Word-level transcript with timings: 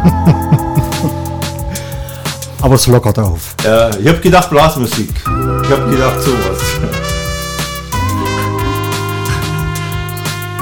Aber 2.62 2.74
es 2.74 2.86
lockert 2.86 3.18
auf. 3.18 3.54
Ja, 3.64 3.88
ich 3.90 4.06
habe 4.08 4.18
gedacht 4.18 4.48
Blasmusik. 4.50 5.10
Ich 5.14 5.70
habe 5.70 5.90
gedacht 5.90 6.20
sowas. 6.22 6.58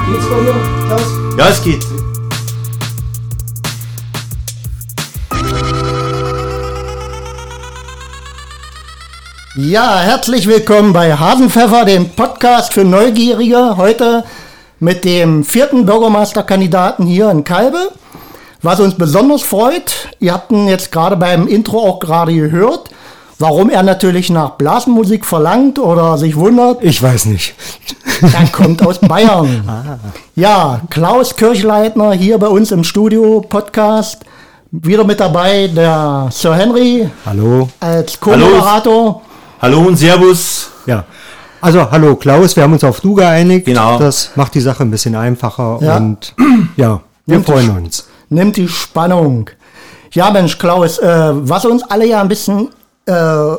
Geht's 0.07 0.25
bei 0.29 0.39
dir, 0.41 0.55
Klaus? 0.87 1.07
Ja, 1.37 1.47
es 1.49 1.61
geht. 1.63 1.85
Ja, 9.55 9.99
herzlich 9.99 10.47
willkommen 10.47 10.93
bei 10.93 11.15
Hasenpfeffer, 11.15 11.85
dem 11.85 12.09
Podcast 12.09 12.73
für 12.73 12.83
Neugierige. 12.83 13.77
Heute 13.77 14.23
mit 14.79 15.05
dem 15.05 15.43
vierten 15.43 15.85
Bürgermeisterkandidaten 15.85 17.05
hier 17.05 17.29
in 17.29 17.43
Kalbe. 17.43 17.91
Was 18.61 18.79
uns 18.81 18.95
besonders 18.95 19.41
freut, 19.41 20.09
ihr 20.19 20.33
habt 20.33 20.51
ihn 20.51 20.67
jetzt 20.67 20.91
gerade 20.91 21.15
beim 21.15 21.47
Intro 21.47 21.79
auch 21.79 21.99
gerade 21.99 22.33
gehört, 22.33 22.89
warum 23.37 23.69
er 23.69 23.83
natürlich 23.83 24.29
nach 24.29 24.51
Blasmusik 24.51 25.25
verlangt 25.25 25.79
oder 25.79 26.17
sich 26.17 26.35
wundert. 26.35 26.83
Ich 26.83 27.01
weiß 27.01 27.25
nicht. 27.25 27.55
Er 28.21 28.47
kommt 28.51 28.85
aus 28.85 28.99
Bayern. 29.01 29.63
Ja, 30.35 30.81
Klaus 30.89 31.37
Kirchleitner 31.37 32.11
hier 32.11 32.37
bei 32.37 32.47
uns 32.47 32.71
im 32.71 32.83
Studio 32.83 33.39
Podcast. 33.47 34.25
Wieder 34.71 35.05
mit 35.05 35.21
dabei 35.21 35.67
der 35.67 36.27
Sir 36.29 36.53
Henry 36.55 37.09
Hallo. 37.25 37.69
als 37.79 38.19
Co-Moderator. 38.19 39.21
Hallo 39.61 39.79
und 39.79 39.95
Servus. 39.95 40.69
Ja. 40.85 41.05
Also, 41.61 41.89
hallo 41.89 42.15
Klaus, 42.17 42.55
wir 42.57 42.63
haben 42.63 42.73
uns 42.73 42.83
auf 42.83 42.99
du 42.99 43.13
geeinigt. 43.15 43.65
Genau. 43.65 43.97
Das 43.97 44.31
macht 44.35 44.53
die 44.53 44.61
Sache 44.61 44.83
ein 44.83 44.91
bisschen 44.91 45.15
einfacher 45.15 45.79
Ja. 45.81 45.95
und 45.97 46.33
ja, 46.75 46.99
wir 47.25 47.37
die 47.39 47.43
freuen 47.43 47.69
uns. 47.77 48.08
Nimmt 48.29 48.57
die 48.57 48.67
Spannung. 48.67 49.49
Ja, 50.11 50.31
Mensch, 50.31 50.57
Klaus, 50.57 50.97
äh, 50.99 51.31
was 51.33 51.65
uns 51.65 51.83
alle 51.83 52.05
ja 52.05 52.21
ein 52.21 52.27
bisschen 52.27 52.69
äh, 53.05 53.55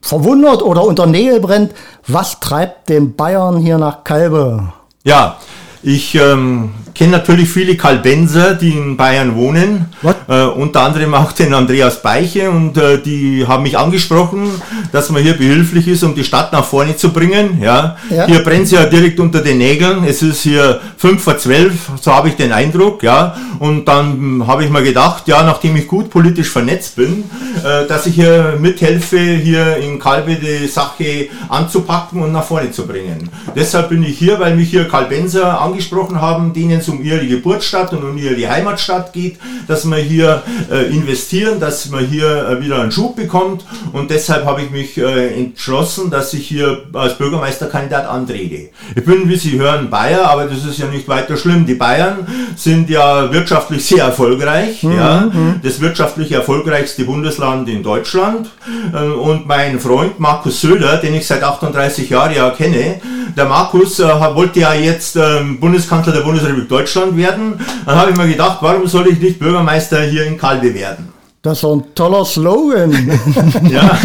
verwundert 0.00 0.62
oder 0.62 0.84
unter 0.84 1.06
Nägel 1.06 1.40
brennt, 1.40 1.72
was 2.06 2.40
treibt 2.40 2.88
den 2.88 3.14
Bayern 3.16 3.58
hier 3.58 3.78
nach 3.78 4.04
Kalbe? 4.04 4.72
Ja, 5.04 5.36
ich 5.86 6.16
ähm, 6.16 6.70
kenne 6.96 7.12
natürlich 7.12 7.48
viele 7.48 7.76
Kalbenser, 7.76 8.54
die 8.54 8.70
in 8.70 8.96
Bayern 8.96 9.36
wohnen. 9.36 9.86
Äh, 10.28 10.42
unter 10.46 10.80
anderem 10.80 11.14
auch 11.14 11.30
den 11.30 11.54
Andreas 11.54 12.02
Beiche 12.02 12.50
und 12.50 12.76
äh, 12.76 13.00
die 13.00 13.46
haben 13.46 13.62
mich 13.62 13.78
angesprochen, 13.78 14.50
dass 14.90 15.10
man 15.10 15.22
hier 15.22 15.34
behilflich 15.34 15.86
ist, 15.86 16.02
um 16.02 16.16
die 16.16 16.24
Stadt 16.24 16.52
nach 16.52 16.64
vorne 16.64 16.96
zu 16.96 17.12
bringen. 17.12 17.62
Ja. 17.62 17.96
Ja. 18.10 18.26
Hier 18.26 18.42
brennt 18.42 18.64
es 18.64 18.72
ja 18.72 18.84
direkt 18.86 19.20
unter 19.20 19.40
den 19.40 19.58
Nägeln. 19.58 20.02
Es 20.04 20.22
ist 20.22 20.42
hier 20.42 20.80
fünf 20.96 21.22
vor 21.22 21.38
zwölf, 21.38 21.90
so 22.00 22.12
habe 22.12 22.30
ich 22.30 22.34
den 22.34 22.50
Eindruck. 22.50 23.04
Ja. 23.04 23.36
Und 23.60 23.84
dann 23.84 24.44
habe 24.44 24.64
ich 24.64 24.70
mir 24.70 24.82
gedacht, 24.82 25.28
ja, 25.28 25.44
nachdem 25.44 25.76
ich 25.76 25.86
gut 25.86 26.10
politisch 26.10 26.50
vernetzt 26.50 26.96
bin, 26.96 27.24
äh, 27.64 27.86
dass 27.86 28.06
ich 28.06 28.16
hier 28.16 28.56
mithelfe, 28.58 29.20
hier 29.20 29.76
in 29.76 30.00
Kalbe 30.00 30.34
die 30.34 30.66
Sache 30.66 31.28
anzupacken 31.48 32.22
und 32.22 32.32
nach 32.32 32.44
vorne 32.44 32.72
zu 32.72 32.88
bringen. 32.88 33.28
Deshalb 33.54 33.90
bin 33.90 34.02
ich 34.02 34.18
hier, 34.18 34.40
weil 34.40 34.56
mich 34.56 34.70
hier 34.70 34.88
Kalbenser 34.88 35.60
angesprochen 35.60 35.75
haben, 36.20 36.52
denen 36.52 36.78
es 36.80 36.88
um 36.88 37.02
ihre 37.02 37.26
Geburtsstadt 37.26 37.92
und 37.92 38.02
um 38.02 38.16
ihre 38.18 38.48
Heimatstadt 38.48 39.12
geht, 39.12 39.38
dass 39.66 39.84
wir 39.84 39.96
hier 39.96 40.42
äh, 40.70 40.86
investieren, 40.94 41.60
dass 41.60 41.88
man 41.90 42.06
hier 42.06 42.48
äh, 42.48 42.62
wieder 42.62 42.80
einen 42.80 42.92
Schub 42.92 43.16
bekommt 43.16 43.64
und 43.92 44.10
deshalb 44.10 44.44
habe 44.44 44.62
ich 44.62 44.70
mich 44.70 44.98
äh, 44.98 45.34
entschlossen, 45.38 46.10
dass 46.10 46.32
ich 46.34 46.46
hier 46.46 46.84
als 46.92 47.18
Bürgermeisterkandidat 47.18 48.06
antrete. 48.06 48.70
Ich 48.94 49.04
bin, 49.04 49.28
wie 49.28 49.36
Sie 49.36 49.58
hören, 49.58 49.90
Bayer, 49.90 50.28
aber 50.30 50.44
das 50.44 50.64
ist 50.64 50.78
ja 50.78 50.86
nicht 50.86 51.08
weiter 51.08 51.36
schlimm. 51.36 51.66
Die 51.66 51.74
Bayern 51.74 52.26
sind 52.56 52.90
ja 52.90 53.32
wirtschaftlich 53.32 53.84
sehr 53.84 54.04
erfolgreich, 54.04 54.82
ja, 54.82 55.30
das 55.62 55.80
wirtschaftlich 55.80 56.32
erfolgreichste 56.32 57.04
Bundesland 57.04 57.68
in 57.68 57.82
Deutschland 57.82 58.48
äh, 58.92 58.98
und 58.98 59.46
mein 59.46 59.80
Freund 59.80 60.18
Markus 60.18 60.60
Söder, 60.60 60.96
den 60.96 61.14
ich 61.14 61.26
seit 61.26 61.42
38 61.42 62.08
Jahren 62.10 62.34
ja 62.34 62.50
kenne, 62.50 63.00
der 63.36 63.44
Markus 63.44 64.00
äh, 64.00 64.08
wollte 64.34 64.60
ja 64.60 64.74
jetzt 64.74 65.16
ähm, 65.16 65.55
Bundeskanzler 65.60 66.12
der 66.12 66.20
Bundesrepublik 66.20 66.68
Deutschland 66.68 67.16
werden. 67.16 67.54
Dann 67.84 67.96
habe 67.96 68.10
ich 68.10 68.16
mir 68.16 68.28
gedacht, 68.28 68.58
warum 68.60 68.86
soll 68.86 69.08
ich 69.08 69.20
nicht 69.20 69.38
Bürgermeister 69.38 70.00
hier 70.02 70.24
in 70.26 70.36
Kalbe 70.38 70.72
werden? 70.74 71.08
Das 71.42 71.54
ist 71.58 71.60
so 71.60 71.76
ein 71.76 71.84
toller 71.94 72.24
Slogan. 72.24 72.92
Ja, 73.70 73.98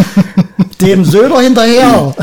Dem 0.79 1.03
Söder 1.05 1.39
hinterher. 1.41 2.13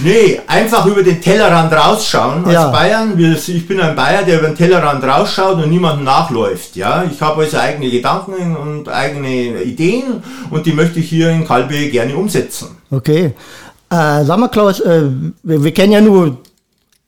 nee, 0.00 0.40
einfach 0.46 0.84
über 0.86 1.02
den 1.02 1.20
Tellerrand 1.20 1.72
rausschauen. 1.72 2.44
Als 2.44 2.54
Ja. 2.54 2.68
Bayern, 2.70 3.18
ich 3.18 3.66
bin 3.68 3.80
ein 3.80 3.94
Bayer, 3.96 4.22
der 4.24 4.38
über 4.38 4.48
den 4.48 4.56
Tellerrand 4.56 5.02
rausschaut 5.04 5.56
und 5.62 5.70
niemandem 5.70 6.04
nachläuft. 6.04 6.76
Ja, 6.76 7.04
ich 7.10 7.20
habe 7.20 7.42
also 7.42 7.56
eigene 7.58 7.90
Gedanken 7.90 8.56
und 8.56 8.88
eigene 8.88 9.62
Ideen 9.62 10.22
und 10.50 10.66
die 10.66 10.72
möchte 10.72 11.00
ich 11.00 11.08
hier 11.08 11.30
in 11.30 11.46
Kalbe 11.46 11.88
gerne 11.88 12.16
umsetzen. 12.16 12.68
Okay. 12.90 13.32
Äh, 13.90 14.24
sag 14.24 14.38
mal, 14.38 14.48
Klaus, 14.48 14.80
äh, 14.80 15.02
wir, 15.42 15.64
wir 15.64 15.72
kennen 15.72 15.92
ja 15.92 16.00
nur 16.00 16.36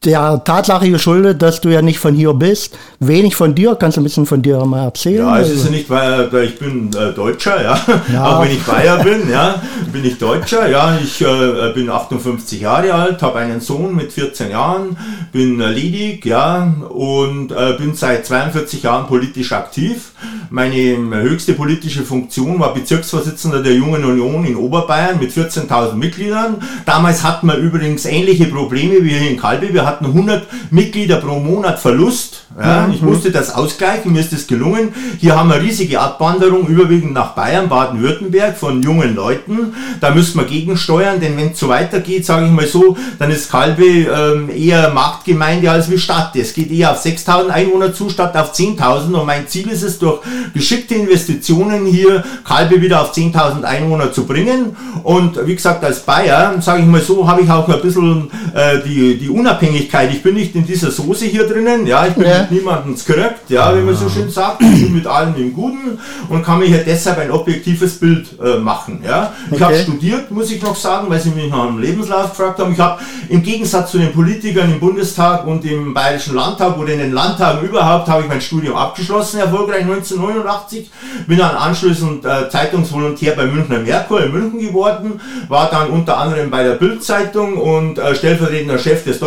der 0.05 0.43
Tatsache 0.45 0.89
geschuldet, 0.91 1.43
dass 1.43 1.61
du 1.61 1.69
ja 1.69 1.83
nicht 1.83 1.99
von 1.99 2.15
hier 2.15 2.33
bist. 2.33 2.75
Wenig 3.01 3.37
von 3.37 3.55
dir. 3.55 3.75
Kannst 3.79 3.99
du 3.99 4.01
ein 4.01 4.05
bisschen 4.05 4.25
von 4.25 4.41
dir 4.41 4.65
mal 4.65 4.85
erzählen? 4.85 5.19
Ja, 5.27 5.39
es 5.41 5.49
ist 5.51 5.55
Also- 5.59 5.65
ja 5.67 5.71
nicht, 5.73 5.91
weil 5.91 6.33
weil 6.33 6.45
ich 6.47 6.59
bin 6.59 6.91
äh, 6.95 7.13
Deutscher, 7.13 7.63
ja. 7.63 7.79
Ja. 8.11 8.25
Auch 8.39 8.43
wenn 8.43 8.51
ich 8.53 8.63
Bayer 8.63 9.05
bin, 9.05 9.29
ja, 9.31 9.61
bin 9.93 10.03
ich 10.07 10.17
Deutscher, 10.17 10.67
ja. 10.71 10.99
Ich 11.03 11.21
äh, 11.21 11.73
bin 11.75 11.91
58 11.91 12.63
Jahre 12.63 12.95
alt, 12.95 13.21
habe 13.21 13.41
einen 13.41 13.61
Sohn 13.61 13.95
mit 13.95 14.11
14 14.11 14.51
Jahren, 14.51 14.97
bin 15.33 15.61
äh, 15.61 15.71
ledig, 15.71 16.25
ja, 16.25 16.73
und 16.89 17.53
äh, 17.53 17.75
bin 17.77 17.95
seit 17.95 18.25
42 18.25 18.83
Jahren 18.83 19.07
politisch 19.07 19.53
aktiv. 19.53 20.13
Meine 20.49 20.77
ähm, 20.77 21.13
höchste 21.13 21.53
politische 21.53 22.05
Funktion 22.05 22.59
war 22.59 22.73
Bezirksvorsitzender 22.73 23.63
der 23.63 23.75
Jungen 23.75 24.03
Union 24.05 24.47
in 24.47 24.57
Oberbayern 24.57 25.19
mit 25.21 25.31
14.000 25.31 25.93
Mitgliedern. 25.95 26.57
Damals 26.87 27.23
hatten 27.23 27.49
wir 27.49 27.57
übrigens 27.57 28.07
ähnliche 28.07 28.47
Probleme 28.47 29.05
wie 29.05 29.11
hier 29.11 29.31
in 29.31 29.37
Kalbe. 29.39 29.73
Wir 29.75 29.90
hatten 29.91 30.07
100 30.07 30.47
Mitglieder 30.71 31.17
pro 31.17 31.41
Monat 31.41 31.79
Verlust. 31.79 32.45
Ja, 32.59 32.89
ich 32.93 33.01
musste 33.01 33.31
das 33.31 33.55
ausgleichen, 33.55 34.13
mir 34.13 34.21
ist 34.21 34.33
das 34.33 34.47
gelungen. 34.47 34.93
Hier 35.19 35.39
haben 35.39 35.49
wir 35.51 35.63
riesige 35.63 36.01
Abwanderung, 36.01 36.67
überwiegend 36.67 37.13
nach 37.13 37.35
Bayern, 37.35 37.69
Baden-Württemberg 37.69 38.57
von 38.57 38.83
jungen 38.83 39.15
Leuten. 39.15 39.73
Da 40.01 40.11
müssen 40.11 40.39
wir 40.39 40.47
gegensteuern, 40.47 41.21
denn 41.21 41.37
wenn 41.37 41.53
es 41.53 41.61
so 41.61 41.69
weitergeht, 41.69 42.27
sage 42.27 42.47
ich 42.47 42.53
mal 42.53 42.67
so, 42.67 42.97
dann 43.19 43.31
ist 43.31 43.51
Kalbe 43.51 43.85
ähm, 43.85 44.51
eher 44.55 44.91
Marktgemeinde 44.91 45.71
als 45.71 45.91
wie 45.91 45.99
Stadt. 45.99 46.35
Es 46.35 46.53
geht 46.53 46.73
eher 46.73 46.91
auf 46.91 47.05
6.000 47.05 47.49
Einwohner 47.49 47.95
zu, 47.95 48.11
statt 48.11 48.37
auf 48.37 48.53
10.000. 48.53 49.15
Und 49.15 49.27
mein 49.27 49.47
Ziel 49.47 49.69
ist 49.69 49.83
es, 49.83 49.99
durch 49.99 50.21
geschickte 50.53 50.97
Investitionen 50.97 51.87
hier 51.87 52.25
Kalbe 52.45 52.83
wieder 52.83 53.01
auf 53.01 53.13
10.000 53.15 53.63
Einwohner 53.63 54.13
zu 54.13 54.27
bringen. 54.27 54.77
Und 55.05 55.47
wie 55.47 55.55
gesagt, 55.55 55.85
als 55.85 56.01
Bayer, 56.01 56.61
sage 56.61 56.83
ich 56.83 56.87
mal 56.87 57.01
so, 57.01 57.29
habe 57.29 57.43
ich 57.43 57.51
auch 57.51 57.69
ein 57.69 57.81
bisschen 57.81 58.31
äh, 58.55 58.79
die, 58.85 59.19
die 59.19 59.29
Unabhängigkeit. 59.29 59.80
Ich 59.89 60.23
bin 60.23 60.35
nicht 60.35 60.55
in 60.55 60.67
dieser 60.67 60.91
Soße 60.91 61.25
hier 61.27 61.47
drinnen, 61.47 61.87
ja, 61.87 62.07
ich 62.07 62.15
bin 62.15 62.27
Ja. 62.27 62.41
mit 62.41 62.51
niemandem 62.51 62.95
korrekt, 63.07 63.49
ja, 63.49 63.75
wie 63.77 63.81
man 63.81 63.95
so 63.97 64.09
schön 64.09 64.31
sagt, 64.31 64.63
ich 64.63 64.83
bin 64.85 64.93
mit 64.95 65.07
allem 65.07 65.35
im 65.37 65.53
Guten 65.55 65.99
und 66.29 66.45
kann 66.45 66.59
mir 66.59 66.67
hier 66.67 66.85
deshalb 66.85 67.19
ein 67.19 67.31
objektives 67.31 67.99
Bild 67.99 68.27
äh, 68.45 68.59
machen, 68.59 69.03
ja. 69.07 69.33
Ich 69.51 69.61
habe 69.61 69.75
Okay. 69.75 69.83
studiert, 69.85 70.31
muss 70.31 70.51
ich 70.51 70.63
noch 70.63 70.77
sagen, 70.77 71.09
weil 71.09 71.21
Sie 71.21 71.31
mich 71.31 71.49
nach 71.51 71.67
einem 71.69 71.79
Lebenslauf 71.79 72.31
gefragt 72.31 72.59
haben. 72.59 72.73
Ich 72.73 72.79
habe 72.79 73.01
im 73.29 73.43
Gegensatz 73.43 73.91
zu 73.93 73.99
den 73.99 74.13
Politikern 74.13 74.71
im 74.73 74.81
Bundestag 74.81 75.47
und 75.47 75.65
im 75.65 75.95
Bayerischen 75.95 76.35
Landtag 76.35 76.77
oder 76.79 76.93
in 76.93 76.99
den 76.99 77.13
Landtagen 77.13 77.67
überhaupt, 77.67 78.09
habe 78.09 78.23
ich 78.23 78.29
mein 78.29 78.41
Studium 78.41 78.77
abgeschlossen, 78.77 79.41
erfolgreich 79.41 79.83
1989, 79.83 80.91
bin 81.27 81.39
dann 81.39 81.55
anschließend 81.57 82.25
äh, 82.25 82.49
Zeitungsvolontär 82.51 83.33
bei 83.37 83.47
Münchner 83.47 83.79
Merkur 83.79 84.23
in 84.25 84.33
München 84.33 84.61
geworden, 84.61 85.21
war 85.49 85.71
dann 85.71 85.91
unter 85.91 86.19
anderem 86.19 86.51
bei 86.51 86.63
der 86.65 86.75
Bild-Zeitung 86.75 87.57
und 87.57 87.99
äh, 87.99 88.15
stellvertretender 88.15 88.79
Chef 88.79 89.05
des 89.05 89.19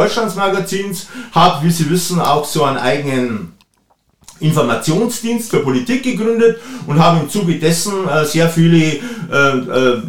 Deutschlandsmagazins, 0.43 1.07
habe, 1.31 1.65
wie 1.65 1.71
Sie 1.71 1.89
wissen, 1.89 2.19
auch 2.19 2.45
so 2.45 2.63
einen 2.63 2.77
eigenen 2.77 3.53
Informationsdienst 4.39 5.51
für 5.51 5.59
Politik 5.59 6.03
gegründet 6.03 6.59
und 6.87 6.99
habe 6.99 7.21
im 7.21 7.29
Zuge 7.29 7.59
dessen 7.59 8.07
äh, 8.07 8.25
sehr 8.25 8.49
viele 8.49 8.99
äh, 9.31 9.57
äh, 9.57 10.01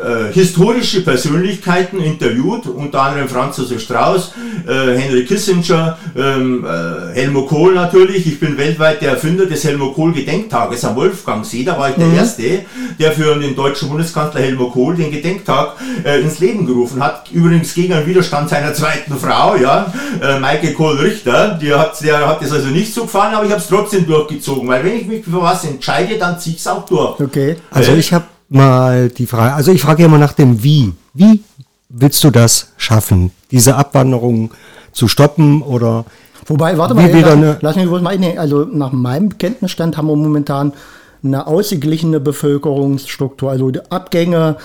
äh, 0.00 0.32
historische 0.32 1.02
Persönlichkeiten 1.02 2.00
interviewt, 2.00 2.66
unter 2.66 3.02
anderem 3.02 3.28
Franz 3.28 3.58
Josef 3.58 3.82
Strauß, 3.82 4.32
äh, 4.66 4.96
Henry 4.98 5.24
Kissinger, 5.24 5.98
ähm, 6.16 6.64
äh, 6.64 7.14
Helmut 7.14 7.48
Kohl 7.48 7.74
natürlich. 7.74 8.26
Ich 8.26 8.40
bin 8.40 8.56
weltweit 8.56 9.02
der 9.02 9.10
Erfinder 9.10 9.46
des 9.46 9.64
Helmut 9.64 9.94
Kohl 9.94 10.12
Gedenktages 10.12 10.84
am 10.84 10.96
Wolfgangsee. 10.96 11.64
Da 11.64 11.78
war 11.78 11.90
ich 11.90 11.96
der 11.96 12.12
Erste, 12.12 12.60
der 12.98 13.12
für 13.12 13.34
den 13.38 13.54
deutschen 13.54 13.88
Bundeskanzler 13.88 14.40
Helmut 14.40 14.72
Kohl 14.72 14.96
den 14.96 15.10
Gedenktag 15.10 15.74
äh, 16.04 16.20
ins 16.20 16.38
Leben 16.38 16.66
gerufen 16.66 17.02
hat. 17.02 17.30
Übrigens 17.30 17.74
gegen 17.74 17.92
einen 17.92 18.06
Widerstand 18.06 18.48
seiner 18.48 18.72
zweiten 18.74 19.16
Frau, 19.16 19.56
ja, 19.56 19.92
äh, 20.22 20.38
Maike 20.38 20.72
Kohl-Richter. 20.72 21.58
Die 21.60 21.72
hat, 21.74 22.02
der 22.02 22.26
hat 22.26 22.42
es 22.42 22.52
also 22.52 22.68
nicht 22.68 22.92
so 22.94 23.02
gefallen, 23.02 23.34
aber 23.34 23.44
ich 23.44 23.50
habe 23.52 23.60
es 23.60 23.68
trotzdem 23.68 24.06
durchgezogen, 24.06 24.68
weil 24.68 24.84
wenn 24.84 24.96
ich 24.96 25.06
mich 25.06 25.24
für 25.24 25.40
was 25.42 25.64
entscheide, 25.64 26.16
dann 26.18 26.38
ziehe 26.38 26.54
ich 26.54 26.60
es 26.60 26.66
auch 26.66 26.86
durch. 26.86 27.20
Okay. 27.20 27.56
Also 27.70 27.92
Äh. 27.92 27.98
ich 27.98 28.12
habe 28.12 28.24
mal 28.50 29.08
die 29.08 29.26
Frage, 29.26 29.54
also 29.54 29.72
ich 29.72 29.80
frage 29.80 30.04
immer 30.04 30.18
nach 30.18 30.32
dem 30.34 30.62
Wie. 30.62 30.92
Wie 31.14 31.42
willst 31.88 32.22
du 32.24 32.30
das 32.30 32.72
schaffen, 32.76 33.30
diese 33.50 33.76
Abwanderung 33.76 34.50
zu 34.92 35.08
stoppen 35.08 35.62
oder 35.62 36.04
Wobei, 36.46 36.76
warte 36.76 36.94
mal, 36.94 37.08
lass, 37.10 37.30
eine- 37.30 37.58
lass 37.60 37.76
mich 37.76 37.86
bloß 37.86 38.02
mal 38.02 38.10
einnehmen. 38.10 38.38
Also 38.38 38.64
nach 38.64 38.90
meinem 38.92 39.38
Kenntnisstand 39.38 39.96
haben 39.96 40.08
wir 40.08 40.16
momentan 40.16 40.72
eine 41.22 41.46
ausgeglichene 41.46 42.18
Bevölkerungsstruktur. 42.18 43.50
Also 43.52 43.70
Abgänge 43.88 44.56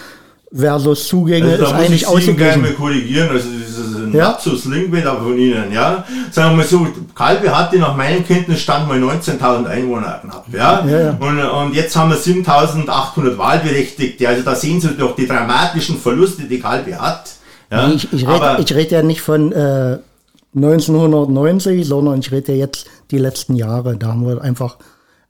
versus 0.54 1.08
Zugänge 1.08 1.52
Also 1.52 1.64
ist 1.64 1.72
da 1.72 1.78
muss 1.78 1.86
eigentlich 1.86 2.02
ich 2.04 2.08
Sie 2.08 2.14
gerne 2.34 2.54
ausgeglichen. 2.54 2.62
mal 2.62 2.72
korrigieren, 2.74 3.30
also 3.30 3.48
dieses 3.50 4.14
Ja. 4.14 4.30
Lapsus-Lingue 4.30 5.02
da 5.02 5.16
von 5.16 5.38
Ihnen, 5.38 5.72
ja. 5.74 6.06
Sagen 6.32 6.52
wir 6.52 6.58
mal 6.58 6.66
so, 6.66 6.88
Kalbe 7.14 7.58
hatte 7.58 7.78
nach 7.78 7.96
meinem 7.98 8.26
Kenntnisstand 8.26 8.88
mal 8.88 8.98
19.000 9.02 9.66
Einwohner 9.66 10.20
knapp, 10.22 10.46
ja. 10.54 10.86
Ja, 10.88 11.00
ja. 11.00 11.18
Und, 11.20 11.40
und 11.40 11.76
jetzt 11.76 11.96
haben 11.96 12.10
wir 12.12 12.18
7.800 12.18 13.38
Wahlberechtigte, 13.38 14.28
also 14.30 14.44
da 14.44 14.56
sehen 14.56 14.80
Sie 14.80 14.90
doch 14.98 15.16
die 15.16 15.28
dramatischen 15.28 15.98
Verluste, 15.98 16.44
die 16.44 16.60
Kalbe 16.60 17.00
hat. 17.00 17.26
Ja. 17.72 17.88
Nee, 17.88 17.96
ich, 17.96 18.14
ich 18.14 18.28
rede 18.28 18.58
ich 18.60 18.74
red 18.76 18.92
ja 18.92 19.02
nicht 19.02 19.22
von 19.22 19.52
äh, 19.52 19.98
1990, 20.56 21.86
sondern 21.86 22.20
ich 22.20 22.32
rede 22.32 22.54
ja 22.54 22.60
jetzt 22.60 22.88
die 23.12 23.18
letzten 23.18 23.56
Jahre. 23.56 23.98
Da 23.98 24.08
haben 24.08 24.26
wir 24.26 24.42
einfach 24.42 24.78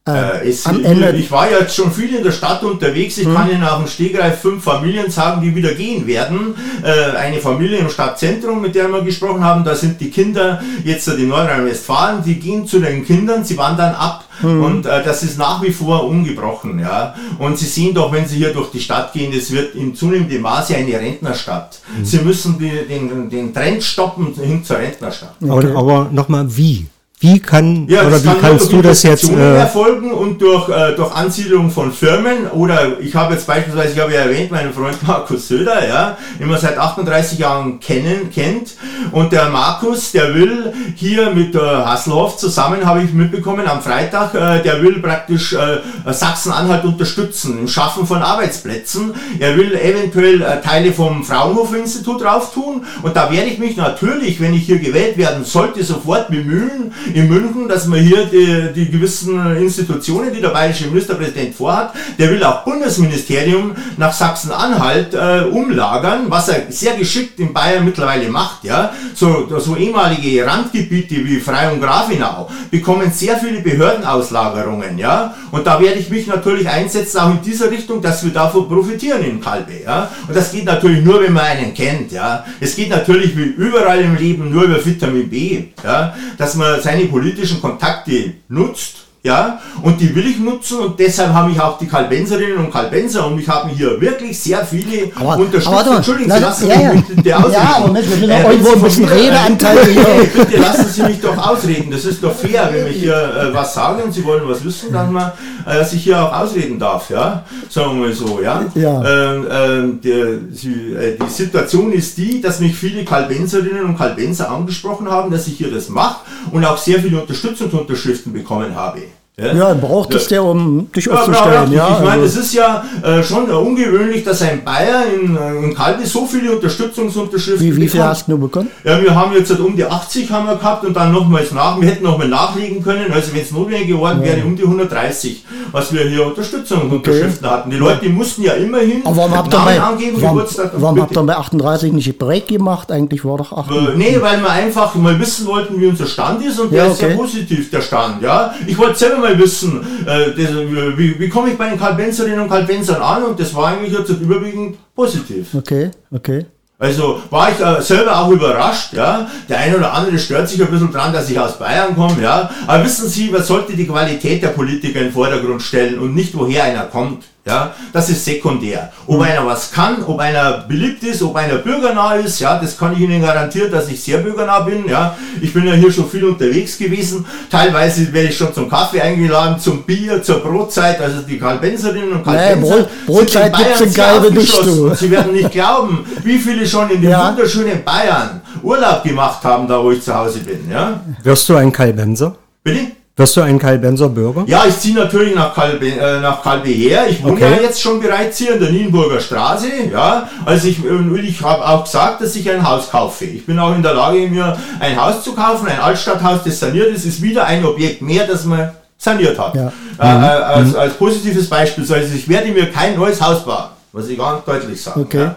Äh, 0.07 0.50
es, 0.50 0.68
am 0.68 0.86
Ende- 0.86 1.16
ich 1.18 1.31
war 1.31 1.50
ja 1.50 1.57
jetzt 1.62 1.75
schon 1.75 1.92
viel 1.92 2.13
in 2.13 2.24
der 2.24 2.31
Stadt 2.31 2.62
unterwegs. 2.63 3.18
Ich 3.18 3.25
kann 3.34 3.50
Ihnen 3.50 3.63
auf 3.63 3.80
dem 3.80 3.88
Stegreif 3.88 4.40
fünf 4.40 4.63
Familien 4.63 5.10
sagen, 5.10 5.42
die 5.42 5.56
wieder 5.56 5.74
gehen 5.74 6.06
werden. 6.06 6.54
Äh, 6.84 7.18
eine 7.18 7.40
Familie 7.40 7.80
im 7.80 7.90
Stadtzentrum, 7.90 8.62
mit 8.62 8.75
der 8.75 8.88
wir 8.90 9.02
gesprochen 9.02 9.44
haben, 9.44 9.63
da 9.63 9.74
sind 9.74 10.00
die 10.00 10.12
Kinder 10.12 10.62
jetzt 10.84 11.07
in 11.07 11.28
Nordrhein-Westfalen, 11.28 12.24
die 12.24 12.36
gehen 12.36 12.68
zu 12.68 12.80
den 12.80 13.04
Kindern, 13.04 13.44
sie 13.44 13.57
wandern 13.57 13.96
ab. 13.96 14.25
Und 14.44 14.86
äh, 14.86 15.04
das 15.04 15.24
ist 15.24 15.40
nach 15.40 15.63
wie 15.63 15.72
vor 15.72 16.04
ungebrochen. 16.04 16.78
Ja? 16.78 17.16
Und 17.40 17.57
Sie 17.57 17.66
sehen 17.66 17.96
doch, 17.96 18.12
wenn 18.12 18.28
Sie 18.28 18.36
hier 18.36 18.54
durch 18.54 18.69
die 18.69 18.81
Stadt 18.81 19.12
gehen, 19.13 19.34
es 19.34 19.50
wird 19.50 19.74
in 19.74 19.96
zunehmendem 19.96 20.42
Maße 20.44 20.75
eine 20.75 21.00
Rentnerstadt. 21.00 21.80
Sie 22.04 22.19
müssen 22.19 22.60
die, 22.60 22.69
den, 22.88 23.30
den 23.30 23.54
Trend 23.54 23.81
stoppen 23.81 24.36
hin 24.36 24.63
zur 24.63 24.78
Rentnerstadt. 24.78 25.36
Aber, 25.42 25.75
aber 25.75 26.10
nochmal, 26.12 26.46
wie? 26.56 26.86
Wie 27.20 27.40
kann, 27.40 27.88
Ja, 27.88 28.06
oder 28.06 28.22
wie 28.22 28.28
kann 28.28 28.42
kannst 28.42 28.74
du 28.74 28.82
das 28.82 29.02
jetzt, 29.04 29.32
äh, 29.32 29.58
erfolgen 29.58 30.12
und 30.12 30.42
durch, 30.42 30.68
äh, 30.68 30.96
durch 30.96 31.16
Ansiedlung 31.16 31.72
von 31.72 31.94
Firmen 31.94 32.48
oder 32.52 33.00
ich 33.00 33.16
habe 33.16 33.34
jetzt 33.34 33.48
beispielsweise, 33.48 33.94
ich 33.94 34.00
habe 34.00 34.14
ja 34.14 34.22
erwähnt, 34.22 34.52
meinen 34.52 34.74
Freund 34.74 34.98
Markus 35.08 35.48
Söder, 35.48 35.88
ja, 35.88 36.18
den 36.38 36.50
man 36.50 36.60
seit 36.60 36.78
38 36.78 37.40
Jahren 37.40 37.80
kennen, 37.80 38.30
kennt 38.34 38.74
und 39.14 39.32
der 39.32 39.48
Markus, 39.50 40.12
der 40.12 40.36
will 40.36 40.74
hier 40.96 41.32
mit 41.32 41.54
der 41.56 41.86
Hasselhoff 41.86 42.36
zusammen, 42.36 42.86
habe 42.86 43.04
ich 43.04 43.14
mitbekommen 43.14 43.66
am 43.66 43.82
Freitag, 43.82 44.36
äh, 44.36 44.62
der 44.62 44.84
will 44.84 45.00
praktisch 45.00 45.54
äh, 45.54 45.78
Sachsen-Anhalt 46.12 46.84
unterstützen 46.84 47.60
im 47.60 47.68
Schaffen 47.70 48.06
von 48.06 48.22
Arbeitsplätzen. 48.22 49.14
Er 49.40 49.56
will 49.58 49.74
eventuell 49.74 50.42
äh, 50.42 50.60
Teile 50.62 50.92
vom 50.92 51.24
Fraunhofer-Institut 51.24 52.22
drauf 52.22 52.54
tun 52.54 52.86
und 53.04 53.16
da 53.16 53.32
werde 53.32 53.48
ich 53.48 53.58
mich 53.58 53.78
natürlich, 53.78 54.42
wenn 54.42 54.54
ich 54.54 54.66
hier 54.66 54.80
gewählt 54.80 55.18
werden 55.18 55.46
sollte, 55.46 55.82
sofort 55.82 56.28
bemühen 56.28 56.92
in 57.13 57.28
München, 57.28 57.68
dass 57.68 57.88
man 57.88 58.00
hier 58.00 58.25
die, 58.25 58.74
die 58.74 58.92
gewissen 58.92 59.56
Institutionen, 59.57 60.34
die 60.34 60.42
der 60.42 60.50
bayerische 60.50 60.88
Ministerpräsident 60.88 61.56
vorhat, 61.56 61.94
der 62.18 62.30
will 62.30 62.44
auch 62.44 62.63
Bundesministerium 62.63 63.72
nach 63.98 64.13
Sachsen-Anhalt 64.13 65.13
äh, 65.13 65.46
umlagern, 65.52 66.25
was 66.30 66.50
er 66.50 66.63
sehr 66.69 66.96
geschickt 66.96 67.40
in 67.40 67.54
Bayern 67.54 67.86
mittlerweile 67.86 68.30
macht. 68.30 68.63
Ja, 68.63 68.94
so, 69.13 69.48
so 69.60 69.75
ehemalige 69.75 70.46
Randgebiete 70.46 71.16
wie 71.16 71.40
Frei 71.40 71.72
und 71.72 71.81
Grafenau 71.81 72.50
bekommen 72.72 73.12
sehr 73.12 73.38
viele 73.38 73.62
Behördenauslagerungen. 73.62 74.98
Ja, 74.98 75.36
und 75.52 75.66
da 75.66 75.80
werde 75.80 76.00
ich 76.00 76.10
mich 76.10 76.28
natürlich 76.28 76.68
einsetzen, 76.68 77.19
auch 77.19 77.31
in 77.31 77.42
dieser 77.42 77.69
Richtung, 77.72 78.02
dass 78.02 78.24
wir 78.24 78.31
davon 78.31 78.68
profitieren 78.68 79.24
in 79.24 79.42
Kalbe. 79.42 79.74
Ja, 79.86 80.10
und 80.28 80.36
das 80.36 80.52
geht 80.52 80.66
natürlich 80.66 81.04
nur, 81.04 81.22
wenn 81.22 81.34
man 81.34 81.46
einen 81.46 81.74
kennt. 81.74 82.12
Ja, 82.12 82.46
es 82.60 82.75
geht 82.75 82.90
natürlich 82.90 83.36
wie 83.38 83.44
überall 83.44 84.02
im 84.02 84.16
Leben 84.16 84.52
nur 84.52 84.63
über 84.63 84.84
Vitamin 84.84 85.30
B. 85.30 85.63
Ja, 85.84 86.16
dass 86.38 86.56
man 86.56 86.81
seine 86.95 87.09
politischen 87.09 87.62
Kontakte 87.62 88.36
nutzt. 88.47 89.05
Ja, 89.25 89.60
und 89.81 90.00
die 90.00 90.13
will 90.16 90.27
ich 90.27 90.38
nutzen 90.39 90.77
und 90.81 91.00
deshalb 91.00 91.33
habe 91.33 91.50
ich 91.50 91.60
auch 91.60 91.80
die 91.80 91.88
Kalbenserinnen 91.88 92.57
und 92.60 92.72
Kalbenser 92.72 93.25
und 93.25 93.39
ich 93.39 93.50
habe 93.50 93.69
hier 93.72 94.00
wirklich 94.00 94.39
sehr 94.39 94.63
viele 94.63 95.12
Aber- 95.16 95.38
unterstützt. 95.38 95.68
aber 95.68 95.95
Entschuldigen 95.95 96.31
Sie, 96.31 96.39
lassen 96.39 96.68
ja, 96.68 96.75
Sie 96.77 96.83
ja. 96.83 96.94
mich 96.94 97.06
bitte 97.07 97.36
ausreden. 97.38 97.54
Ja, 97.54 97.80
Moment, 97.88 98.07
wir 98.10 98.18
müssen 98.18 98.31
auch 98.31 98.38
wenn 98.44 98.51
irgendwo 98.51 98.66
Sie 98.68 98.74
ein 98.74 98.80
von 98.80 98.83
bisschen 98.83 99.06
mir- 99.06 99.31
äh, 99.31 100.25
bitte 100.38 100.57
lassen 100.62 100.86
Sie 100.89 101.01
mich 101.04 101.22
doch 101.22 101.38
ausreden. 101.50 101.89
Das 101.89 102.06
ist 102.06 102.24
doch 102.24 102.36
fair, 102.36 102.69
wenn 102.72 102.86
ich 102.86 102.98
hier 102.98 103.16
äh, 103.16 103.51
was 103.51 103.74
sage 103.74 104.04
und 104.04 104.12
Sie 104.13 104.24
wollen 104.24 104.44
was 104.48 104.63
wissen, 104.63 104.94
dann 104.94 105.12
mal, 105.12 105.33
äh, 105.66 105.74
dass 105.80 105.92
ich 105.94 106.04
hier 106.04 106.21
auch 106.21 106.31
ausreden 106.31 106.78
darf, 106.78 107.10
ja. 107.10 107.44
Sagen 107.68 108.00
wir 108.00 108.07
mal 108.07 108.13
so, 108.13 108.39
ja. 108.44 108.63
Ja. 108.75 109.04
Ähm, 109.33 109.48
ähm, 109.51 110.01
der, 110.01 110.25
Sie, 110.51 110.94
äh, 110.94 111.18
die 111.18 111.30
Situation 111.33 111.92
ist 111.94 112.16
die, 112.19 112.42
dass 112.42 112.60
mich 112.60 112.75
viele 112.75 113.04
Kalbenserinnen 113.04 113.86
und 113.86 113.98
Kalbenser 113.98 114.51
angesprochen 114.51 115.10
haben, 115.10 115.31
dass 115.31 115.48
ich 115.48 115.57
hier 115.57 115.71
das 115.71 115.89
mache 115.89 116.18
und 116.51 116.63
auch 116.63 116.78
sehr 116.78 117.00
viele 117.00 117.19
Unterstützungsunterschriften 117.19 118.31
bekommen 118.31 118.75
habe. 118.75 119.00
Ja, 119.38 119.74
brauchtest 119.74 120.32
du, 120.32 120.42
um 120.42 120.90
dich 120.96 121.06
Ja, 121.08 121.14
aufzustellen. 121.14 121.70
ja, 121.74 121.90
Ja, 121.90 121.94
ich 121.98 122.06
meine, 122.06 122.22
also- 122.22 122.40
es 122.40 122.46
ist 122.46 122.54
ja 122.54 122.86
äh, 123.04 123.22
schon 123.22 123.50
ungewöhnlich, 123.52 124.24
dass 124.24 124.42
ein 124.42 124.64
Bayer 124.64 125.04
in, 125.14 125.36
äh, 125.36 125.58
in 125.66 125.74
Kalbe 125.76 126.06
so 126.06 126.26
viele 126.26 126.54
Unterstützungsunterschriften 126.56 127.60
wie, 127.66 127.76
wie 127.76 127.88
viel 127.90 128.02
hast 128.02 128.30
du 128.30 128.38
bekommen? 128.38 128.70
Ja, 128.86 129.02
wir 129.02 129.14
haben 129.14 129.34
jetzt 129.34 129.50
halt 129.50 129.60
um 129.60 129.76
die 129.76 129.84
80 129.84 130.32
haben 130.32 130.48
wir 130.48 130.56
gehabt 130.56 130.86
und 130.86 130.96
dann 130.96 131.12
nochmals 131.12 131.52
nach. 131.52 131.82
Wir 131.82 131.90
hätten 131.90 132.06
nochmal 132.06 132.30
nachlegen 132.30 132.82
können. 132.82 133.12
Also 133.12 133.34
wenn 133.34 133.42
es 133.42 133.52
notwendig 133.52 133.90
geworden 133.90 134.24
wäre, 134.24 134.42
um 134.46 134.56
die 134.56 134.64
130, 134.64 135.44
was 135.74 135.92
wir 135.92 136.08
hier 136.08 136.26
Unterstützung 136.26 136.84
und 136.84 136.92
Unterschriften 136.94 137.50
hatten. 137.50 137.70
Die 137.72 137.78
Leute 137.78 138.06
die 138.06 138.10
mussten 138.14 138.42
ja 138.42 138.54
immerhin 138.54 139.06
Aber 139.06 139.18
warum 139.18 139.36
habt 139.36 139.52
Namen 139.52 139.66
bei, 139.66 139.81
angeben, 139.81 140.16
warum, 140.22 140.38
Geburtstag. 140.38 140.72
warum 140.78 141.02
habt 141.02 141.18
ihr 141.18 141.24
bei 141.24 141.36
38 141.36 141.92
nicht 141.92 142.18
Break 142.18 142.48
gemacht? 142.48 142.90
Eigentlich 142.90 143.26
war 143.26 143.38
doch 143.38 143.52
38. 143.52 143.96
Äh, 143.96 143.98
Nee, 143.98 144.18
weil 144.22 144.40
wir 144.42 144.50
einfach 144.50 144.96
mal 144.96 145.20
wissen 145.20 145.46
wollten, 145.48 145.78
wie 145.81 145.88
unser 145.88 146.06
Stand 146.06 146.42
ist 146.46 146.58
und 146.58 146.72
der 146.72 146.86
Ja, 146.86 146.92
ist 146.92 147.04
okay. 147.04 147.16
positiv, 147.16 147.70
der 147.70 147.81
Stand. 147.81 148.22
Ja, 148.22 148.54
Ich 148.66 148.78
wollte 148.78 148.96
selber 148.98 149.18
mal 149.18 149.25
wissen, 149.38 149.81
äh, 150.06 150.31
das, 150.31 150.51
äh, 150.51 150.98
wie, 150.98 151.19
wie 151.19 151.30
komme 151.30 151.51
ich 151.51 151.57
bei 151.57 151.69
den 151.69 151.80
Kalbenserinnen 151.80 152.42
und 152.42 152.50
Kalbensern 152.50 153.01
an 153.01 153.24
und 153.24 153.39
das 153.39 153.54
war 153.54 153.68
eigentlich 153.68 153.94
jetzt 153.94 154.10
überwiegend 154.10 154.77
positiv. 154.95 155.54
Okay, 155.54 155.92
okay. 156.12 156.45
Also 156.77 157.22
war 157.30 157.50
ich 157.51 157.60
äh, 157.60 157.81
selber 157.81 158.19
auch 158.19 158.30
überrascht, 158.30 158.94
ja. 158.94 159.30
Der 159.48 159.60
eine 159.60 159.77
oder 159.77 159.94
andere 159.94 160.19
stört 160.19 160.50
sich 160.50 160.62
ein 160.62 160.69
bisschen 160.69 160.92
dran, 160.92 161.13
dass 161.13 161.30
ich 161.30 161.39
aus 161.39 161.57
Bayern 161.57 161.95
komme, 161.95 162.22
ja. 162.22 162.50
Aber 162.68 162.83
wissen 162.83 163.07
Sie, 163.07 163.30
man 163.30 163.44
sollte 163.44 163.74
die 163.74 163.88
Qualität 163.88 164.44
der 164.44 164.50
Politiker 164.50 165.00
in 165.00 165.06
den 165.06 165.13
Vordergrund 165.13 165.62
stellen 165.62 166.00
und 166.00 166.13
nicht 166.13 166.38
woher 166.38 166.66
einer 166.66 166.83
kommt. 166.83 167.24
Ja, 167.47 167.75
das 167.94 168.09
ist 168.09 168.25
sekundär. 168.25 168.92
Ob 169.06 169.21
einer 169.21 169.45
was 169.45 169.71
kann, 169.71 170.03
ob 170.03 170.18
einer 170.19 170.65
beliebt 170.68 171.03
ist, 171.03 171.21
ob 171.21 171.36
einer 171.36 171.57
bürgernah 171.59 172.15
ist, 172.15 172.39
ja, 172.39 172.57
das 172.57 172.75
kann 172.75 172.94
ich 172.94 173.00
Ihnen 173.01 173.21
garantieren, 173.21 173.71
dass 173.71 173.88
ich 173.88 174.01
sehr 174.03 174.18
bürgernah 174.18 174.62
bin, 174.62 174.88
ja. 174.89 175.15
Ich 175.39 175.53
bin 175.53 175.68
ja 175.68 175.74
hier 175.74 175.92
schon 175.92 176.09
viel 176.09 176.24
unterwegs 176.25 176.75
gewesen. 176.75 177.23
Teilweise 177.52 178.11
werde 178.11 178.30
ich 178.30 178.35
schon 178.37 178.52
zum 178.52 178.68
Kaffee 178.68 178.99
eingeladen, 178.99 179.59
zum 179.59 179.83
Bier, 179.83 180.23
zur 180.23 180.40
Brotzeit, 180.40 180.99
also 180.99 181.21
die 181.21 181.37
Kalbenserinnen 181.37 182.14
und 182.14 182.25
Nee, 182.25 182.33
Kalbenser. 182.33 182.75
Brot- 182.78 182.90
Brotzeit 183.06 183.56
gibt's 183.56 183.81
in 183.81 184.33
nicht, 184.33 184.66
du. 184.66 184.87
Und 184.90 184.97
Sie 184.97 185.11
werden 185.11 185.33
nicht 185.33 185.52
glauben, 185.52 186.04
wie 186.23 186.40
viele 186.40 186.66
schon 186.66 186.90
in 186.90 187.02
dem 187.02 187.11
Ja. 187.11 187.30
wunderschönen 187.30 187.83
Bayern 187.83 188.42
Urlaub 188.64 189.04
gemacht 189.04 189.44
haben, 189.44 189.68
da 189.68 189.83
wo 189.83 189.92
ich 189.92 190.02
zu 190.02 190.16
Hause 190.16 190.40
bin. 190.40 190.68
Ja? 190.71 190.99
wirst 191.21 191.47
du 191.47 191.56
ein 191.57 191.71
Kalbenser? 191.71 192.35
Bitte? 192.64 192.87
Wirst 193.18 193.38
du 193.38 193.42
ein 193.42 193.57
Kalbenser 193.57 194.10
Bürger? 194.10 194.44
Ja, 194.45 194.66
ich 194.68 194.78
ziehe 194.78 194.94
natürlich 194.94 195.34
nach 195.34 195.54
Kalbe, 195.54 195.88
äh, 195.88 196.19
nach 196.19 196.44
Kalbe 196.44 196.68
her. 196.68 197.06
Ich 197.10 197.24
wohne 197.24 197.34
Okay. 197.36 197.50
ja 197.56 197.62
jetzt 197.62 197.81
schon 197.81 198.02
bereits 198.02 198.38
hier 198.38 198.56
in 198.56 198.60
der 198.60 198.72
Nienburger 198.72 199.22
Straße. 199.22 199.68
Ja, 199.90 200.28
also 200.44 200.68
ich, 200.68 200.84
und 200.86 201.18
ich 201.24 201.42
habe 201.42 201.66
auch 201.66 201.86
gesagt, 201.86 202.19
dass 202.22 202.36
ich 202.36 202.50
ein 202.50 202.68
Haus 202.68 202.90
kaufe. 202.92 203.24
Ich 203.24 203.45
bin 203.45 203.57
auch 203.57 203.74
in 203.74 203.81
der 203.81 203.94
Lage, 203.94 204.28
mir 204.28 204.57
ein 204.81 205.02
Haus 205.02 205.24
zu 205.24 205.31
kaufen, 205.34 205.66
ein 205.69 205.80
Altstadthaus, 205.80 206.44
das 206.44 206.60
saniert 206.60 206.94
ist, 206.94 207.06
ist 207.06 207.22
wieder 207.22 207.45
ein 207.45 207.64
Objekt 207.64 208.02
mehr, 208.02 208.28
das 208.28 208.44
man 208.44 208.72
saniert 208.98 209.40
hat. 209.40 209.56
Ja. 209.56 209.72
Äh, 209.98 210.04
äh, 210.04 210.44
als, 210.44 210.76
als 210.76 210.94
positives 210.95 211.48
Beispiel. 211.50 211.86
Also 211.90 212.14
ich 212.14 212.28
werde 212.28 212.52
mir 212.52 212.69
kein 212.69 212.98
neues 212.98 213.22
Haus 213.22 213.45
bauen, 213.45 213.69
was 213.94 214.10
ich 214.10 214.18
ganz 214.18 214.44
deutlich 214.44 214.81
sage. 214.81 215.00
Okay. 215.00 215.24
Ja. 215.24 215.36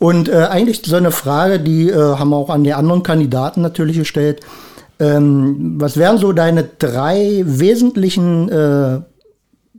Und 0.00 0.28
äh, 0.28 0.48
eigentlich 0.50 0.82
so 0.84 0.96
eine 0.96 1.12
Frage, 1.12 1.60
die 1.60 1.88
äh, 1.88 1.94
haben 2.16 2.30
wir 2.30 2.36
auch 2.36 2.50
an 2.50 2.64
die 2.64 2.72
anderen 2.74 3.04
Kandidaten 3.04 3.62
natürlich 3.62 3.96
gestellt. 3.96 4.40
Ähm, 4.98 5.74
was 5.78 5.96
wären 5.96 6.18
so 6.18 6.32
deine 6.32 6.64
drei 6.64 7.42
wesentlichen 7.44 8.48
äh, 8.48 9.00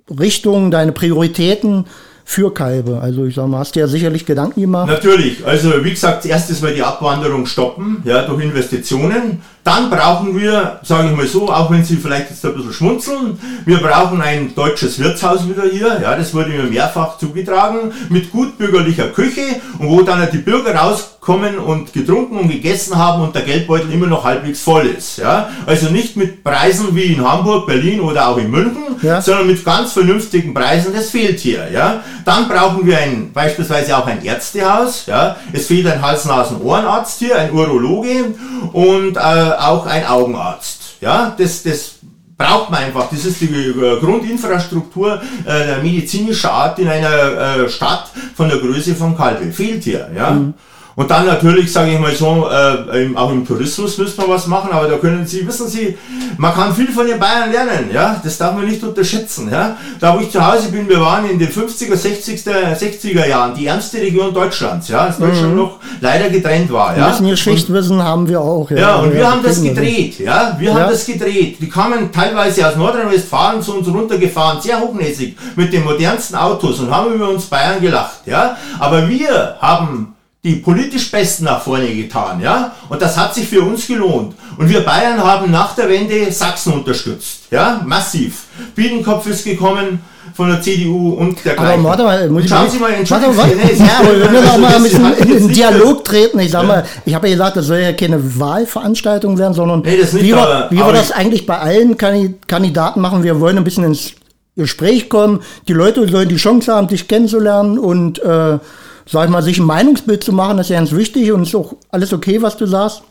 Richtungen, 0.09 0.71
deine 0.71 0.91
Prioritäten 0.91 1.85
für 2.25 2.53
Kalbe? 2.53 2.99
Also 2.99 3.25
ich 3.25 3.35
sag 3.35 3.47
mal, 3.47 3.59
hast 3.59 3.75
dir 3.75 3.81
ja 3.81 3.87
sicherlich 3.87 4.25
Gedanken 4.25 4.61
gemacht. 4.61 4.87
Natürlich, 4.87 5.45
also 5.45 5.83
wie 5.83 5.91
gesagt, 5.91 6.25
erstes 6.25 6.61
mal 6.61 6.73
die 6.73 6.83
Abwanderung 6.83 7.45
stoppen, 7.45 8.01
ja, 8.05 8.25
durch 8.25 8.43
Investitionen. 8.43 9.41
Dann 9.63 9.89
brauchen 9.89 10.37
wir, 10.37 10.79
sage 10.83 11.09
ich 11.09 11.15
mal 11.15 11.25
so, 11.25 11.49
auch 11.49 11.71
wenn 11.71 11.85
Sie 11.85 11.95
vielleicht 11.95 12.29
jetzt 12.29 12.45
ein 12.45 12.53
bisschen 12.53 12.73
schmunzeln, 12.73 13.39
wir 13.65 13.77
brauchen 13.77 14.21
ein 14.21 14.53
deutsches 14.53 14.99
Wirtshaus 14.99 15.47
wieder 15.47 15.63
hier, 15.71 15.99
ja, 16.01 16.15
das 16.17 16.33
wurde 16.33 16.49
mir 16.49 16.63
mehrfach 16.63 17.17
zugetragen, 17.17 17.93
mit 18.09 18.29
gut 18.31 18.57
bürgerlicher 18.57 19.07
Küche 19.07 19.61
und 19.79 19.87
wo 19.87 20.01
dann 20.01 20.27
die 20.33 20.39
Bürger 20.39 20.75
rauskommen 20.75 21.57
und 21.59 21.93
getrunken 21.93 22.37
und 22.39 22.49
gegessen 22.49 22.97
haben 22.97 23.21
und 23.23 23.33
der 23.35 23.43
Geldbeutel 23.43 23.89
immer 23.93 24.07
noch 24.07 24.25
halbwegs 24.25 24.61
voll 24.61 24.85
ist, 24.87 25.17
ja. 25.19 25.47
Also 25.65 25.89
nicht 25.89 26.17
mit 26.17 26.43
Preisen 26.43 26.93
wie 26.93 27.13
in 27.13 27.25
Hamburg, 27.25 27.65
Berlin 27.65 28.01
oder 28.01 28.27
auch 28.27 28.37
in 28.37 28.51
München, 28.51 28.83
Ja. 29.01 29.21
sondern 29.21 29.47
mit 29.47 29.63
ganz 29.63 29.93
vernünftigen 29.93 30.53
Preisen, 30.53 30.93
das 30.93 31.09
fehlt 31.09 31.39
hier, 31.39 31.69
ja. 31.71 32.01
Dann 32.25 32.49
brauchen 32.49 32.85
wir 32.85 32.97
ein, 32.97 33.31
beispielsweise 33.33 33.95
auch 33.97 34.07
ein 34.07 34.23
Ärztehaus, 34.25 35.05
ja. 35.05 35.37
Es 35.53 35.67
fehlt 35.67 35.87
ein 35.87 36.01
Hals-Nasen-Ohrenarzt 36.01 37.19
hier, 37.19 37.37
ein 37.37 37.51
Urologe 37.53 38.33
und 38.73 39.15
äh, 39.15 39.19
auch 39.59 39.85
ein 39.85 40.05
Augenarzt, 40.05 40.97
ja. 41.01 41.35
Das, 41.37 41.63
das 41.63 41.95
braucht 42.37 42.69
man 42.69 42.83
einfach. 42.83 43.09
Das 43.09 43.25
ist 43.25 43.41
die 43.41 43.45
äh, 43.45 43.99
Grundinfrastruktur 43.99 45.21
äh, 45.47 45.81
medizinischen 45.81 46.49
Art 46.49 46.79
in 46.79 46.87
einer 46.87 47.57
äh, 47.57 47.69
Stadt 47.69 48.09
von 48.35 48.49
der 48.49 48.57
Größe 48.59 48.95
von 48.95 49.15
Kalbe. 49.15 49.51
Fehlt 49.51 49.83
hier, 49.83 50.09
ja. 50.15 50.31
Mhm. 50.31 50.53
Und 50.95 51.09
dann 51.09 51.25
natürlich, 51.25 51.71
sage 51.71 51.91
ich 51.91 51.99
mal 51.99 52.13
so, 52.13 52.47
äh, 52.51 53.15
auch 53.15 53.31
im 53.31 53.45
Tourismus 53.47 53.97
müssen 53.97 54.17
wir 54.17 54.29
was 54.29 54.45
machen, 54.45 54.71
aber 54.71 54.87
da 54.87 54.97
können 54.97 55.25
Sie, 55.25 55.45
wissen 55.47 55.67
Sie, 55.67 55.97
man 56.37 56.53
kann 56.53 56.73
viel 56.73 56.89
von 56.89 57.07
den 57.07 57.19
Bayern 57.19 57.51
lernen, 57.51 57.89
ja, 57.91 58.21
das 58.23 58.37
darf 58.37 58.55
man 58.55 58.65
nicht 58.65 58.83
unterschätzen, 58.83 59.49
ja. 59.51 59.75
Da 59.99 60.15
wo 60.15 60.21
ich 60.21 60.29
zu 60.29 60.45
Hause 60.45 60.69
bin, 60.69 60.87
wir 60.87 61.01
waren 61.01 61.27
in 61.27 61.39
den 61.39 61.49
50er, 61.49 61.95
60er, 61.95 62.77
60er 62.77 63.27
Jahren 63.27 63.55
die 63.55 63.65
ärmste 63.65 63.97
Region 63.97 64.33
Deutschlands, 64.33 64.87
ja, 64.87 65.05
als 65.05 65.17
Deutschland 65.17 65.51
mhm. 65.51 65.57
noch 65.57 65.79
leider 65.99 66.29
getrennt 66.29 66.71
war, 66.71 66.95
ja. 66.95 67.07
Ein 67.07 67.37
Schichtwissen 67.37 67.97
und, 67.97 68.03
haben 68.03 68.27
wir 68.27 68.39
auch, 68.39 68.69
ja. 68.69 68.77
Ja, 68.77 68.95
und 68.97 69.13
wir 69.13 69.29
haben 69.29 69.41
das 69.41 69.63
gedreht, 69.63 70.19
ja, 70.19 70.55
wir 70.59 70.69
ja. 70.69 70.75
haben 70.75 70.91
das 70.91 71.05
gedreht. 71.05 71.57
Die 71.59 71.69
kamen 71.69 72.11
teilweise 72.11 72.67
aus 72.67 72.75
Nordrhein-Westfalen 72.75 73.63
zu 73.63 73.77
uns 73.77 73.87
runtergefahren, 73.87 74.61
sehr 74.61 74.79
hochnäsig, 74.79 75.35
mit 75.55 75.73
den 75.73 75.83
modernsten 75.83 76.35
Autos 76.35 76.79
und 76.81 76.91
haben 76.91 77.13
über 77.13 77.29
uns 77.29 77.45
Bayern 77.45 77.81
gelacht, 77.81 78.27
ja. 78.27 78.55
Aber 78.79 79.09
wir 79.09 79.55
haben 79.59 80.12
die 80.43 80.57
politisch 80.57 81.09
Besten 81.09 81.45
nach 81.45 81.61
vorne 81.61 81.87
getan, 81.95 82.41
ja, 82.41 82.75
und 82.89 83.01
das 83.01 83.15
hat 83.17 83.33
sich 83.33 83.47
für 83.47 83.61
uns 83.61 83.87
gelohnt. 83.87 84.35
Und 84.57 84.69
wir 84.69 84.81
Bayern 84.81 85.23
haben 85.23 85.49
nach 85.49 85.73
der 85.73 85.87
Wende 85.87 86.29
Sachsen 86.31 86.73
unterstützt, 86.73 87.43
ja, 87.49 87.81
massiv. 87.85 88.45
Biedenkopf 88.75 89.25
ist 89.27 89.45
gekommen 89.45 90.01
von 90.33 90.49
der 90.49 90.61
CDU 90.61 91.13
und 91.13 91.43
der 91.45 91.57
Aber 91.57 91.81
warte 91.83 92.03
mal, 92.03 92.29
muss 92.29 92.49
schauen 92.49 92.69
Sie 92.69 92.79
mal, 92.79 92.91
entschuldigen 92.91 93.37
warte, 93.37 93.55
warte. 93.55 93.73
Nee, 93.73 93.85
ja, 93.85 93.99
aber 93.99 94.19
wir 94.19 94.29
müssen 94.29 94.49
auch 94.49 94.57
mal 94.57 94.75
ein 94.75 94.83
bisschen 94.83 95.13
in 95.13 95.27
den 95.29 95.47
Dialog 95.49 96.03
treten. 96.03 96.39
Ich 96.39 96.51
sag 96.51 96.65
mal, 96.65 96.83
ich 97.05 97.13
habe 97.13 97.27
ja 97.27 97.35
gesagt, 97.35 97.57
das 97.57 97.67
soll 97.67 97.77
ja 97.77 97.93
keine 97.93 98.39
Wahlveranstaltung 98.39 99.37
werden, 99.37 99.53
sondern 99.53 99.81
nee, 99.81 99.95
nicht, 99.95 100.13
wie, 100.15 100.33
wir, 100.33 100.67
wie 100.71 100.77
wir 100.77 100.91
das 100.91 101.11
eigentlich 101.11 101.45
bei 101.45 101.59
allen 101.59 101.97
Kandidaten 101.97 102.99
machen. 102.99 103.23
Wir 103.23 103.39
wollen 103.39 103.57
ein 103.57 103.63
bisschen 103.63 103.83
ins 103.85 104.13
Gespräch 104.57 105.09
kommen. 105.09 105.41
Die 105.67 105.73
Leute 105.73 106.07
sollen 106.09 106.29
die 106.29 106.35
Chance 106.35 106.73
haben, 106.73 106.87
dich 106.87 107.07
kennenzulernen 107.07 107.77
und 107.77 108.19
äh, 108.23 108.59
sag 109.05 109.25
ich 109.25 109.31
mal, 109.31 109.43
sich 109.43 109.59
ein 109.59 109.65
Meinungsbild 109.65 110.23
zu 110.23 110.31
machen, 110.31 110.59
ist 110.59 110.69
ja 110.69 110.77
ganz 110.77 110.91
wichtig 110.91 111.31
und 111.31 111.43
ist 111.43 111.55
auch 111.55 111.75
alles 111.89 112.13
okay, 112.13 112.41
was 112.41 112.57
du 112.57 112.65
sagst. 112.65 113.03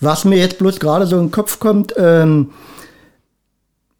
Was 0.00 0.24
mir 0.24 0.38
jetzt 0.38 0.58
bloß 0.58 0.80
gerade 0.80 1.06
so 1.06 1.16
in 1.16 1.26
den 1.26 1.30
Kopf 1.30 1.60
kommt, 1.60 1.94
ähm, 1.96 2.50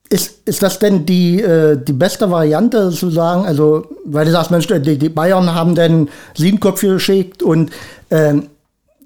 ist, 0.08 0.46
ist 0.46 0.62
das 0.62 0.78
denn 0.78 1.06
die, 1.06 1.40
äh, 1.40 1.76
die 1.82 1.92
beste 1.92 2.30
Variante 2.30 2.90
zu 2.90 3.10
sagen, 3.10 3.46
also, 3.46 3.86
weil 4.04 4.26
du 4.26 4.32
sagst, 4.32 4.50
Mensch, 4.50 4.66
die, 4.66 4.98
die 4.98 5.08
Bayern 5.08 5.54
haben 5.54 5.74
dann 5.74 6.08
sieben 6.34 6.60
Köpfe 6.60 6.88
geschickt 6.88 7.42
und 7.42 7.70
ähm, 8.10 8.48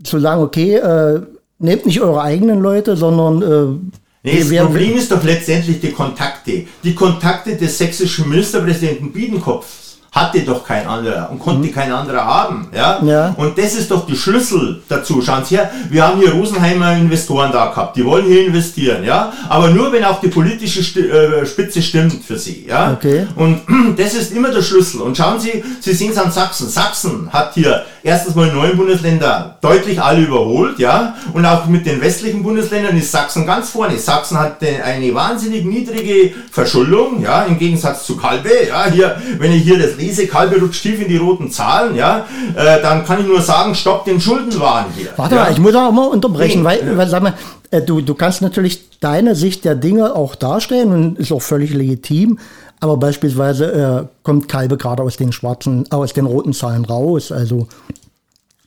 zu 0.03 0.19
sagen, 0.19 0.43
okay, 0.43 0.77
äh, 0.77 1.21
nehmt 1.59 1.87
nicht 1.87 2.01
eure 2.01 2.23
eigenen 2.23 2.61
Leute, 2.61 2.97
sondern 2.97 3.43
äh, 3.43 3.97
Nee, 4.23 4.41
das 4.41 4.67
Problem 4.67 4.97
ist 4.97 5.13
doch 5.13 5.23
letztendlich 5.23 5.79
die 5.79 5.93
Kontakte. 5.93 6.65
Die 6.83 6.95
Kontakte 6.97 7.55
des 7.55 7.79
sächsischen 7.79 8.29
Ministerpräsidenten 8.29 9.13
Biedenkopf 9.13 9.67
hatte 10.16 10.40
doch 10.40 10.64
kein 10.64 10.87
anderer 10.87 11.28
und 11.30 11.38
konnte 11.38 11.68
mhm. 11.68 11.73
kein 11.73 11.92
anderer 11.92 12.25
haben. 12.25 12.68
Ja? 12.75 13.02
ja? 13.04 13.35
Und 13.37 13.58
das 13.58 13.75
ist 13.75 13.90
doch 13.90 14.06
die 14.06 14.16
Schlüssel 14.16 14.82
dazu. 14.88 15.20
Schauen 15.20 15.44
Sie 15.44 15.56
her, 15.56 15.70
wir 15.90 16.06
haben 16.06 16.18
hier 16.18 16.32
Rosenheimer 16.32 16.96
Investoren 16.96 17.52
da 17.52 17.66
gehabt, 17.66 17.96
die 17.96 18.04
wollen 18.04 18.25
hier 18.25 18.46
investieren, 18.46 19.04
ja, 19.04 19.32
aber 19.50 19.68
nur 19.68 19.92
wenn 19.92 20.04
auch 20.04 20.20
die 20.20 20.28
politische 20.28 20.80
äh, 21.00 21.44
Spitze 21.44 21.82
stimmt 21.82 22.25
für 22.25 22.38
sie. 22.38 22.66
Ja? 22.66 22.92
Okay. 22.92 23.26
Und 23.37 23.61
das 23.99 24.14
ist 24.14 24.32
immer 24.32 24.50
der 24.50 24.62
Schlüssel. 24.62 25.02
Und 25.02 25.16
schauen 25.16 25.38
Sie, 25.38 25.62
Sie 25.80 25.92
sehen 25.92 26.12
es 26.12 26.18
an 26.18 26.32
Sachsen. 26.32 26.68
Sachsen 26.68 27.30
hat 27.30 27.52
hier 27.52 27.85
erstens 28.02 28.35
mal 28.35 28.50
neun 28.52 28.76
Bundesländer 28.76 29.58
deutlich 29.61 30.00
alle 30.00 30.23
überholt, 30.23 30.78
ja, 30.78 31.16
und 31.35 31.44
auch 31.44 31.66
mit 31.66 31.85
den 31.85 32.00
westlichen 32.00 32.42
Bundesländern 32.42 32.96
ist 32.96 33.12
Sachsen 33.12 33.44
ganz 33.44 33.70
vorne. 33.70 33.99
Sachsen 33.99 34.38
hat 34.38 34.62
eine 34.62 35.12
wahnsinnig 35.14 35.64
niedrige 35.64 36.32
Verschuldung, 36.50 37.20
ja, 37.23 37.42
im 37.42 37.58
Gegensatz 37.58 38.06
zu 38.06 38.16
Kalbe, 38.16 38.50
ja, 38.68 38.87
hier, 38.87 39.20
wenn 39.38 39.52
ich 39.52 39.64
hier 39.64 39.78
das 39.78 39.96
lese, 39.96 40.06
Kalbe 40.27 40.61
rutscht 40.61 40.83
tief 40.83 41.01
in 41.01 41.09
die 41.09 41.17
roten 41.17 41.51
Zahlen, 41.51 41.97
ja, 41.97 42.27
äh, 42.55 42.81
dann 42.83 43.05
kann 43.05 43.21
ich 43.21 43.27
nur 43.27 43.41
sagen, 43.41 43.75
stopp 43.75 44.05
den 44.05 44.21
Schuldenwahn 44.21 44.87
hier. 44.97 45.09
Warte 45.17 45.35
ja. 45.35 45.45
mal, 45.45 45.53
ich 45.53 45.59
muss 45.59 45.75
auch 45.75 45.93
mal 45.93 46.07
unterbrechen, 46.07 46.61
nee, 46.61 46.65
weil, 46.67 46.97
weil, 46.97 47.09
sag 47.09 47.23
mal, 47.23 47.35
äh, 47.71 47.83
du, 47.83 48.01
du 48.01 48.15
kannst 48.15 48.43
natürlich 48.43 48.99
deine 49.01 49.35
Sicht 49.35 49.65
der 49.65 49.75
Dinge 49.75 50.15
auch 50.15 50.35
darstellen 50.35 50.93
und 50.93 51.19
ist 51.19 51.33
auch 51.33 51.43
völlig 51.43 51.73
legitim. 51.73 52.39
Aber 52.81 52.99
beispielsweise 52.99 53.73
äh, 53.73 54.07
kommt 54.23 54.49
Kalbe 54.49 54.77
gerade 54.77 55.03
aus 55.03 55.17
den 55.17 55.33
schwarzen, 55.33 55.91
aus 55.91 56.13
den 56.13 56.27
roten 56.27 56.53
Zahlen 56.53 56.85
raus. 56.85 57.33
Also 57.33 57.69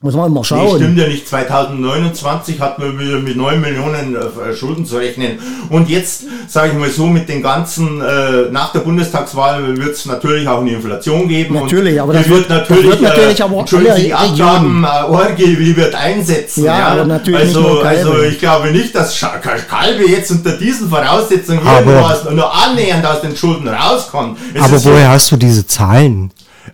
muss 0.01 0.15
man 0.15 0.31
mal 0.31 0.45
schauen. 0.45 0.65
Nee, 0.65 0.75
stimmt 0.77 0.97
ja 0.97 1.07
nicht. 1.07 1.27
2029 1.27 2.61
hat 2.61 2.79
man 2.79 2.97
wieder 2.97 3.19
mit 3.19 3.35
9 3.35 3.59
Millionen 3.59 4.15
äh, 4.15 4.55
Schulden 4.55 4.85
zu 4.85 4.95
rechnen. 4.95 5.39
Und 5.69 5.89
jetzt, 5.89 6.23
sage 6.47 6.71
ich 6.71 6.77
mal 6.77 6.89
so, 6.89 7.07
mit 7.07 7.27
den 7.27 7.43
ganzen, 7.43 7.99
äh, 8.01 8.49
nach 8.49 8.71
der 8.71 8.79
Bundestagswahl 8.79 9.75
wird 9.77 9.95
es 9.95 10.05
natürlich 10.05 10.47
auch 10.47 10.61
eine 10.61 10.71
Inflation 10.71 11.27
geben. 11.27 11.55
Natürlich, 11.55 11.99
aber 11.99 12.13
das 12.13 12.29
wird, 12.29 12.49
natürlich, 12.49 12.81
das 12.83 12.89
wird 12.91 13.01
natürlich 13.01 13.39
äh, 13.39 13.43
aber 13.43 13.99
die 13.99 14.13
Abgaben-Orgie, 14.13 15.53
äh, 15.53 15.59
wie 15.59 15.75
wird 15.75 15.93
einsetzen. 15.93 16.63
Ja, 16.63 16.79
ja? 16.79 16.87
aber 16.87 17.03
natürlich 17.03 17.41
also, 17.41 17.81
also 17.81 18.21
ich 18.21 18.39
glaube 18.39 18.71
nicht, 18.71 18.95
dass 18.95 19.19
Kalbe 19.19 20.09
jetzt 20.09 20.31
unter 20.31 20.53
diesen 20.53 20.89
Voraussetzungen 20.89 21.59
irgendwas 21.59 22.23
nur 22.23 22.49
annähernd 22.55 23.05
aus 23.05 23.19
den 23.19 23.35
Schulden 23.35 23.67
rauskommt. 23.67 24.37
Es 24.53 24.63
aber 24.63 24.81
woher 24.85 25.09
hast 25.09 25.29
du 25.29 25.35
diese 25.35 25.67
Zahlen? 25.67 26.31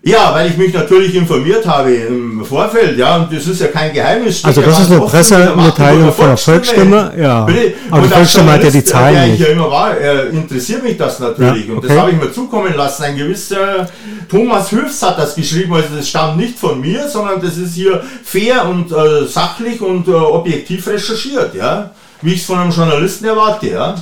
Ja, 0.08 0.32
weil 0.36 0.52
ich 0.52 0.58
mich 0.58 0.72
natürlich 0.72 1.16
informiert 1.16 1.66
habe 1.66 1.92
im 1.92 2.46
Vorfeld, 2.46 2.96
ja, 2.96 3.16
und 3.16 3.34
das 3.34 3.48
ist 3.48 3.60
ja 3.60 3.70
kein 3.70 3.92
Geheimnis. 3.92 4.46
Also 4.46 4.62
das 4.62 4.82
ist 4.82 4.92
eine 4.92 5.02
Pressemitteilung 5.02 6.14
von 6.14 6.28
der 6.28 6.38
Volksstimme, 6.38 7.12
ja. 7.18 7.44
Bitte? 7.44 7.74
Aber 7.90 8.04
die 8.04 8.10
Volksstimme 8.10 8.52
hat 8.52 8.64
ja 8.64 8.70
die 8.70 8.84
Zahlen 8.84 9.16
der 9.16 9.26
nicht. 9.26 9.42
Ich 9.42 9.48
ja 9.48 9.54
immer 9.54 9.72
war, 9.72 9.98
interessiert 10.32 10.84
mich 10.84 10.96
das 10.96 11.20
natürlich. 11.20 11.66
Ja, 11.68 11.74
okay. 11.74 11.82
Und 11.82 11.84
das 11.86 11.98
habe 11.98 12.12
ich 12.12 12.18
mir 12.18 12.32
zukommen 12.32 12.76
lassen. 12.76 13.04
Ein 13.04 13.18
gewisser 13.18 13.90
Thomas 14.30 14.72
Höfs 14.72 15.02
hat 15.02 15.18
das 15.18 15.34
geschrieben, 15.34 15.74
also 15.74 15.88
das 15.98 16.08
stammt 16.08 16.38
nicht 16.38 16.60
von 16.60 16.80
mir, 16.80 17.10
sondern 17.10 17.42
das 17.42 17.58
ist 17.58 17.74
hier 17.74 18.04
fair 18.24 18.68
und 18.70 18.92
äh, 18.92 19.26
sachlich 19.26 19.82
und 19.82 20.08
äh, 20.08 20.12
objektiv 20.12 20.86
recherchiert, 20.86 21.56
ja. 21.56 21.90
Wie 22.22 22.34
ich 22.34 22.42
es 22.42 22.46
von 22.46 22.60
einem 22.60 22.70
Journalisten 22.70 23.26
erwarte, 23.26 23.72
ja. 23.72 23.96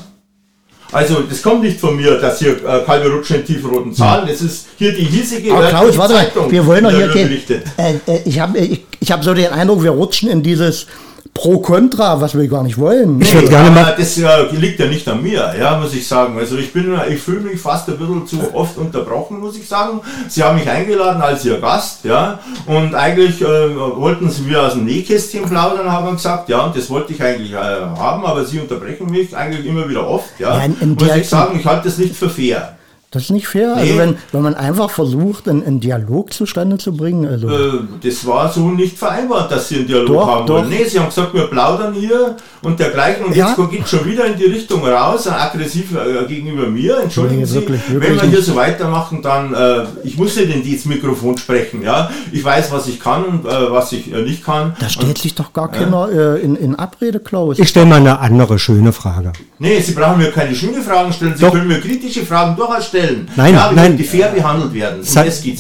Also 0.94 1.22
das 1.22 1.42
kommt 1.42 1.64
nicht 1.64 1.80
von 1.80 1.96
mir, 1.96 2.20
dass 2.20 2.40
hier 2.40 2.52
äh, 2.52 2.84
Kalbe 2.86 3.10
rutschen 3.10 3.38
in 3.38 3.46
tiefroten 3.46 3.94
Zahlen. 3.94 4.28
Das 4.28 4.42
ist 4.42 4.68
hier 4.78 4.94
die 4.94 5.04
hiesige 5.04 5.54
Aber 5.54 5.68
Klaus, 5.68 5.98
warte 5.98 6.14
mal, 6.14 6.52
wir 6.52 6.66
wollen 6.66 6.84
doch 6.84 6.92
hier 6.92 7.08
berichtet. 7.08 7.64
Äh, 7.78 7.96
äh, 8.06 8.22
ich 8.26 8.40
habe 8.40 8.58
ich, 8.60 8.86
ich 9.00 9.12
hab 9.12 9.24
so 9.24 9.34
den 9.34 9.52
Eindruck, 9.52 9.82
wir 9.84 9.92
rutschen 9.92 10.30
in 10.30 10.44
dieses 10.44 10.86
pro 11.34 11.60
Contra, 11.60 12.22
was 12.22 12.38
wir 12.38 12.48
gar 12.48 12.64
nicht 12.64 12.78
wollen. 12.78 13.20
Ich 13.20 13.34
würde 13.34 13.48
gerne 13.48 13.72
mal 13.72 13.96
das 13.98 14.16
liegt 14.18 14.80
ja 14.80 14.86
nicht 14.86 15.08
an 15.08 15.22
mir, 15.22 15.54
ja, 15.60 15.78
muss 15.80 15.94
ich 15.94 16.08
sagen. 16.08 16.38
Also 16.38 16.58
ich 16.58 16.72
bin, 16.72 16.96
ich 17.10 17.20
fühle 17.20 17.42
mich 17.42 17.60
fast 17.60 17.90
ein 17.90 17.98
bisschen 17.98 18.28
zu 18.28 18.54
oft 18.54 18.78
unterbrochen, 18.78 19.40
muss 19.40 19.58
ich 19.58 19.68
sagen. 19.68 20.02
Sie 20.28 20.44
haben 20.44 20.58
mich 20.58 20.70
eingeladen 20.70 21.22
als 21.22 21.44
Ihr 21.46 21.60
Gast, 21.60 22.06
ja, 22.06 22.40
und 22.68 22.94
eigentlich 22.94 23.42
äh, 23.42 23.46
wollten 23.46 24.30
Sie 24.30 24.44
mir 24.44 24.62
aus 24.62 24.74
dem 24.74 24.86
Nähkästchen 24.86 25.46
plaudern, 25.46 25.92
haben 25.92 26.16
gesagt, 26.16 26.50
ja, 26.50 26.62
und 26.62 26.76
das 26.78 26.90
wollte 26.90 27.14
ich 27.14 27.22
eigentlich 27.24 27.54
äh, 27.54 27.56
haben, 27.56 28.26
aber 28.26 28.46
Sie 28.46 28.60
unterbrechen 28.60 29.10
mich 29.10 29.36
eigentlich 29.36 29.66
immer 29.66 29.90
wieder 29.90 30.08
oft, 30.08 30.40
ja. 30.40 30.58
ja 30.58 30.64
in, 30.66 30.80
in 30.80 30.94
muss 30.94 31.16
ich 31.16 31.28
sagen, 31.28 31.60
ich 31.60 31.66
halte 31.66 31.86
das 31.86 31.98
nicht 31.98 32.16
für 32.16 32.30
fair. 32.30 32.78
Das 33.14 33.26
ist 33.26 33.30
nicht 33.30 33.48
fair. 33.48 33.76
Also 33.76 33.94
nee. 33.94 34.00
Also 34.00 34.00
wenn, 34.00 34.18
wenn 34.32 34.42
man 34.42 34.56
einfach 34.56 34.90
versucht, 34.90 35.48
einen, 35.48 35.64
einen 35.64 35.80
Dialog 35.80 36.34
zustande 36.34 36.80
zu 36.80 36.98
bringen. 36.98 37.28
Also 37.28 37.48
äh, 37.48 37.72
das 38.02 38.26
war 38.26 38.52
so 38.52 38.72
nicht 38.72 38.98
vereinbart, 38.98 39.52
dass 39.52 39.70
sie 39.70 39.76
einen 39.76 39.88
Dialog 39.88 40.08
doch, 40.08 40.28
haben 40.28 40.48
doch. 40.48 40.56
wollen. 40.56 40.70
Nee, 40.70 40.84
sie 40.86 41.00
haben 41.00 41.10
gesagt, 41.10 41.32
wir 41.36 41.46
plaudern 41.46 41.94
hier 41.94 42.36
und 42.64 42.80
dergleichen. 42.80 43.26
Und 43.26 43.36
ja. 43.36 43.50
jetzt 43.56 43.70
geht 43.70 43.84
es 43.84 43.90
schon 43.92 44.06
wieder 44.06 44.26
in 44.26 44.36
die 44.36 44.46
Richtung 44.46 44.84
raus, 44.84 45.28
aggressiv 45.28 45.96
äh, 45.96 46.26
gegenüber 46.26 46.66
mir. 46.68 47.02
Entschuldigen 47.04 47.42
nee, 47.42 47.46
Sie, 47.46 47.56
wirklich, 47.56 47.82
wirklich 47.92 48.10
wenn 48.10 48.22
wir 48.24 48.30
hier 48.30 48.42
so 48.42 48.56
weitermachen, 48.56 49.22
dann, 49.22 49.54
äh, 49.54 49.86
ich 50.04 50.18
muss 50.18 50.36
nicht 50.36 50.50
in 50.50 50.64
dieses 50.64 50.86
Mikrofon 50.86 51.38
sprechen. 51.38 51.84
Ja? 51.84 52.10
Ich 52.32 52.44
weiß, 52.44 52.72
was 52.72 52.88
ich 52.88 53.00
kann 53.00 53.26
und 53.26 53.46
äh, 53.46 53.72
was 53.72 53.92
ich 53.92 54.12
äh, 54.12 54.24
nicht 54.24 54.44
kann. 54.44 54.76
Da 54.80 54.90
stellt 54.90 55.10
und, 55.10 55.18
sich 55.20 55.36
doch 55.36 55.54
gar 55.54 55.70
keiner 55.70 56.10
äh, 56.10 56.42
in, 56.42 56.56
in 56.56 56.74
Abrede, 56.74 57.20
Klaus. 57.20 57.60
Ich 57.60 57.70
stelle 57.70 57.86
mal 57.86 57.98
eine 57.98 58.18
andere 58.18 58.58
schöne 58.58 58.92
Frage. 58.92 59.34
Nee, 59.60 59.80
Sie 59.82 59.92
brauchen 59.92 60.18
mir 60.18 60.32
keine 60.32 60.56
schöne 60.56 60.82
Fragen 60.82 61.14
stellen. 61.14 61.36
Sie 61.38 61.44
doch. 61.44 61.52
können 61.52 61.68
mir 61.68 61.80
kritische 61.80 62.26
Fragen 62.26 62.56
durchaus 62.56 62.88
stellen 62.88 63.03
stellen. 63.04 63.28
Nein, 63.36 63.54
ja, 63.54 63.72
nein. 63.72 63.98
Die 63.98 64.04
fair 64.04 64.30
behandelt 64.30 64.74
werden. 64.74 65.04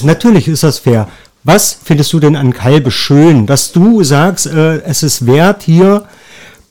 Natürlich 0.03 0.47
ist 0.47 0.63
das 0.63 0.79
fair. 0.79 1.07
Was 1.43 1.77
findest 1.83 2.13
du 2.13 2.19
denn 2.19 2.35
an 2.35 2.53
Kalbe 2.53 2.89
schön, 2.89 3.45
dass 3.45 3.73
du 3.73 4.03
sagst, 4.03 4.47
äh, 4.47 4.77
es 4.83 5.03
ist 5.03 5.25
wert, 5.25 5.63
hier 5.63 6.05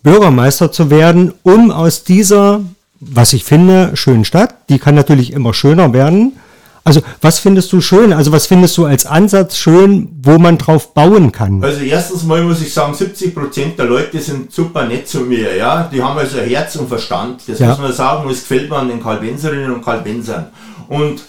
Bürgermeister 0.02 0.72
zu 0.72 0.90
werden, 0.90 1.34
um 1.42 1.70
aus 1.70 2.04
dieser, 2.04 2.60
was 2.98 3.34
ich 3.34 3.44
finde, 3.44 3.90
schönen 3.94 4.24
Stadt, 4.24 4.54
die 4.70 4.78
kann 4.78 4.94
natürlich 4.94 5.32
immer 5.32 5.52
schöner 5.52 5.92
werden, 5.92 6.32
also 6.84 7.00
was 7.20 7.38
findest 7.38 7.72
du 7.72 7.80
schön? 7.80 8.12
Also 8.12 8.32
was 8.32 8.46
findest 8.46 8.76
du 8.76 8.86
als 8.86 9.06
Ansatz 9.06 9.56
schön, 9.56 10.08
wo 10.22 10.38
man 10.38 10.58
drauf 10.58 10.94
bauen 10.94 11.30
kann? 11.30 11.62
Also 11.62 11.80
erstens 11.82 12.24
mal 12.24 12.42
muss 12.42 12.60
ich 12.60 12.72
sagen, 12.72 12.94
70 12.94 13.34
Prozent 13.34 13.78
der 13.78 13.86
Leute 13.86 14.18
sind 14.20 14.52
super 14.52 14.86
nett 14.86 15.06
zu 15.08 15.20
mir. 15.20 15.56
Ja, 15.56 15.88
die 15.92 16.02
haben 16.02 16.18
also 16.18 16.38
Herz 16.38 16.76
und 16.76 16.88
Verstand. 16.88 17.42
Das 17.46 17.58
ja. 17.58 17.68
muss 17.68 17.78
man 17.78 17.92
sagen. 17.92 18.26
Und 18.26 18.32
es 18.32 18.40
gefällt 18.40 18.68
mir 18.68 18.76
an 18.76 18.88
den 18.88 19.02
Kalbenserinnen 19.02 19.72
und 19.72 19.84
Kalbensern. 19.84 20.48
Und 20.88 21.22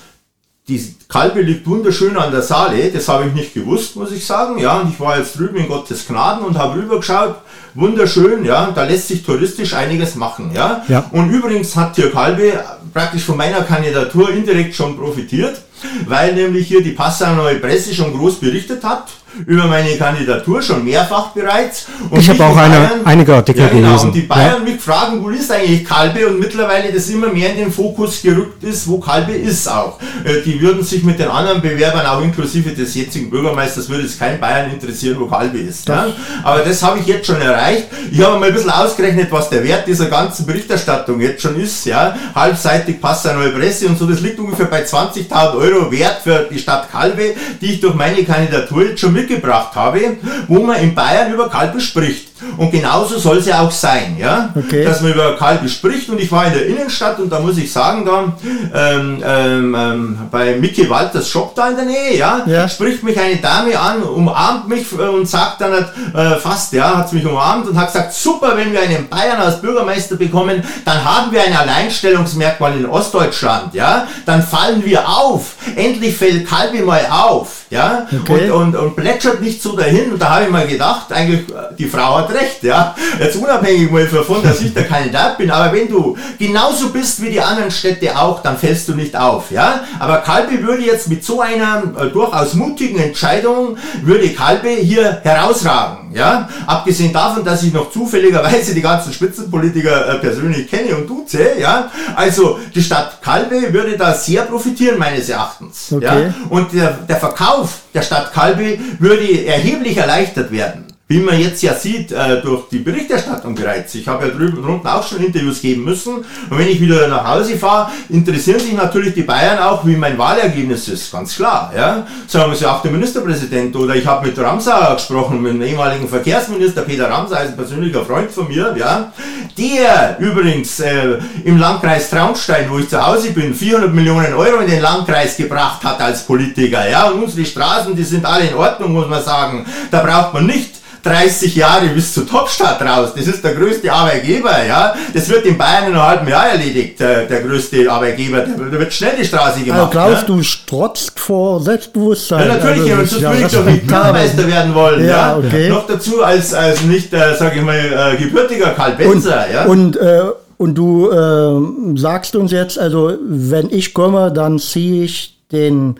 die 0.68 0.96
Kalbe 1.10 1.42
liegt 1.42 1.68
wunderschön 1.68 2.16
an 2.16 2.32
der 2.32 2.42
Saale, 2.42 2.90
das 2.90 3.10
habe 3.10 3.28
ich 3.28 3.34
nicht 3.34 3.54
gewusst, 3.54 3.98
muss 3.98 4.14
ich 4.14 4.26
sagen. 4.26 4.58
Ja, 4.60 4.80
und 4.80 4.92
ich 4.92 5.00
war 5.00 5.18
jetzt 5.18 5.38
drüben 5.38 5.58
in 5.58 5.68
Gottes 5.68 6.08
Gnaden 6.08 6.46
und 6.46 6.58
habe 6.58 6.80
rübergeschaut. 6.80 7.36
Wunderschön, 7.74 8.46
ja, 8.46 8.72
da 8.74 8.86
lässt 8.86 9.10
sich 9.10 9.24
touristisch 9.24 9.74
einiges 9.74 10.16
machen, 10.16 10.52
ja. 10.54 10.84
Ja. 10.88 11.10
Und 11.12 11.30
übrigens 11.32 11.76
hat 11.76 11.96
hier 11.98 12.12
Kalbe 12.12 12.64
praktisch 12.94 13.24
von 13.24 13.36
meiner 13.36 13.64
Kandidatur 13.64 14.30
indirekt 14.30 14.74
schon 14.74 14.98
profitiert, 14.98 15.60
weil 16.08 16.34
nämlich 16.34 16.68
hier 16.68 16.82
die 16.82 16.92
Passauer 16.92 17.36
Neue 17.36 17.56
Presse 17.56 17.94
schon 17.94 18.14
groß 18.14 18.40
berichtet 18.40 18.84
hat 18.84 19.08
über 19.46 19.66
meine 19.66 19.96
Kandidatur, 19.98 20.62
schon 20.62 20.84
mehrfach 20.84 21.28
bereits. 21.30 21.86
Und 22.10 22.20
Ich 22.20 22.30
habe 22.30 22.44
auch 22.46 22.56
eine- 22.58 22.76
Bayern- 22.76 22.92
einige 23.06 23.36
Artikel 23.36 23.62
ja, 23.62 23.68
genau, 23.70 23.88
gelesen. 23.90 24.06
Und 24.08 24.16
die 24.16 24.22
Bayern 24.22 24.64
mich 24.64 24.80
fragen, 24.80 25.24
wo 25.24 25.30
ist 25.30 25.52
eigentlich 25.52 25.84
Kalbe 25.86 26.28
und 26.28 26.40
mittlerweile 26.40 26.92
das 26.92 27.10
immer 27.10 27.28
mehr 27.30 27.52
in 27.52 27.58
den 27.58 27.72
Fokus 27.72 28.22
gerückt 28.22 28.64
ist, 28.64 28.88
wo 28.88 29.00
Kalbe 29.00 29.34
ist 29.34 29.68
auch. 29.68 30.00
Äh, 30.24 30.42
Die 30.46 30.60
würden 30.62 30.84
sich 30.84 31.04
mit 31.04 31.20
den 31.20 31.28
anderen 31.30 31.62
Bewerbern, 31.62 32.06
auch 32.06 32.22
inklusive 32.22 32.72
des 32.72 32.94
jetzigen 32.96 33.30
Bürgermeisters, 33.30 33.90
würde 33.90 34.04
es 34.06 34.18
kein 34.20 34.40
Bayern 34.40 34.72
interessieren, 34.72 35.18
wo 35.20 35.26
Kalbe 35.26 35.58
ist. 35.60 35.88
Ja? 35.88 36.08
Aber 36.44 36.60
das 36.60 36.82
habe 36.84 37.00
ich 37.00 37.08
jetzt 37.08 37.28
schon 37.28 37.42
erreicht. 37.42 37.88
Ich 38.12 38.22
habe 38.22 38.40
mal 38.40 38.48
ein 38.48 38.54
bisschen 38.54 38.70
ausgerechnet, 38.70 39.32
was 39.32 39.50
der 39.50 39.64
Wert 39.64 39.88
dieser 39.88 40.06
ganzen 40.08 40.46
Berichterstattung 40.46 41.20
jetzt 41.22 41.42
schon 41.42 41.60
ist. 41.60 41.86
Ja? 41.86 42.16
Halbseitig 42.36 43.00
passt 43.02 43.26
eine 43.28 43.40
neue 43.40 43.50
Presse 43.50 43.88
und 43.88 43.98
so. 43.98 44.06
Das 44.06 44.20
liegt 44.22 44.40
ungefähr 44.40 44.66
bei 44.68 44.84
20.000 44.84 45.56
Euro 45.58 45.92
Wert 45.92 46.18
für 46.24 46.48
die 46.52 46.60
Stadt 46.60 46.92
Kalbe, 46.92 47.34
die 47.62 47.74
ich 47.74 47.80
durch 47.82 47.96
meine 47.96 48.24
Kandidatur 48.24 48.86
jetzt 48.90 49.00
schon 49.02 49.14
mitgebracht 49.28 49.76
habe, 49.76 50.18
wo 50.48 50.60
man 50.64 50.78
in 50.78 50.94
Bayern 50.94 51.32
über 51.34 51.50
Kalbe 51.50 51.80
spricht. 51.80 52.30
Und 52.58 52.72
genauso 52.72 53.18
soll 53.18 53.38
es 53.38 53.46
ja 53.46 53.62
auch 53.62 53.72
sein, 53.72 54.18
ja? 54.20 54.50
Okay. 54.56 54.84
dass 54.84 55.00
man 55.02 55.14
über 55.14 55.38
Kalbe 55.38 55.70
spricht. 55.70 56.10
Und 56.10 56.20
ich 56.20 56.30
war 56.32 56.46
in 56.48 56.54
der 56.54 56.68
Innenstadt 56.68 57.18
und 57.20 57.30
da 57.30 57.40
muss 57.40 57.58
ich 57.58 57.72
sagen, 57.72 58.06
da 58.06 58.34
ähm, 58.74 59.24
ähm, 59.26 59.76
ähm, 59.76 60.18
bei 60.30 60.56
Mickey 60.58 60.90
Walters 60.90 61.30
Shop 61.30 61.56
da 61.56 61.70
in 61.70 61.76
der 61.78 61.86
Nähe, 61.86 62.18
ja, 62.18 62.44
Ja. 62.46 62.68
spricht 62.68 63.02
mich 63.04 63.18
eine 63.18 63.38
Dame 63.38 63.80
an, 63.80 64.04
umarmt 64.04 64.68
mich 64.68 64.92
und 64.92 65.28
sagt 65.28 65.62
dann 65.62 65.74
äh, 66.14 66.36
fast, 66.38 66.74
ja, 66.74 66.98
hat 66.98 67.14
mich 67.14 67.26
umarmt 67.26 67.68
und 67.68 67.78
hat 67.80 67.94
gesagt, 67.94 68.14
super, 68.14 68.58
wenn 68.58 68.74
wir 68.74 68.82
einen 68.82 69.08
Bayern 69.08 69.40
als 69.40 69.62
Bürgermeister 69.62 70.16
bekommen, 70.18 70.62
dann 70.84 71.04
haben 71.04 71.32
wir 71.32 71.42
ein 71.44 71.56
Alleinstellungsmerkmal 71.56 72.76
in 72.78 72.86
Ostdeutschland, 72.86 73.74
ja, 73.74 74.06
dann 74.26 74.44
fallen 74.44 74.84
wir 74.84 75.08
auf. 75.08 75.56
Endlich 75.76 76.18
fällt 76.18 76.48
Kalbe 76.48 76.84
mal 76.84 77.06
auf, 77.10 77.63
ja, 77.74 78.08
Okay. 78.22 78.50
und, 78.52 78.74
und, 78.74 78.76
und 78.76 78.96
plätschert 78.96 79.42
nicht 79.42 79.62
so 79.62 79.76
dahin. 79.76 80.12
Und 80.14 80.22
da 80.22 80.36
habe 80.36 80.46
ich 80.46 80.50
mal 80.52 80.68
gedacht, 80.68 81.12
eigentlich, 81.12 81.42
die 81.78 81.88
Frau 81.88 82.18
hat 82.20 82.34
recht, 82.34 82.64
ja. 82.64 82.96
Jetzt 83.20 83.36
unabhängig 83.36 83.92
mal 83.92 84.06
davon, 84.08 84.42
dass 84.44 84.62
ich 84.62 84.74
der 84.74 84.86
Kandidat 84.86 85.38
bin, 85.38 85.50
aber 85.52 85.74
wenn 85.74 85.88
du 85.90 86.16
genauso 86.40 86.90
bist 86.90 87.22
wie 87.22 87.30
die 87.32 87.42
anderen 87.42 87.72
Städte 87.72 88.18
auch, 88.18 88.42
dann 88.42 88.58
fällst 88.58 88.88
du 88.88 88.94
nicht 88.96 89.16
auf, 89.16 89.52
ja. 89.52 89.82
Aber 90.00 90.18
Kalbe 90.18 90.62
würde 90.62 90.84
jetzt 90.84 91.10
mit 91.10 91.24
so 91.26 91.42
einer 91.42 91.84
äh, 92.00 92.08
durchaus 92.08 92.54
mutigen 92.54 93.00
Entscheidung, 93.00 93.78
würde 94.04 94.30
Kalbe 94.34 94.70
hier 94.70 95.20
herausragen, 95.24 96.12
ja. 96.14 96.48
Abgesehen 96.68 97.12
davon, 97.12 97.44
dass 97.44 97.64
ich 97.64 97.74
noch 97.74 97.92
zufälligerweise 97.92 98.74
die 98.74 98.82
ganzen 98.82 99.12
Spitzenpolitiker 99.14 100.16
äh, 100.16 100.20
persönlich 100.20 100.70
kenne 100.70 100.96
und 100.96 101.10
duze, 101.10 101.60
ja. 101.60 101.90
Also, 102.16 102.60
die 102.74 102.84
Stadt 102.84 103.22
Kalbe 103.22 103.74
würde 103.74 103.98
da 103.98 104.14
sehr 104.14 104.44
profitieren, 104.44 104.98
meines 105.00 105.30
Erachtens, 105.30 105.92
Okay. 105.92 106.06
ja. 106.28 106.34
Und 106.50 106.72
der, 106.74 106.92
der 107.10 107.18
Verkauf 107.18 107.63
der 107.94 108.02
Stadt 108.02 108.34
Kalbe 108.34 108.78
würde 109.00 109.46
erheblich 109.46 109.98
erleichtert 109.98 110.52
werden. 110.52 110.93
Wie 111.06 111.20
man 111.20 111.38
jetzt 111.38 111.62
ja 111.62 111.74
sieht, 111.74 112.14
äh, 112.14 112.42
durch 112.42 112.70
die 112.70 112.80
Berichterstattung 112.80 113.54
bereits. 113.54 113.94
Ich 113.94 114.08
habe 114.08 114.26
ja 114.26 114.32
drüben 114.32 114.64
drunten 114.64 114.88
auch 114.90 115.06
schon 115.06 115.22
Interviews 115.22 115.62
geben 115.62 115.84
müssen. 115.84 116.16
Und 116.16 116.58
wenn 116.58 116.70
ich 116.70 116.80
wieder 116.80 117.10
nach 117.10 117.28
Hause 117.28 117.58
fahre, 117.58 117.92
interessieren 118.08 118.62
sich 118.62 118.72
natürlich 118.72 119.14
die 119.14 119.24
Bayern 119.24 119.60
auch, 119.60 119.86
wie 119.86 119.98
mein 119.98 120.18
Wahlergebnis 120.18 120.88
ist. 120.88 121.12
Ganz 121.12 121.36
klar. 121.36 121.74
Ja? 121.76 122.08
Sagen 122.26 122.56
sie 122.56 122.66
auch 122.66 122.82
der 122.82 122.92
Ministerpräsident. 122.92 123.76
Oder 123.76 123.96
ich 123.96 124.06
habe 124.08 124.26
mit 124.26 124.40
Ramsauer 124.40 124.94
gesprochen, 124.96 125.42
mit 125.42 125.54
dem 125.54 125.62
ehemaligen 125.62 126.08
Verkehrsminister 126.08 126.84
Peter 126.84 127.10
Ramsauer, 127.10 127.42
ist 127.42 127.50
ein 127.50 127.58
persönlicher 127.58 128.06
Freund 128.06 128.32
von 128.32 128.48
mir. 128.48 128.74
Ja? 128.80 129.12
Der 129.58 130.16
übrigens 130.20 130.80
äh, 130.80 131.20
im 131.44 131.58
Landkreis 131.58 132.10
Traunstein, 132.12 132.70
wo 132.70 132.80
ich 132.80 132.88
zu 132.88 133.06
Hause 133.06 133.32
bin, 133.32 133.54
400 133.54 133.94
Millionen 133.94 134.34
Euro 134.36 134.62
in 134.62 134.70
den 134.70 134.82
Landkreis 134.82 135.36
gebracht 135.36 135.84
hat 135.84 136.00
als 136.00 136.26
Politiker. 136.26 136.90
Ja? 136.90 137.10
Und 137.10 137.24
unsere 137.24 137.46
Straßen, 137.46 137.94
die 137.94 138.04
sind 138.04 138.26
alle 138.26 138.48
in 138.48 138.56
Ordnung, 138.56 138.94
muss 138.94 139.10
man 139.10 139.22
sagen. 139.22 139.66
Da 139.92 140.02
braucht 140.02 140.34
man 140.34 140.46
nicht 140.46 140.83
30 141.04 141.56
Jahre 141.56 141.88
bis 141.88 142.14
zur 142.14 142.26
Topstadt 142.26 142.82
raus. 142.82 143.10
Das 143.16 143.28
ist 143.28 143.44
der 143.44 143.54
größte 143.54 143.92
Arbeitgeber, 143.92 144.64
ja. 144.66 144.96
Das 145.14 145.28
wird 145.30 145.46
in 145.46 145.58
Bayern 145.58 145.88
in 145.88 145.94
einem 145.94 146.02
halben 146.02 146.28
Jahr 146.28 146.48
erledigt, 146.48 147.00
der, 147.00 147.26
der 147.26 147.42
größte 147.42 147.92
Arbeitgeber. 147.92 148.40
Da 148.40 148.80
wird 148.80 148.94
schnell 148.94 149.14
die 149.20 149.26
Straße 149.26 149.56
Also 149.56 149.66
gemacht. 149.66 149.92
Klaus, 149.92 150.22
ja. 150.22 150.24
du 150.28 150.42
strotzt 150.42 151.20
vor 151.20 151.62
Selbstbewusstsein. 151.62 152.48
Ja, 152.48 152.56
natürlich, 152.56 152.84
also, 152.92 153.02
und 153.02 153.10
sonst 153.10 153.22
ja 153.22 153.32
würde 153.34 153.46
ich 153.46 153.52
doch 153.52 153.66
nicht. 153.66 153.88
Bürgermeister 153.88 154.48
werden 154.48 154.74
wollen. 154.76 155.02
Ja, 155.02 155.08
Ja, 155.08 155.38
okay. 155.38 155.70
Noch 155.70 155.88
dazu 155.88 156.24
als, 156.24 156.54
als 156.54 156.82
nicht, 156.84 157.14
äh, 157.14 157.36
sag 157.38 157.56
ich 157.56 157.62
mal, 157.62 157.76
äh, 157.76 158.18
gebürtiger 158.18 158.70
Und, 158.70 158.76
Kalbenser. 158.76 159.52
ja. 159.52 159.66
und, 159.66 159.98
äh, 159.98 160.22
und 160.58 160.76
du 160.76 161.10
äh, 161.12 162.00
sagst 162.00 162.38
uns 162.38 162.52
jetzt, 162.54 162.80
also 162.80 163.14
wenn 163.28 163.70
ich 163.70 163.94
komme, 163.94 164.32
dann 164.32 164.58
ziehe 164.58 165.04
ich 165.04 165.38
den 165.52 165.96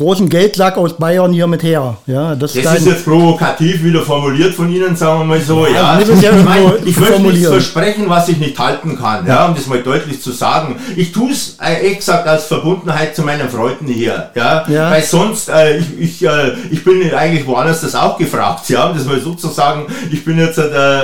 großen 0.00 0.30
Geldsack 0.30 0.78
aus 0.78 0.96
Bayern 0.96 1.30
hier 1.30 1.46
mit 1.46 1.62
her. 1.62 1.98
Ja, 2.06 2.34
das, 2.34 2.54
Das 2.54 2.78
ist 2.78 2.86
jetzt 2.86 3.04
provokativ 3.04 3.84
wieder 3.84 4.00
formuliert 4.00 4.54
von 4.54 4.72
Ihnen, 4.72 4.96
sagen 4.96 5.20
wir 5.20 5.24
mal 5.26 5.40
so. 5.42 5.66
Ja, 5.66 6.00
Ja, 6.00 6.00
ich, 6.00 6.08
mein, 6.42 6.62
so 6.62 6.76
ich 6.86 6.98
möchte 6.98 7.20
nichts 7.20 7.46
versprechen, 7.46 8.04
was 8.08 8.26
ich 8.30 8.38
nicht 8.38 8.58
halten 8.58 8.98
kann, 8.98 9.26
ja, 9.26 9.44
um 9.46 9.54
das 9.54 9.66
mal 9.66 9.82
deutlich 9.82 10.22
zu 10.22 10.32
sagen. 10.32 10.76
Ich 10.96 11.12
tue 11.12 11.32
es, 11.32 11.58
äh, 11.62 11.84
ehrlich 11.84 11.98
gesagt, 11.98 12.26
als 12.26 12.46
Verbundenheit 12.46 13.14
zu 13.14 13.22
meinen 13.22 13.50
Freunden 13.50 13.88
hier, 13.88 14.30
ja, 14.34 14.64
Ja. 14.68 14.90
weil 14.90 15.02
sonst, 15.02 15.50
äh, 15.50 15.76
ich, 15.76 16.00
ich, 16.00 16.24
äh, 16.26 16.52
ich 16.70 16.82
bin 16.82 17.12
eigentlich 17.14 17.46
woanders 17.46 17.82
das 17.82 17.94
auch 17.94 18.16
gefragt, 18.16 18.70
ja, 18.70 18.86
um 18.88 18.96
das 18.96 19.04
mal 19.04 19.20
so 19.20 19.34
zu 19.34 19.48
sagen. 19.48 19.86
Ich 20.10 20.24
bin 20.24 20.38
jetzt 20.38 20.56
äh, 20.56 20.62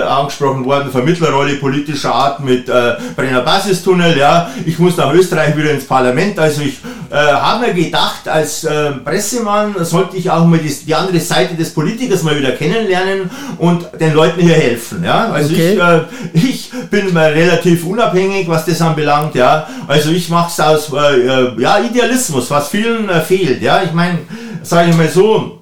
angesprochen 0.08 0.64
worden, 0.64 0.90
Vermittlerrolle 0.90 1.56
politischer 1.56 2.14
Art 2.14 2.40
mit 2.40 2.66
äh, 2.70 2.94
Brenner 3.14 3.42
Basistunnel, 3.42 4.16
ja, 4.16 4.48
ich 4.64 4.78
muss 4.78 4.96
nach 4.96 5.12
Österreich 5.12 5.54
wieder 5.54 5.70
ins 5.72 5.84
Parlament, 5.84 6.38
also 6.38 6.62
ich 6.62 6.78
äh, 7.10 7.14
habe 7.16 7.66
mir 7.66 7.74
gedacht, 7.74 8.26
als 8.26 8.64
äh, 8.64 8.85
Pressemann 8.92 9.74
sollte 9.84 10.16
ich 10.16 10.30
auch 10.30 10.44
mal 10.46 10.58
die, 10.58 10.72
die 10.86 10.94
andere 10.94 11.20
Seite 11.20 11.54
des 11.54 11.70
Politikers 11.72 12.22
mal 12.22 12.36
wieder 12.38 12.52
kennenlernen 12.52 13.30
und 13.58 13.86
den 14.00 14.14
Leuten 14.14 14.40
hier 14.40 14.54
helfen. 14.54 15.04
Ja? 15.04 15.30
Also 15.30 15.52
Okay. 15.54 15.74
ich, 15.74 15.80
äh, 15.80 16.00
ich 16.48 16.70
bin 16.90 17.12
mal 17.12 17.30
relativ 17.32 17.84
unabhängig, 17.86 18.48
was 18.48 18.64
das 18.66 18.80
anbelangt. 18.82 19.34
Ja? 19.34 19.66
Also 19.86 20.10
ich 20.10 20.28
mache 20.28 20.50
es 20.50 20.60
aus 20.60 20.92
äh, 20.92 21.20
äh, 21.20 21.52
ja, 21.60 21.78
Idealismus, 21.80 22.50
was 22.50 22.68
vielen 22.68 23.08
äh, 23.08 23.20
fehlt. 23.20 23.62
Ja? 23.62 23.82
Ich 23.82 23.92
meine, 23.92 24.18
sage 24.62 24.90
ich 24.90 24.96
mal 24.96 25.08
so, 25.08 25.55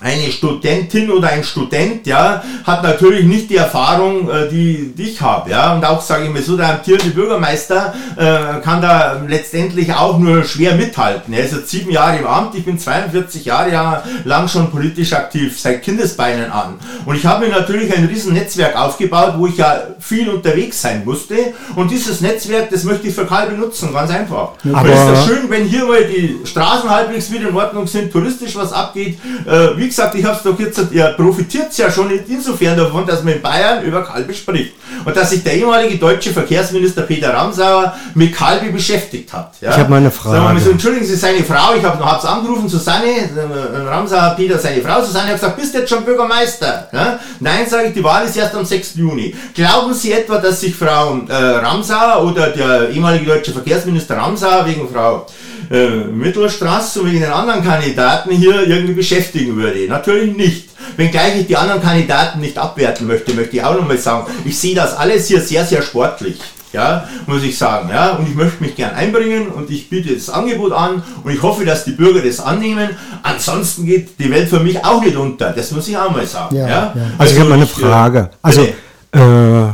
eine 0.00 0.30
Studentin 0.30 1.10
oder 1.10 1.28
ein 1.28 1.44
Student, 1.44 2.06
ja, 2.06 2.42
hat 2.64 2.82
natürlich 2.82 3.24
nicht 3.24 3.50
die 3.50 3.56
Erfahrung, 3.56 4.30
äh, 4.30 4.48
die, 4.48 4.92
die 4.96 5.10
ich 5.10 5.20
habe, 5.20 5.50
ja, 5.50 5.74
und 5.74 5.84
auch, 5.84 6.00
sage 6.00 6.26
ich 6.26 6.30
mal 6.30 6.42
so, 6.42 6.56
der 6.56 6.68
amtierende 6.70 7.10
Bürgermeister 7.10 7.94
äh, 8.16 8.60
kann 8.62 8.80
da 8.80 9.20
letztendlich 9.26 9.92
auch 9.92 10.18
nur 10.18 10.44
schwer 10.44 10.74
mithalten. 10.76 11.34
Er 11.34 11.44
ist 11.44 11.52
jetzt 11.52 11.70
sieben 11.70 11.90
Jahre 11.90 12.18
im 12.18 12.26
Amt, 12.26 12.54
ich 12.54 12.64
bin 12.64 12.78
42 12.78 13.44
Jahre 13.44 13.72
ja 13.72 14.02
lang 14.24 14.48
schon 14.48 14.70
politisch 14.70 15.12
aktiv, 15.12 15.58
seit 15.58 15.82
Kindesbeinen 15.82 16.50
an. 16.50 16.78
Und 17.04 17.16
ich 17.16 17.26
habe 17.26 17.46
mir 17.46 17.52
natürlich 17.52 17.94
ein 17.96 18.04
riesen 18.04 18.34
Netzwerk 18.34 18.76
aufgebaut, 18.76 19.34
wo 19.36 19.46
ich 19.46 19.56
ja 19.56 19.82
viel 19.98 20.28
unterwegs 20.28 20.80
sein 20.80 21.04
musste. 21.04 21.34
Und 21.74 21.90
dieses 21.90 22.20
Netzwerk, 22.20 22.70
das 22.70 22.84
möchte 22.84 23.08
ich 23.08 23.14
für 23.14 23.26
Karl 23.26 23.48
benutzen, 23.50 23.92
ganz 23.92 24.10
einfach. 24.10 24.52
Aber 24.72 24.88
es 24.88 25.00
ist 25.00 25.06
ja 25.06 25.34
schön, 25.34 25.50
wenn 25.50 25.64
hier 25.64 25.84
mal 25.86 26.04
die 26.04 26.38
Straßen 26.44 26.88
halbwegs 26.88 27.30
wieder 27.32 27.48
in 27.48 27.56
Ordnung 27.56 27.86
sind, 27.86 28.12
touristisch 28.12 28.56
was 28.56 28.72
abgeht. 28.72 29.18
Äh, 29.46 29.76
wie 29.88 29.90
gesagt, 29.90 30.14
ich 30.16 30.24
habe 30.24 30.36
es 30.36 30.42
doch 30.42 30.60
jetzt, 30.60 30.92
ihr 30.92 31.04
profitiert 31.16 31.76
ja 31.78 31.90
schon 31.90 32.10
insofern 32.10 32.76
davon, 32.76 33.06
dass 33.06 33.24
man 33.24 33.34
in 33.34 33.40
Bayern 33.40 33.82
über 33.82 34.04
Kalbe 34.04 34.34
spricht. 34.34 34.74
Und 35.02 35.16
dass 35.16 35.30
sich 35.30 35.42
der 35.42 35.54
ehemalige 35.54 35.96
deutsche 35.96 36.30
Verkehrsminister 36.30 37.02
Peter 37.02 37.32
Ramsauer 37.32 37.94
mit 38.14 38.36
Kalbe 38.36 38.70
beschäftigt 38.70 39.32
hat. 39.32 39.54
Ja? 39.62 39.70
Ich 39.70 39.78
habe 39.78 39.88
mal 39.88 39.96
eine 39.96 40.10
Sagen 40.10 40.32
wir 40.32 40.40
mal 40.40 40.48
Frage. 40.48 40.60
so, 40.60 40.70
entschuldigen 40.72 41.06
Sie, 41.06 41.16
seine 41.16 41.42
Frau, 41.42 41.74
ich 41.74 41.82
habe 41.82 42.04
hab's 42.04 42.26
angerufen, 42.26 42.68
Susanne, 42.68 43.06
äh, 43.06 43.88
Ramsauer 43.88 44.34
Peter, 44.36 44.58
seine 44.58 44.82
Frau, 44.82 45.00
Susanne 45.00 45.28
hat 45.28 45.36
gesagt, 45.36 45.56
bist 45.56 45.72
du 45.72 45.78
jetzt 45.78 45.88
schon 45.88 46.04
Bürgermeister? 46.04 46.88
Ja? 46.92 47.18
Nein, 47.40 47.66
sage 47.66 47.88
ich, 47.88 47.94
die 47.94 48.04
Wahl 48.04 48.26
ist 48.26 48.36
erst 48.36 48.54
am 48.54 48.66
6. 48.66 48.96
Juni. 48.96 49.34
Glauben 49.54 49.94
Sie 49.94 50.12
etwa, 50.12 50.36
dass 50.36 50.60
sich 50.60 50.76
Frau 50.76 51.18
äh, 51.26 51.32
Ramsauer 51.34 52.24
oder 52.24 52.50
der 52.50 52.90
ehemalige 52.90 53.24
deutsche 53.24 53.52
Verkehrsminister 53.52 54.18
Ramsauer 54.18 54.66
wegen 54.66 54.86
Frau 54.92 55.24
äh, 55.70 55.88
Mittelstraß 55.88 56.98
und 56.98 57.06
wegen 57.06 57.20
den 57.20 57.30
anderen 57.30 57.62
Kandidaten 57.62 58.30
hier 58.30 58.66
irgendwie 58.66 58.94
beschäftigen 58.94 59.56
würde? 59.56 59.86
Natürlich 59.88 60.36
nicht. 60.36 60.68
Wenngleich 60.96 61.40
ich 61.40 61.46
die 61.46 61.56
anderen 61.56 61.82
Kandidaten 61.82 62.40
nicht 62.40 62.58
abwerten 62.58 63.06
möchte, 63.06 63.34
möchte 63.34 63.56
ich 63.56 63.64
auch 63.64 63.74
nochmal 63.74 63.98
sagen, 63.98 64.26
ich 64.44 64.58
sehe 64.58 64.74
das 64.74 64.96
alles 64.96 65.28
hier 65.28 65.40
sehr, 65.40 65.64
sehr 65.64 65.82
sportlich. 65.82 66.38
Ja, 66.72 67.08
muss 67.26 67.42
ich 67.44 67.56
sagen, 67.56 67.88
ja, 67.88 68.10
und 68.10 68.28
ich 68.28 68.34
möchte 68.34 68.62
mich 68.62 68.76
gern 68.76 68.94
einbringen 68.94 69.48
und 69.48 69.70
ich 69.70 69.88
biete 69.88 70.14
das 70.14 70.28
Angebot 70.28 70.72
an 70.72 71.02
und 71.24 71.32
ich 71.32 71.42
hoffe, 71.42 71.64
dass 71.64 71.84
die 71.84 71.92
Bürger 71.92 72.20
das 72.20 72.40
annehmen. 72.40 72.90
Ansonsten 73.22 73.86
geht 73.86 74.18
die 74.18 74.30
Welt 74.30 74.50
für 74.50 74.60
mich 74.60 74.84
auch 74.84 75.02
nicht 75.02 75.16
unter, 75.16 75.50
das 75.52 75.70
muss 75.70 75.88
ich 75.88 75.96
auch 75.96 76.10
mal 76.10 76.26
sagen. 76.26 76.54
Ja, 76.56 76.68
Ja, 76.68 76.92
ja. 76.94 77.02
Also 77.16 77.32
ich 77.32 77.40
habe 77.40 77.48
mal 77.48 77.54
eine 77.54 77.64
äh, 77.64 77.68
Frage. 77.68 78.30
Also 78.42 78.68
äh, 79.12 79.68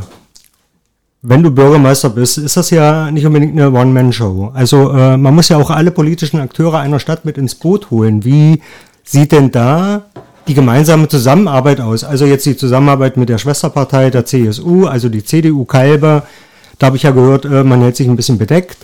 wenn 1.27 1.43
du 1.43 1.51
Bürgermeister 1.51 2.09
bist, 2.09 2.37
ist 2.37 2.55
das 2.55 2.69
ja 2.69 3.09
nicht 3.11 3.25
unbedingt 3.25 3.53
eine 3.53 3.71
One-Man-Show. 3.71 4.51
Also 4.53 4.91
äh, 4.91 5.17
man 5.17 5.33
muss 5.33 5.49
ja 5.49 5.57
auch 5.57 5.71
alle 5.71 5.91
politischen 5.91 6.39
Akteure 6.39 6.79
einer 6.79 6.99
Stadt 6.99 7.25
mit 7.25 7.37
ins 7.37 7.55
Boot 7.55 7.89
holen. 7.89 8.23
Wie 8.23 8.61
sieht 9.03 9.31
denn 9.31 9.51
da 9.51 10.03
die 10.47 10.53
gemeinsame 10.53 11.07
Zusammenarbeit 11.07 11.81
aus? 11.81 12.03
Also 12.03 12.25
jetzt 12.25 12.45
die 12.45 12.55
Zusammenarbeit 12.55 13.17
mit 13.17 13.29
der 13.29 13.39
Schwesterpartei 13.39 14.11
der 14.11 14.25
CSU, 14.25 14.85
also 14.85 15.09
die 15.09 15.23
CDU 15.23 15.65
Kalbe. 15.65 16.23
Da 16.77 16.87
habe 16.87 16.97
ich 16.97 17.03
ja 17.03 17.11
gehört, 17.11 17.45
äh, 17.45 17.63
man 17.63 17.81
hält 17.81 17.95
sich 17.95 18.07
ein 18.07 18.15
bisschen 18.15 18.37
bedeckt. 18.37 18.77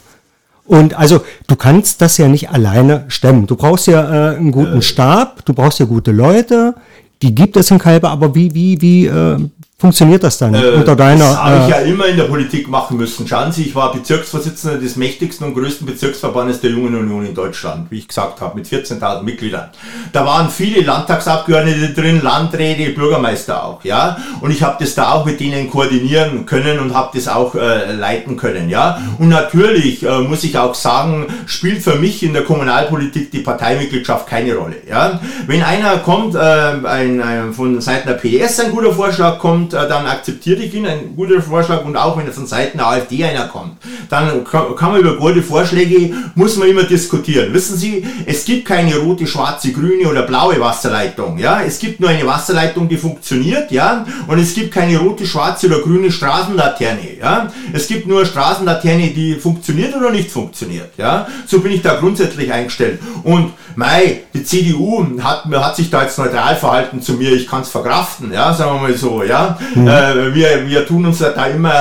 Und 0.65 0.97
also 0.97 1.21
du 1.47 1.55
kannst 1.55 2.01
das 2.01 2.17
ja 2.17 2.27
nicht 2.27 2.49
alleine 2.49 3.05
stemmen. 3.09 3.45
Du 3.45 3.55
brauchst 3.55 3.87
ja 3.87 4.31
äh, 4.31 4.37
einen 4.37 4.51
guten 4.51 4.79
äh. 4.79 4.81
Stab, 4.81 5.45
du 5.45 5.53
brauchst 5.53 5.79
ja 5.79 5.85
gute 5.85 6.11
Leute. 6.11 6.75
Die 7.21 7.35
gibt 7.35 7.55
es 7.55 7.69
in 7.69 7.77
Kalbe, 7.77 8.09
aber 8.09 8.33
wie, 8.33 8.55
wie, 8.55 8.81
wie 8.81 9.05
äh, 9.05 9.37
funktioniert 9.81 10.23
das 10.23 10.37
dann 10.37 10.53
äh, 10.53 10.69
unter 10.69 10.95
deiner... 10.95 11.25
Das 11.25 11.37
habe 11.37 11.63
ich 11.63 11.69
ja 11.69 11.77
immer 11.79 12.05
in 12.05 12.15
der 12.15 12.25
Politik 12.25 12.69
machen 12.69 12.97
müssen. 12.97 13.27
Schauen 13.27 13.51
Sie, 13.51 13.63
ich 13.63 13.73
war 13.73 13.91
Bezirksvorsitzender 13.91 14.77
des 14.77 14.95
mächtigsten 14.95 15.47
und 15.47 15.55
größten 15.55 15.87
Bezirksverbandes 15.87 16.61
der 16.61 16.69
Jungen 16.69 16.95
Union 16.95 17.25
in 17.25 17.33
Deutschland, 17.33 17.89
wie 17.89 17.97
ich 17.97 18.07
gesagt 18.07 18.41
habe, 18.41 18.55
mit 18.55 18.67
14.000 18.67 19.23
Mitgliedern. 19.23 19.71
Da 20.13 20.23
waren 20.23 20.51
viele 20.51 20.81
Landtagsabgeordnete 20.81 21.93
drin, 21.99 22.21
Landräte, 22.21 22.91
Bürgermeister 22.91 23.63
auch, 23.63 23.83
ja. 23.83 24.17
Und 24.41 24.51
ich 24.51 24.61
habe 24.61 24.77
das 24.79 24.93
da 24.93 25.13
auch 25.13 25.25
mit 25.25 25.39
denen 25.39 25.67
koordinieren 25.71 26.45
können 26.45 26.79
und 26.79 26.93
habe 26.93 27.09
das 27.15 27.27
auch 27.27 27.55
äh, 27.55 27.91
leiten 27.91 28.37
können, 28.37 28.69
ja. 28.69 29.01
Und 29.17 29.29
natürlich 29.29 30.03
äh, 30.03 30.19
muss 30.19 30.43
ich 30.43 30.59
auch 30.59 30.75
sagen, 30.75 31.25
spielt 31.47 31.81
für 31.81 31.95
mich 31.95 32.21
in 32.21 32.33
der 32.33 32.43
Kommunalpolitik 32.43 33.31
die 33.31 33.39
Parteimitgliedschaft 33.39 34.27
keine 34.27 34.53
Rolle, 34.53 34.75
ja. 34.87 35.19
Wenn 35.47 35.63
einer 35.63 35.97
kommt, 35.97 36.35
äh, 36.35 36.39
ein, 36.39 37.19
ein, 37.19 37.53
von 37.53 37.81
Seiten 37.81 38.07
der 38.07 38.15
PS 38.15 38.59
ein 38.59 38.71
guter 38.71 38.93
Vorschlag 38.93 39.39
kommt, 39.39 39.70
äh, 39.73 39.87
dann 39.87 40.05
akzeptiere 40.05 40.61
ich 40.61 40.73
ihn, 40.73 40.85
ein 40.85 41.15
guter 41.15 41.41
Vorschlag 41.41 41.85
und 41.85 41.95
auch 41.95 42.17
wenn 42.17 42.31
von 42.31 42.47
Seiten 42.47 42.77
der 42.77 42.87
AfD 42.87 43.23
einer 43.23 43.47
kommt, 43.47 43.77
dann 44.09 44.43
kann, 44.43 44.75
kann 44.75 44.91
man 44.91 45.01
über 45.01 45.17
gute 45.17 45.43
Vorschläge, 45.43 46.13
muss 46.35 46.57
man 46.57 46.69
immer 46.69 46.83
diskutieren. 46.83 47.53
Wissen 47.53 47.77
Sie, 47.77 48.05
es 48.25 48.45
gibt 48.45 48.65
keine 48.65 48.97
rote, 48.97 49.27
schwarze, 49.27 49.71
grüne 49.71 50.07
oder 50.07 50.23
blaue 50.23 50.59
Wasserleitung, 50.59 51.37
ja, 51.37 51.61
es 51.61 51.79
gibt 51.79 51.99
nur 51.99 52.09
eine 52.09 52.25
Wasserleitung, 52.25 52.87
die 52.87 52.97
funktioniert, 52.97 53.71
ja, 53.71 54.05
und 54.27 54.39
es 54.39 54.53
gibt 54.53 54.71
keine 54.71 54.97
rote, 54.97 55.25
schwarze 55.25 55.67
oder 55.67 55.79
grüne 55.79 56.11
Straßenlaterne, 56.11 57.17
ja, 57.19 57.51
es 57.73 57.87
gibt 57.87 58.07
nur 58.07 58.25
Straßenlaterne, 58.25 59.09
die 59.09 59.35
funktioniert 59.35 59.95
oder 59.95 60.11
nicht 60.11 60.31
funktioniert, 60.31 60.91
ja, 60.97 61.27
so 61.45 61.59
bin 61.59 61.71
ich 61.71 61.81
da 61.81 61.95
grundsätzlich 61.95 62.51
eingestellt. 62.51 62.99
Und 63.23 63.53
Mei, 63.75 64.23
die 64.33 64.43
CDU 64.43 65.05
hat, 65.21 65.45
hat 65.45 65.75
sich 65.75 65.89
da 65.89 66.03
jetzt 66.03 66.17
neutral 66.17 66.55
verhalten 66.55 67.01
zu 67.01 67.13
mir, 67.13 67.31
ich 67.31 67.47
kann 67.47 67.61
es 67.61 67.69
verkraften, 67.69 68.31
ja, 68.33 68.53
sagen 68.53 68.75
wir 68.75 68.89
mal 68.89 68.97
so, 68.97 69.23
ja. 69.23 69.57
Mhm. 69.75 69.87
Äh, 69.87 70.35
wir, 70.35 70.67
wir 70.67 70.85
tun 70.85 71.05
uns 71.05 71.19
da 71.19 71.45
immer 71.45 71.73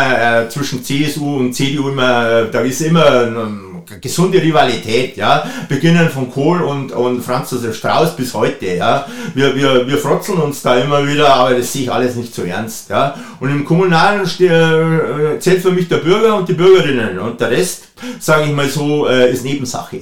äh, 0.43 0.49
zwischen 0.49 0.83
CSU 0.85 1.37
und 1.37 1.55
CDU 1.55 1.89
immer, 1.89 2.31
äh, 2.31 2.51
da 2.51 2.61
ist 2.61 2.81
immer 2.81 3.07
eine 3.07 3.71
gesunde 4.01 4.41
Rivalität, 4.41 5.17
ja. 5.17 5.45
Beginnen 5.69 6.09
von 6.09 6.31
Kohl 6.31 6.63
und, 6.63 6.93
und 6.93 7.23
Franz 7.23 7.51
Josef 7.51 7.77
Strauß 7.77 8.17
bis 8.17 8.35
heute, 8.35 8.77
ja. 8.77 9.07
Wir, 9.35 9.55
wir, 9.57 9.87
wir 9.87 9.99
frotzeln 9.99 10.39
uns 10.39 10.63
da 10.63 10.77
immer 10.79 11.07
wieder, 11.07 11.33
aber 11.35 11.55
das 11.55 11.73
sehe 11.73 11.83
ich 11.83 11.93
alles 11.93 12.15
nicht 12.15 12.35
so 12.35 12.43
ernst, 12.43 12.91
ja. 12.91 13.15
Und 13.41 13.51
im 13.51 13.65
Kommunalen 13.65 14.23
äh, 14.23 15.39
zählt 15.39 15.63
für 15.63 15.73
mich 15.73 15.89
der 15.89 15.99
Bürger 15.99 16.37
und 16.37 16.49
die 16.49 16.55
Bürgerinnen 16.55 17.19
und 17.19 17.41
der 17.41 17.51
Rest, 17.51 17.89
sage 18.19 18.45
ich 18.45 18.53
mal 18.53 18.69
so, 18.69 19.09
äh, 19.09 19.33
ist 19.33 19.45
Nebensache. 19.45 20.01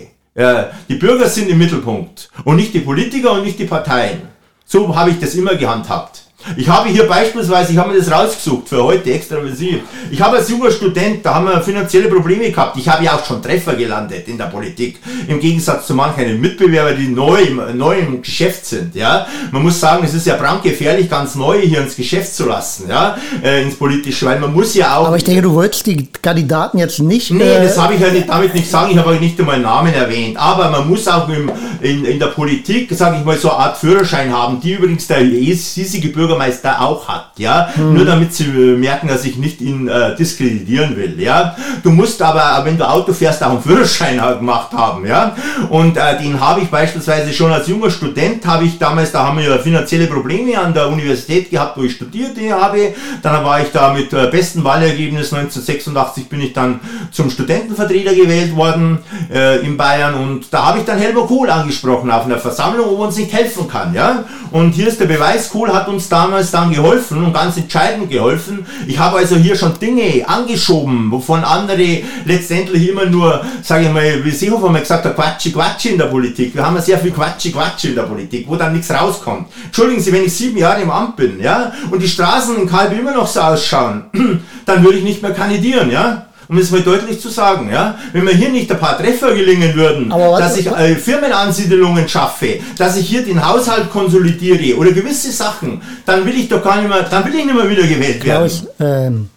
Die 0.88 0.94
Bürger 0.94 1.26
sind 1.26 1.48
im 1.48 1.58
Mittelpunkt 1.58 2.30
und 2.44 2.54
nicht 2.54 2.72
die 2.72 2.78
Politiker 2.78 3.32
und 3.32 3.42
nicht 3.42 3.58
die 3.58 3.64
Parteien. 3.64 4.20
So 4.64 4.94
habe 4.94 5.10
ich 5.10 5.18
das 5.18 5.34
immer 5.34 5.56
gehandhabt. 5.56 6.27
Ich 6.56 6.68
habe 6.68 6.88
hier 6.88 7.06
beispielsweise, 7.06 7.72
ich 7.72 7.78
habe 7.78 7.92
mir 7.92 7.98
das 7.98 8.10
rausgesucht 8.10 8.68
für 8.68 8.82
heute 8.82 9.12
extra 9.12 9.36
für 9.40 9.52
Sie. 9.54 9.82
Ich 10.10 10.20
habe 10.20 10.36
als 10.36 10.48
junger 10.48 10.70
Student, 10.70 11.24
da 11.26 11.34
haben 11.34 11.46
wir 11.46 11.60
finanzielle 11.60 12.08
Probleme 12.08 12.50
gehabt. 12.50 12.76
Ich 12.76 12.88
habe 12.88 13.04
ja 13.04 13.16
auch 13.16 13.24
schon 13.24 13.42
Treffer 13.42 13.74
gelandet 13.74 14.28
in 14.28 14.38
der 14.38 14.44
Politik. 14.44 15.00
Im 15.26 15.40
Gegensatz 15.40 15.88
zu 15.88 15.94
manchen 15.94 16.40
Mitbewerbern, 16.40 16.96
die 16.96 17.08
neu 17.08 17.42
im, 17.42 17.76
neu 17.76 17.98
im 17.98 18.22
Geschäft 18.22 18.66
sind. 18.66 18.94
Ja, 18.94 19.26
man 19.50 19.62
muss 19.62 19.80
sagen, 19.80 20.04
es 20.04 20.14
ist 20.14 20.26
ja 20.26 20.36
brandgefährlich, 20.36 21.10
ganz 21.10 21.34
neu 21.34 21.60
hier 21.60 21.80
ins 21.80 21.96
Geschäft 21.96 22.34
zu 22.34 22.46
lassen, 22.46 22.88
ja, 22.88 23.18
äh, 23.42 23.62
ins 23.62 23.74
politische, 23.74 24.24
weil 24.26 24.38
man 24.38 24.52
muss 24.52 24.74
ja 24.74 24.96
auch. 24.96 25.08
Aber 25.08 25.16
ich 25.16 25.24
denke, 25.24 25.42
du 25.42 25.52
wolltest 25.52 25.86
die 25.86 26.06
Kandidaten 26.22 26.78
jetzt 26.78 27.00
nicht. 27.00 27.32
Nee, 27.32 27.42
äh, 27.42 27.64
das 27.64 27.76
habe 27.76 27.94
ich 27.94 28.00
ja 28.00 28.10
nicht, 28.10 28.28
damit 28.28 28.54
nicht 28.54 28.70
sagen. 28.70 28.92
Ich 28.92 28.96
habe 28.98 29.10
auch 29.10 29.20
nicht 29.20 29.38
einmal 29.40 29.58
Namen 29.58 29.92
erwähnt. 29.92 30.36
Aber 30.36 30.70
man 30.70 30.88
muss 30.88 31.06
auch 31.08 31.28
im, 31.28 31.50
in, 31.82 32.04
in 32.04 32.18
der 32.18 32.28
Politik, 32.28 32.88
sage 32.92 33.18
ich 33.18 33.24
mal, 33.24 33.36
so 33.36 33.50
eine 33.50 33.58
Art 33.58 33.76
Führerschein 33.76 34.32
haben, 34.32 34.60
die 34.60 34.74
übrigens 34.74 35.08
der 35.08 35.18
hiesige 35.18 36.08
Bürger 36.08 36.37
Bürgermeister 36.38 36.80
auch 36.80 37.08
hat, 37.08 37.32
ja, 37.36 37.68
mhm. 37.76 37.94
nur 37.94 38.04
damit 38.04 38.32
sie 38.32 38.44
äh, 38.44 38.76
merken, 38.76 39.08
dass 39.08 39.24
ich 39.24 39.36
nicht 39.36 39.60
ihn 39.60 39.88
äh, 39.88 40.14
diskreditieren 40.16 40.96
will, 40.96 41.20
ja. 41.20 41.56
Du 41.82 41.90
musst 41.90 42.22
aber, 42.22 42.64
wenn 42.64 42.78
du 42.78 42.88
Auto 42.88 43.12
fährst, 43.12 43.42
auch 43.42 43.50
einen 43.50 43.62
Führerschein 43.62 44.16
gemacht 44.38 44.72
haben, 44.72 45.06
ja. 45.06 45.34
Und 45.68 45.96
äh, 45.96 46.18
den 46.22 46.40
habe 46.40 46.60
ich 46.60 46.68
beispielsweise 46.68 47.32
schon 47.32 47.52
als 47.52 47.68
junger 47.68 47.90
Student, 47.90 48.46
habe 48.46 48.64
ich 48.64 48.78
damals, 48.78 49.12
da 49.12 49.26
haben 49.26 49.38
wir 49.38 49.48
ja 49.48 49.58
finanzielle 49.58 50.06
Probleme 50.06 50.58
an 50.58 50.72
der 50.72 50.88
Universität 50.88 51.50
gehabt, 51.50 51.76
wo 51.76 51.82
ich 51.82 51.92
studierte 51.92 52.50
habe. 52.50 52.94
Dann 53.22 53.44
war 53.44 53.60
ich 53.60 53.70
da 53.72 53.92
mit 53.92 54.12
äh, 54.12 54.28
besten 54.30 54.64
Wahlergebnis 54.64 55.32
1986 55.32 56.28
bin 56.28 56.40
ich 56.40 56.52
dann 56.52 56.80
zum 57.10 57.30
Studentenvertreter 57.30 58.14
gewählt 58.14 58.54
worden 58.54 58.98
äh, 59.32 59.58
in 59.64 59.76
Bayern 59.76 60.14
und 60.14 60.52
da 60.52 60.66
habe 60.66 60.78
ich 60.78 60.84
dann 60.84 60.98
Helmut 60.98 61.26
Kohl 61.28 61.50
angesprochen 61.50 62.10
auf 62.10 62.24
einer 62.24 62.38
Versammlung, 62.38 62.86
er 62.86 62.98
uns 62.98 63.16
nicht 63.16 63.32
helfen 63.32 63.68
kann, 63.68 63.94
ja. 63.94 64.24
Und 64.50 64.72
hier 64.72 64.88
ist 64.88 65.00
der 65.00 65.06
Beweis, 65.06 65.50
Kohl 65.50 65.72
hat 65.72 65.88
uns 65.88 66.08
da 66.08 66.17
damals 66.18 66.50
dann 66.50 66.72
geholfen 66.72 67.24
und 67.24 67.32
ganz 67.32 67.56
entscheidend 67.56 68.10
geholfen. 68.10 68.66
Ich 68.86 68.98
habe 68.98 69.18
also 69.18 69.36
hier 69.36 69.54
schon 69.54 69.78
Dinge 69.78 70.28
angeschoben, 70.28 71.10
wovon 71.12 71.44
andere 71.44 72.02
letztendlich 72.24 72.88
immer 72.88 73.06
nur, 73.06 73.44
sage 73.62 73.84
ich 73.84 73.92
mal, 73.92 74.24
wie 74.24 74.30
Seehofer 74.30 74.68
mal 74.68 74.80
gesagt 74.80 75.04
hat, 75.04 75.14
Quatschi 75.14 75.52
Quatschi 75.52 75.90
in 75.90 75.98
der 75.98 76.06
Politik. 76.06 76.54
Wir 76.54 76.66
haben 76.66 76.74
ja 76.74 76.82
sehr 76.82 76.98
viel 76.98 77.12
Quatschi 77.12 77.52
Quatschi 77.52 77.88
in 77.88 77.94
der 77.94 78.02
Politik, 78.02 78.46
wo 78.48 78.56
dann 78.56 78.72
nichts 78.72 78.90
rauskommt. 78.90 79.46
Entschuldigen 79.66 80.00
Sie, 80.00 80.12
wenn 80.12 80.24
ich 80.24 80.34
sieben 80.34 80.58
Jahre 80.58 80.82
im 80.82 80.90
Amt 80.90 81.16
bin, 81.16 81.40
ja, 81.40 81.72
und 81.90 82.02
die 82.02 82.08
Straßen 82.08 82.56
in 82.56 82.68
Kalb 82.68 82.98
immer 82.98 83.12
noch 83.12 83.28
so 83.28 83.40
ausschauen, 83.40 84.04
dann 84.66 84.82
würde 84.82 84.98
ich 84.98 85.04
nicht 85.04 85.22
mehr 85.22 85.32
kandidieren, 85.32 85.90
ja 85.90 86.27
um 86.48 86.58
es 86.58 86.70
mal 86.70 86.80
deutlich 86.80 87.20
zu 87.20 87.28
sagen, 87.28 87.70
ja, 87.70 87.98
wenn 88.12 88.24
mir 88.24 88.32
hier 88.32 88.48
nicht 88.48 88.70
ein 88.70 88.78
paar 88.78 88.96
Treffer 88.98 89.34
gelingen 89.34 89.74
würden, 89.74 90.10
dass 90.10 90.56
ich 90.56 90.66
äh, 90.66 90.94
Firmenansiedelungen 90.94 92.08
schaffe, 92.08 92.60
dass 92.76 92.96
ich 92.96 93.08
hier 93.08 93.24
den 93.24 93.46
Haushalt 93.46 93.90
konsolidiere 93.90 94.76
oder 94.78 94.92
gewisse 94.92 95.30
Sachen, 95.30 95.82
dann 96.06 96.24
will 96.24 96.34
ich 96.34 96.48
doch 96.48 96.62
gar 96.62 96.80
nicht 96.80 96.88
mehr, 96.88 97.02
dann 97.02 97.24
will 97.26 97.34
ich 97.34 97.44
nicht 97.44 97.54
mehr 97.54 97.68
wieder 97.68 97.86
gewählt 97.86 98.20
Klaus, 98.20 98.64
werden. 98.78 99.06
Ähm, 99.06 99.30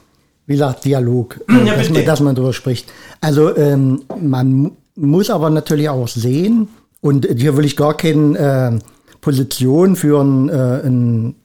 wie 0.47 0.54
gesagt, 0.54 0.86
Dialog, 0.86 1.39
äh, 1.50 1.67
ja, 1.67 1.76
dass, 1.76 1.89
man, 1.89 2.06
dass, 2.06 2.19
man 2.21 2.36
darüber 2.36 2.54
spricht. 2.54 2.91
Also 3.19 3.56
ähm, 3.56 4.04
man 4.19 4.71
muss 4.95 5.30
aber 5.30 5.50
natürlich 5.50 5.89
auch 5.89 6.08
sehen, 6.08 6.69
und 7.02 7.28
hier 7.36 7.58
will 7.58 7.65
ich 7.65 7.76
gar 7.76 7.97
keine 7.97 8.38
äh, 8.38 8.80
Position 9.21 9.95
für 9.95 10.21
einen, 10.21 10.50
äh, 10.50 10.54
einen 10.54 11.36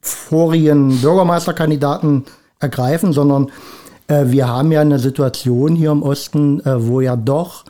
vorigen 0.00 1.00
Bürgermeisterkandidaten 1.00 2.24
ergreifen, 2.60 3.12
sondern 3.12 3.50
wir 4.10 4.48
haben 4.48 4.72
ja 4.72 4.80
eine 4.80 4.98
Situation 4.98 5.76
hier 5.76 5.90
im 5.90 6.02
Osten, 6.02 6.60
äh, 6.60 6.86
wo 6.86 7.00
ja 7.00 7.16
doch 7.16 7.64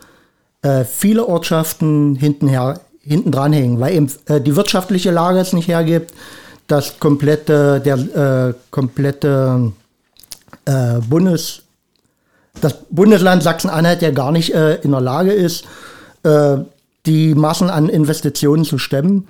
äh, 0.63 0.85
viele 0.85 1.27
Ortschaften 1.27 2.17
hintenher, 2.17 2.81
hinten 3.03 3.31
dran 3.31 3.53
hängen, 3.53 3.81
weil 3.81 3.95
eben 3.95 4.09
die 4.29 4.57
wirtschaftliche 4.57 5.11
Lage 5.11 5.39
es 5.39 5.53
nicht 5.53 5.69
hergibt, 5.69 6.13
das 6.67 7.01
komplette, 7.01 7.81
der 7.81 8.55
komplette 8.71 9.73
Bundes, 11.09 11.63
das 12.61 12.77
Bundesland 12.91 13.43
Sachsen-Anhalt 13.43 14.03
ja 14.03 14.11
gar 14.11 14.31
nicht 14.33 14.51
in 14.51 14.91
der 14.91 15.01
Lage 15.01 15.33
ist, 15.33 15.65
die 17.07 17.35
Massen 17.35 17.71
an 17.71 17.89
Investitionen 17.89 18.65
zu 18.65 18.77
stemmen. 18.77 19.27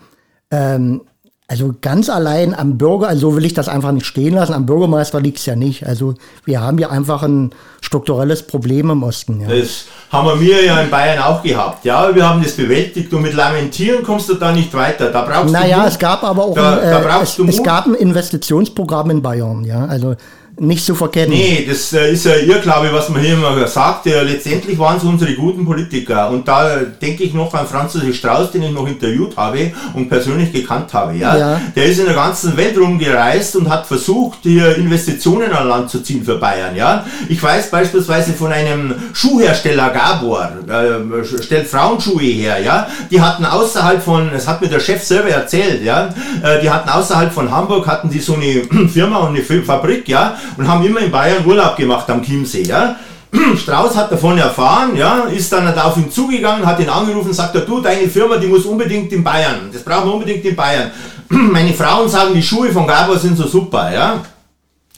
Ähm, 0.50 1.02
also 1.50 1.74
ganz 1.80 2.08
allein 2.08 2.54
am 2.54 2.78
Bürger, 2.78 3.08
also 3.08 3.34
will 3.34 3.44
ich 3.44 3.54
das 3.54 3.68
einfach 3.68 3.90
nicht 3.90 4.06
stehen 4.06 4.34
lassen, 4.34 4.52
am 4.52 4.66
Bürgermeister 4.66 5.20
liegt 5.20 5.40
es 5.40 5.46
ja 5.46 5.56
nicht. 5.56 5.84
Also 5.84 6.14
wir 6.44 6.60
haben 6.60 6.78
ja 6.78 6.90
einfach 6.90 7.24
ein 7.24 7.50
strukturelles 7.80 8.44
Problem 8.44 8.88
im 8.88 9.02
Osten. 9.02 9.40
Ja. 9.40 9.48
Das 9.48 9.86
haben 10.12 10.40
wir 10.40 10.64
ja 10.64 10.80
in 10.80 10.90
Bayern 10.90 11.18
auch 11.20 11.42
gehabt. 11.42 11.84
Ja, 11.84 12.14
wir 12.14 12.28
haben 12.28 12.40
das 12.40 12.52
bewältigt 12.52 13.12
und 13.12 13.22
mit 13.22 13.34
Lamentieren 13.34 14.04
kommst 14.04 14.28
du 14.28 14.34
da 14.34 14.52
nicht 14.52 14.72
weiter. 14.74 15.10
Da 15.10 15.22
brauchst 15.22 15.52
naja, 15.52 15.64
du 15.64 15.76
Naja, 15.78 15.86
es 15.88 15.98
gab 15.98 16.22
aber 16.22 16.44
auch 16.44 16.54
da, 16.54 16.74
ein, 16.74 16.84
äh, 16.84 16.90
da 17.02 17.20
es, 17.20 17.36
es, 17.36 17.62
gab 17.64 17.86
ein 17.86 17.94
Investitionsprogramm 17.94 19.10
in 19.10 19.20
Bayern. 19.20 19.64
Ja, 19.64 19.86
also 19.86 20.14
nicht 20.60 20.84
zu 20.84 20.94
verkennen. 20.94 21.30
Nee, 21.30 21.66
das 21.66 21.92
äh, 21.94 22.12
ist 22.12 22.26
ja 22.26 22.36
Irrglaube, 22.36 22.92
was 22.92 23.08
man 23.08 23.22
hier 23.22 23.32
immer 23.32 23.66
sagt. 23.66 24.04
Ja, 24.04 24.20
letztendlich 24.20 24.78
waren 24.78 24.98
es 24.98 25.04
unsere 25.04 25.34
guten 25.34 25.64
Politiker. 25.64 26.28
Und 26.28 26.46
da 26.46 26.76
denke 26.76 27.24
ich 27.24 27.32
noch 27.32 27.52
an 27.54 27.66
Franz 27.66 27.94
Josef 27.94 28.16
Strauß, 28.16 28.50
den 28.50 28.64
ich 28.64 28.70
noch 28.70 28.86
interviewt 28.86 29.36
habe 29.38 29.72
und 29.94 30.10
persönlich 30.10 30.52
gekannt 30.52 30.92
habe. 30.92 31.16
Ja? 31.16 31.36
ja? 31.36 31.60
Der 31.74 31.86
ist 31.86 31.98
in 31.98 32.04
der 32.04 32.14
ganzen 32.14 32.56
Welt 32.58 32.76
rumgereist 32.78 33.56
und 33.56 33.70
hat 33.70 33.86
versucht, 33.86 34.40
hier 34.42 34.76
Investitionen 34.76 35.50
an 35.50 35.66
Land 35.66 35.90
zu 35.90 36.02
ziehen 36.02 36.22
für 36.22 36.36
Bayern. 36.36 36.76
Ja? 36.76 37.06
Ich 37.28 37.42
weiß 37.42 37.70
beispielsweise 37.70 38.34
von 38.34 38.52
einem 38.52 38.94
Schuhhersteller 39.14 39.88
Gabor, 39.90 40.50
äh, 40.68 41.42
stellt 41.42 41.68
Frauenschuhe 41.68 42.22
her. 42.22 42.60
Ja? 42.62 42.86
Die 43.10 43.20
hatten 43.20 43.46
außerhalb 43.46 44.02
von, 44.02 44.30
das 44.30 44.46
hat 44.46 44.60
mir 44.60 44.68
der 44.68 44.80
Chef 44.80 45.02
selber 45.02 45.30
erzählt, 45.30 45.82
ja? 45.82 46.10
Äh, 46.42 46.60
die 46.60 46.68
hatten 46.68 46.90
außerhalb 46.90 47.32
von 47.32 47.50
Hamburg, 47.50 47.86
hatten 47.86 48.10
die 48.10 48.20
so 48.20 48.34
eine 48.34 48.88
Firma 48.88 49.18
und 49.18 49.34
eine 49.34 49.42
Fabrik, 49.42 50.06
ja? 50.06 50.36
Und 50.56 50.68
haben 50.68 50.84
immer 50.84 51.00
in 51.00 51.10
Bayern 51.10 51.44
Urlaub 51.44 51.76
gemacht 51.76 52.08
am 52.10 52.22
Chiemsee, 52.22 52.62
ja. 52.62 52.96
Strauß 53.56 53.96
hat 53.96 54.10
davon 54.10 54.38
erfahren, 54.38 54.96
ja, 54.96 55.24
ist 55.24 55.52
dann 55.52 55.78
auf 55.78 55.96
ihn 55.96 56.10
zugegangen, 56.10 56.66
hat 56.66 56.80
ihn 56.80 56.88
angerufen, 56.88 57.32
sagt 57.32 57.54
er, 57.54 57.60
du, 57.60 57.80
deine 57.80 58.08
Firma, 58.08 58.36
die 58.36 58.48
muss 58.48 58.64
unbedingt 58.64 59.12
in 59.12 59.22
Bayern. 59.22 59.70
Das 59.72 59.82
brauchen 59.82 60.06
wir 60.06 60.14
unbedingt 60.14 60.44
in 60.44 60.56
Bayern. 60.56 60.90
Meine 61.28 61.72
Frauen 61.72 62.08
sagen, 62.08 62.34
die 62.34 62.42
Schuhe 62.42 62.72
von 62.72 62.86
Gabor 62.86 63.18
sind 63.18 63.36
so 63.36 63.46
super, 63.46 63.92
ja 63.92 64.20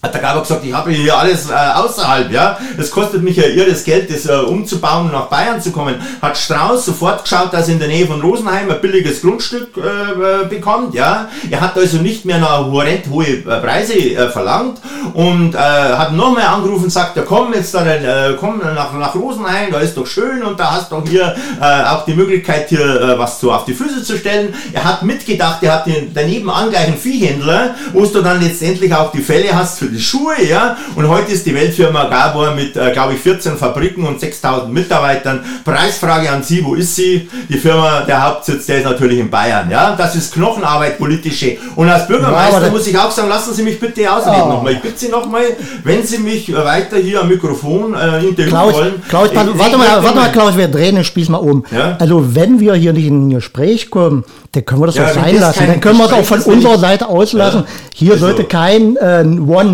hat 0.05 0.15
der 0.15 0.21
Gabor 0.21 0.43
gesagt, 0.43 0.65
ich 0.65 0.73
habe 0.73 0.91
hier 0.91 1.17
alles 1.17 1.49
äh, 1.49 1.53
außerhalb, 1.53 2.33
ja. 2.33 2.59
Es 2.77 2.91
kostet 2.91 3.23
mich 3.23 3.37
ja 3.37 3.45
irres 3.45 3.85
Geld, 3.85 4.13
das 4.13 4.27
äh, 4.27 4.33
umzubauen 4.33 5.07
und 5.07 5.13
nach 5.13 5.27
Bayern 5.27 5.63
zu 5.63 5.71
kommen. 5.71 5.95
Hat 6.21 6.37
Strauß 6.37 6.87
sofort 6.87 7.23
geschaut, 7.23 7.53
dass 7.53 7.69
er 7.69 7.75
in 7.75 7.79
der 7.79 7.87
Nähe 7.87 8.05
von 8.09 8.21
Rosenheim 8.21 8.69
ein 8.69 8.81
billiges 8.81 9.23
Grundstück 9.23 9.77
äh, 9.77 10.43
äh 10.43 10.49
bekommt, 10.49 10.95
ja. 10.95 11.29
Er 11.49 11.61
hat 11.61 11.79
also 11.79 11.99
nicht 11.99 12.25
mehr 12.25 12.39
noch 12.39 12.73
horrend 12.73 13.07
hohe 13.11 13.27
äh, 13.27 13.43
Preise 13.43 13.95
äh, 13.95 14.29
verlangt 14.29 14.81
und 15.15 15.55
äh, 15.55 15.59
hat 15.59 16.13
nochmal 16.13 16.47
angerufen 16.47 16.91
sagt, 16.91 17.17
ja 17.17 17.23
komm 17.23 17.55
jetzt 17.55 17.73
dann, 17.73 17.87
äh, 17.87 18.35
komm 18.41 18.59
nach, 18.59 18.93
nach 18.95 19.15
Rosenheim, 19.15 19.71
da 19.71 19.79
ist 19.79 19.97
doch 19.97 20.07
schön 20.09 20.43
und 20.43 20.59
da 20.59 20.73
hast 20.73 20.91
du 20.91 21.01
hier 21.09 21.37
äh, 21.61 21.85
auch 21.85 22.05
die 22.07 22.15
Möglichkeit 22.15 22.71
hier 22.71 22.81
äh, 22.81 23.19
was 23.21 23.39
so 23.39 23.53
auf 23.53 23.67
die 23.67 23.75
Füße 23.75 24.03
zu 24.03 24.19
stellen. 24.19 24.53
Er 24.73 24.83
hat 24.83 25.05
mitgedacht, 25.05 25.63
er 25.63 25.75
hat 25.75 25.87
den 25.87 26.13
daneben 26.13 26.51
an 26.51 26.71
gleich 26.71 26.89
einen 26.89 26.99
Viehhändler, 26.99 27.77
wo 27.93 28.05
du 28.05 28.21
dann 28.21 28.43
letztendlich 28.43 28.93
auch 28.93 29.13
die 29.13 29.23
Fälle 29.23 29.55
hast 29.55 29.79
für 29.79 29.92
die 29.93 30.01
Schuhe, 30.01 30.35
ja. 30.49 30.77
Und 30.95 31.09
heute 31.09 31.33
ist 31.33 31.47
die 31.47 31.55
Weltfirma 31.55 32.05
Gabor 32.05 32.53
mit, 32.55 32.77
äh, 32.77 32.91
glaube 32.93 33.15
ich, 33.15 33.21
14 33.21 33.57
Fabriken 33.57 34.05
und 34.05 34.21
6000 34.21 34.73
Mitarbeitern. 34.73 35.41
Preisfrage 35.65 36.31
an 36.31 36.43
Sie, 36.43 36.65
wo 36.65 36.75
ist 36.75 36.95
sie? 36.97 37.29
Die 37.49 37.59
Firma, 37.59 38.01
der 38.03 38.27
Hauptsitz, 38.27 38.67
der 38.67 38.79
ist 38.79 38.85
natürlich 38.85 39.19
in 39.19 39.31
Bayern, 39.31 39.71
ja. 39.71 39.95
Das 39.97 40.17
ist 40.17 40.35
Knochenarbeit, 40.35 40.99
politische. 40.99 41.57
Und 41.77 41.89
als 41.89 42.07
Bürgermeister 42.07 42.67
ja, 42.67 42.71
muss 42.71 42.87
ich 42.87 42.97
auch 42.99 43.11
sagen, 43.11 43.29
lassen 43.29 43.55
Sie 43.55 43.63
mich 43.63 43.79
bitte 43.79 44.11
ausreden 44.11 44.43
oh. 44.45 44.49
nochmal. 44.49 44.73
Ich 44.75 44.81
bitte 44.81 44.99
Sie 44.99 45.09
nochmal, 45.09 45.45
wenn 45.85 46.05
Sie 46.05 46.19
mich 46.19 46.53
weiter 46.53 46.97
hier 46.97 47.21
am 47.21 47.29
Mikrofon 47.29 47.95
äh, 47.95 48.19
interviewen 48.19 48.49
Klaus, 48.49 48.75
wollen. 48.75 49.03
Klaus, 49.09 49.29
ich, 49.31 49.37
warte, 49.37 49.51
ich, 49.51 49.77
mal, 49.77 50.03
warte 50.03 50.17
mal, 50.17 50.33
Klaus, 50.33 50.57
wir 50.57 50.69
drehen 50.69 50.97
den 50.97 51.05
Spieß 51.05 51.29
mal 51.29 51.39
um. 51.39 51.65
Ja? 51.71 51.97
Also 51.99 52.35
wenn 52.35 52.61
wir 52.61 52.75
hier 52.75 52.93
nicht 52.93 53.07
in 53.07 53.29
ein 53.29 53.31
Gespräch 53.31 53.91
kommen, 53.91 54.25
dann 54.53 54.65
können 54.67 54.83
wir 54.83 54.87
das 54.87 54.97
ja, 54.97 55.07
auch 55.07 55.15
sein 55.15 55.39
lassen. 55.39 55.67
Dann 55.67 55.81
können 55.81 55.99
wir 55.99 56.07
es 56.07 56.13
auch 56.13 56.25
von 56.25 56.41
unserer 56.41 56.79
Seite 56.79 57.09
auslassen. 57.09 57.61
Ja, 57.61 57.67
Hier 57.95 58.19
sollte 58.19 58.45
kein 58.45 58.97
äh, 58.97 59.25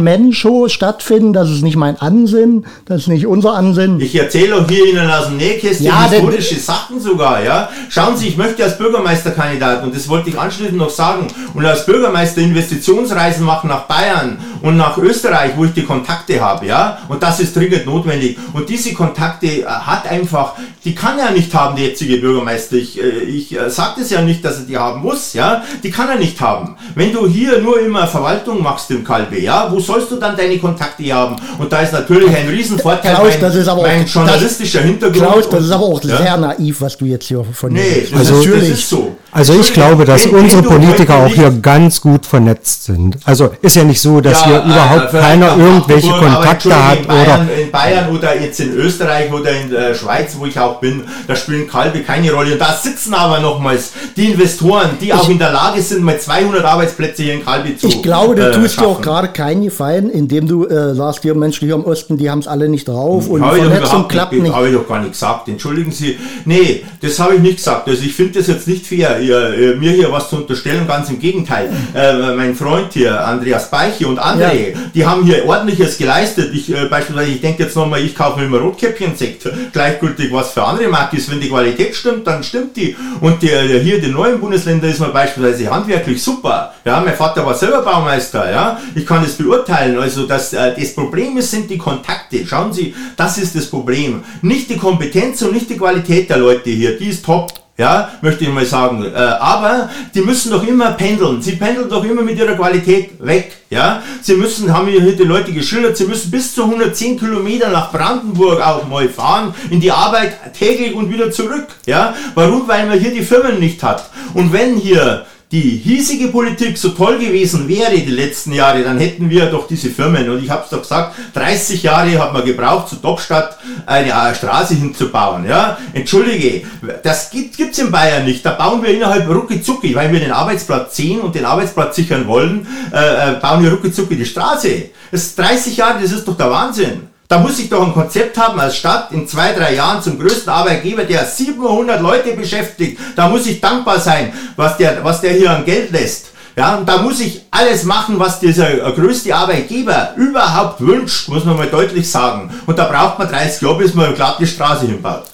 One-Man-Show 0.09 0.69
stattfinden. 0.69 1.33
Das 1.33 1.51
ist 1.51 1.63
nicht 1.63 1.77
mein 1.77 1.97
Ansinnen. 1.97 2.67
Das 2.87 3.03
ist 3.03 3.09
nicht 3.09 3.27
unser 3.27 3.55
Ansinnen. 3.55 4.01
Ich 4.01 4.15
erzähle 4.15 4.57
auch 4.57 4.69
hier 4.69 4.87
Ihnen 4.87 5.11
aus 5.11 5.27
dem 5.27 5.37
Nähkästchen 5.37 5.87
ja, 5.87 6.09
historische 6.09 6.59
Sachen 6.59 7.01
sogar. 7.01 7.43
Ja? 7.43 7.69
Schauen 7.89 8.17
Sie, 8.17 8.29
ich 8.29 8.37
möchte 8.37 8.65
als 8.65 8.79
Bürgermeisterkandidat, 8.79 9.85
und 9.85 9.95
das 9.95 10.09
wollte 10.09 10.31
ich 10.31 10.39
anschließend 10.39 10.79
noch 10.79 10.91
sagen, 10.91 11.27
und 11.55 11.65
als 11.65 11.87
Bürgermeister 11.87 12.41
Investitionsreisen 12.41 13.45
machen 13.45 13.69
nach 13.69 13.83
Bayern 13.83 14.39
und 14.63 14.77
nach 14.77 14.99
Österreich, 14.99 15.53
wo 15.57 15.65
ich 15.65 15.73
die 15.73 15.85
Kontakte 15.85 16.41
habe. 16.41 16.67
ja, 16.67 16.99
Und 17.09 17.23
das 17.23 17.41
ist 17.41 17.55
dringend 17.55 17.87
notwendig. 17.87 18.39
Und 18.53 18.69
diese 18.69 18.95
Kontakte 18.95 19.47
äh, 19.47 19.65
hat 19.65 20.11
einfach, 20.11 20.55
die 20.85 20.95
kann 20.95 21.19
er 21.19 21.33
nicht 21.33 21.53
haben, 21.55 21.77
der 21.77 21.87
jetzige 21.87 22.17
Bürgermeister. 22.17 22.77
Ich, 22.77 23.01
äh, 23.01 23.21
ich 23.25 23.59
äh, 23.59 23.71
sage 23.71 24.01
das 24.01 24.11
ja 24.11 24.23
nicht, 24.23 24.45
dass 24.45 24.59
er 24.59 24.65
die 24.65 24.77
haben 24.77 25.03
muss, 25.03 25.35
ja, 25.35 25.63
die 25.83 25.91
kann 25.91 26.09
er 26.09 26.17
nicht 26.17 26.41
haben. 26.41 26.77
Wenn 26.95 27.13
du 27.13 27.27
hier 27.27 27.61
nur 27.61 27.81
immer 27.81 28.07
Verwaltung 28.07 28.63
machst 28.63 28.91
im 28.91 29.05
Kalbe, 29.05 29.39
ja, 29.41 29.71
wo 29.71 29.81
sollst 29.99 30.13
du 30.13 30.17
dann 30.17 30.37
deine 30.37 30.59
Kontakte 30.59 31.13
haben? 31.13 31.37
Und 31.59 31.73
da 31.73 31.81
ist 31.81 31.93
natürlich 31.93 32.35
ein 32.35 32.49
Riesenvorteil 32.49 33.15
Klaus, 33.15 33.29
mein, 33.31 33.41
das 33.41 33.55
ist 33.55 33.69
aber 33.69 33.83
mein 33.83 34.05
auch, 34.05 34.09
journalistischer 34.09 34.79
das, 34.79 34.89
Hintergrund. 34.89 35.23
Klaus, 35.23 35.51
das 35.51 35.65
ist 35.65 35.71
aber 35.71 35.85
auch 35.85 36.05
ja? 36.05 36.17
sehr 36.17 36.37
naiv, 36.37 36.81
was 36.81 36.97
du 36.97 37.05
jetzt 37.07 37.27
hier 37.27 37.45
von 37.53 37.73
Nee, 37.73 38.07
das, 38.11 38.19
also, 38.19 38.41
ist, 38.41 38.55
das 38.55 38.69
ist 38.69 38.89
so. 38.89 39.17
Also 39.39 39.55
ich 39.55 39.73
glaube, 39.73 40.05
dass 40.05 40.27
wenn, 40.27 40.35
unsere 40.35 40.65
wenn 40.65 40.71
Politiker 40.71 41.15
auch 41.15 41.29
hier 41.29 41.51
ganz 41.51 42.01
gut 42.01 42.27
vernetzt 42.27 42.85
sind. 42.85 43.19
Also 43.25 43.51
ist 43.63 43.77
ja 43.77 43.85
nicht 43.85 44.01
so, 44.01 44.21
dass 44.21 44.41
ja, 44.41 44.47
hier 44.47 44.65
überhaupt 44.65 45.15
äh, 45.15 45.21
keiner 45.21 45.57
irgendwelche 45.57 46.11
Kontakte 46.11 46.75
hat. 46.75 46.99
In 46.99 47.07
Bayern, 47.07 47.47
oder 47.47 47.61
in 47.63 47.71
Bayern 47.71 48.17
oder 48.17 48.41
jetzt 48.41 48.59
in 48.61 48.75
Österreich 48.75 49.33
oder 49.33 49.51
in 49.53 49.71
der 49.71 49.95
Schweiz, 49.95 50.35
wo 50.37 50.47
ich 50.47 50.59
auch 50.59 50.81
bin, 50.81 51.05
da 51.29 51.37
spielen 51.37 51.69
Kalbe 51.69 52.01
keine 52.01 52.33
Rolle. 52.33 52.55
Und 52.55 52.61
da 52.61 52.73
sitzen 52.73 53.15
aber 53.15 53.39
nochmals 53.39 53.93
die 54.17 54.33
Investoren, 54.33 54.91
die 55.01 55.07
ich, 55.07 55.15
auch 55.15 55.29
in 55.29 55.39
der 55.39 55.53
Lage 55.53 55.81
sind, 55.83 56.03
mal 56.03 56.19
200 56.19 56.65
Arbeitsplätze 56.65 57.23
hier 57.23 57.35
in 57.35 57.45
Kalbe 57.45 57.77
zu 57.77 57.87
Ich 57.87 58.03
glaube, 58.03 58.35
du 58.35 58.43
äh, 58.43 58.51
tust 58.51 58.75
schaffen. 58.75 58.89
dir 58.89 58.91
auch 58.97 59.01
gerade 59.01 59.29
keinen 59.29 59.63
Gefallen, 59.63 60.11
indem 60.11 60.49
du 60.49 60.67
äh, 60.67 60.97
sagst, 60.97 61.23
die 61.23 61.33
Menschen 61.33 61.67
hier 61.67 61.77
im 61.77 61.85
Osten, 61.85 62.17
die 62.17 62.29
haben 62.29 62.41
es 62.41 62.49
alle 62.49 62.69
nicht 62.69 62.89
drauf 62.89 63.29
und 63.29 63.43
die 63.43 63.61
Vernetzung 63.61 64.09
klappt 64.09 64.33
nicht. 64.33 64.53
Habe 64.53 64.69
ich 64.69 64.75
doch 64.75 64.89
gar 64.89 64.99
nicht 64.99 65.13
gesagt. 65.13 65.49
Entschuldigen 65.49 65.93
Sie. 65.93 66.19
Nee, 66.45 66.85
das 67.01 67.19
habe 67.21 67.37
ich 67.37 67.41
nicht 67.41 67.59
gesagt. 67.59 67.89
Also 67.89 68.03
ich 68.03 68.15
finde 68.15 68.39
das 68.39 68.49
jetzt 68.49 68.67
nicht 68.67 68.87
fair. 68.87 69.21
Ihr, 69.21 69.28
ihr, 69.29 69.77
mir 69.77 69.93
hier 69.93 70.11
was 70.11 70.31
zu 70.31 70.37
unterstellen, 70.37 70.87
ganz 70.87 71.11
im 71.11 71.19
Gegenteil. 71.19 71.71
Äh, 71.95 72.35
mein 72.35 72.55
Freund 72.55 72.93
hier, 72.93 73.25
Andreas 73.27 73.71
Beiche 73.71 74.07
und 74.07 74.19
andere, 74.19 74.71
ja. 74.71 74.79
die 74.95 75.07
haben 75.07 75.25
hier 75.25 75.47
ordentliches 75.47 75.99
geleistet. 75.99 76.51
Ich 76.55 76.73
äh, 76.73 76.87
beispielsweise, 76.87 77.31
ich 77.31 77.41
denke 77.41 77.65
jetzt 77.65 77.77
nochmal, 77.77 78.01
ich 78.01 78.15
kaufe 78.15 78.41
mir 78.41 78.47
immer 78.47 78.59
Rotkäppchen-Sekt, 78.59 79.49
gleichgültig 79.73 80.33
was 80.33 80.53
für 80.53 80.65
andere 80.65 80.89
Markt 80.89 81.15
ist. 81.15 81.31
Wenn 81.31 81.41
die 81.41 81.49
Qualität 81.49 81.95
stimmt, 81.95 82.27
dann 82.27 82.43
stimmt 82.43 82.77
die. 82.77 82.97
Und 83.21 83.43
die, 83.43 83.49
hier 83.49 84.01
die 84.01 84.11
neuen 84.11 84.41
Bundesländer 84.41 84.89
ist 84.89 85.01
man 85.01 85.13
beispielsweise 85.13 85.71
handwerklich 85.71 86.23
super. 86.23 86.73
Ja, 86.85 87.01
mein 87.01 87.15
Vater 87.15 87.45
war 87.45 87.55
selber 87.55 87.83
Baumeister, 87.83 88.51
ja. 88.51 88.81
Ich 88.95 89.07
kann 89.07 89.23
das 89.23 89.33
beurteilen. 89.33 89.99
Also 89.99 90.27
das, 90.27 90.53
äh, 90.53 90.75
das 90.79 90.95
Problem 90.95 91.37
ist, 91.37 91.51
sind 91.51 91.71
die 91.71 91.79
Kontakte. 91.79 92.47
Schauen 92.47 92.73
Sie, 92.73 92.95
das 93.17 93.39
ist 93.39 93.55
das 93.55 93.67
Problem. 93.67 94.23
Nicht 94.43 94.71
die 94.71 94.77
Kompetenz 94.77 95.43
und 95.43 95.53
nicht 95.53 95.69
die 95.71 95.77
Qualität 95.77 96.31
der 96.31 96.39
Leute 96.39 96.71
hier. 96.71 96.99
Die 96.99 97.09
ist 97.09 97.25
top 97.25 97.53
ja, 97.79 98.11
möchte 98.23 98.45
ich 98.45 98.51
mal 98.51 98.67
sagen. 98.67 99.05
Äh, 99.05 99.17
aber 99.17 99.89
die 100.13 100.21
müssen 100.21 100.51
doch 100.51 100.67
immer 100.67 100.91
pendeln. 100.93 101.41
Sie 101.41 101.53
pendeln 101.53 101.89
doch 101.89 102.05
immer 102.05 102.23
mit 102.23 102.37
ihrer 102.37 102.55
Qualität 102.55 103.13
weg. 103.21 103.53
Ja, 103.71 104.03
sie 104.21 104.35
müssen, 104.35 104.73
haben 104.73 104.89
hier 104.89 105.01
die 105.13 105.23
Leute 105.23 105.53
geschildert, 105.53 105.97
sie 105.97 106.07
müssen 106.07 106.31
bis 106.31 106.55
zu 106.55 106.65
110 106.65 107.19
Kilometer 107.19 107.69
nach 107.69 107.93
Brandenburg 107.93 108.61
auch 108.61 108.89
mal 108.89 109.09
fahren, 109.09 109.55
in 109.71 109.79
die 109.79 109.93
Arbeit 109.93 110.55
täglich 110.59 110.95
und 110.95 111.13
wieder 111.13 111.31
zurück. 111.31 111.67
Ja, 111.87 112.15
warum? 112.35 112.67
Weil 112.67 112.87
man 112.87 112.99
hier 112.99 113.13
die 113.13 113.23
Firmen 113.23 113.61
nicht 113.61 113.83
hat. 113.83 114.11
Und 114.35 114.53
wenn 114.53 114.77
hier 114.77 115.27
die 115.51 115.81
hiesige 115.83 116.29
Politik 116.29 116.77
so 116.77 116.91
toll 116.91 117.19
gewesen 117.19 117.67
wäre 117.69 117.93
die 117.93 118.11
letzten 118.11 118.53
Jahre, 118.53 118.83
dann 118.83 118.99
hätten 118.99 119.31
wir 119.31 119.47
doch 119.47 119.67
diese 119.67 119.89
Firmen. 119.89 120.29
Und 120.29 120.45
ich 120.45 120.51
habe 120.51 120.65
es 120.65 120.71
doch 120.71 120.83
gesagt, 120.83 121.17
30 121.33 121.83
Jahre 121.83 122.19
hat 122.19 122.35
man 122.35 122.45
gebraucht, 122.45 122.89
zu 122.89 122.97
Dockstadt 122.97 123.59
eine 123.87 124.35
Straße 124.35 124.75
hinzubauen. 124.75 125.47
Ja, 125.49 125.79
entschuldige, 125.95 126.67
das 127.03 127.31
gibt 127.31 127.59
es 127.59 127.79
in 127.79 127.91
Bayern 127.91 128.27
nicht. 128.27 128.45
Da 128.45 128.51
bauen 128.51 128.83
wir 128.83 128.91
innerhalb 128.91 129.27
rucki 129.27 129.63
zucki, 129.63 129.95
weil 129.95 130.13
wir 130.13 130.21
den 130.21 130.33
Arbeitsplatz 130.33 130.95
ziehen 130.95 131.21
und 131.21 131.35
den 131.35 131.47
Arbeitsplatz 131.47 131.97
sichern 131.97 132.27
wollen, 132.27 132.67
äh, 132.93 133.33
äh 133.33 133.41
bauen 133.41 133.63
wir 133.65 133.71
rucki 133.73 133.91
zucki 133.91 134.17
die 134.17 134.27
Straße. 134.27 134.91
Das 135.11 135.23
ist 135.23 135.39
30 135.39 135.79
Jahre, 135.79 136.03
das 136.03 136.13
ist 136.13 136.29
doch 136.29 136.37
der 136.37 136.51
Wahnsinn. 136.51 137.08
Da 137.29 137.39
muss 137.41 137.59
ich 137.59 137.69
doch 137.69 137.87
ein 137.87 137.93
Konzept 137.93 138.39
haben 138.39 138.59
als 138.59 138.79
Stadt 138.79 139.13
in 139.13 139.29
zwei, 139.29 139.53
drei 139.53 139.75
Jahren 139.75 140.03
zum 140.03 140.19
größten 140.19 140.51
Arbeitgeber, 140.51 141.05
der 141.05 141.27
700 141.27 142.01
Leute 142.01 142.33
beschäftigt. 142.33 142.99
Da 143.17 143.29
muss 143.29 143.47
ich 143.47 143.61
dankbar 143.61 144.01
sein, 144.01 144.33
was 144.57 144.79
der, 144.79 145.05
was 145.05 145.21
der 145.21 145.33
hier 145.35 145.51
an 145.51 145.67
Geld 145.67 145.91
lässt. 145.91 146.29
Ja, 146.57 146.77
und 146.77 146.89
da 146.89 147.03
muss 147.03 147.21
ich 147.21 147.43
alles 147.51 147.85
machen, 147.85 148.19
was 148.19 148.41
dieser 148.41 148.71
größte 148.93 149.37
Arbeitgeber 149.37 150.15
überhaupt 150.17 150.81
wünscht, 150.81 151.29
muss 151.29 151.45
man 151.45 151.59
mal 151.59 151.69
deutlich 151.69 152.11
sagen. 152.11 152.51
Und 152.65 152.79
da 152.79 152.87
braucht 152.87 153.19
man 153.19 153.29
30 153.29 153.61
Jahre, 153.61 153.77
bis 153.77 153.93
man 153.93 154.15
glatt 154.15 154.39
die 154.41 154.47
Straße 154.47 154.87
hinbaut. 154.87 155.25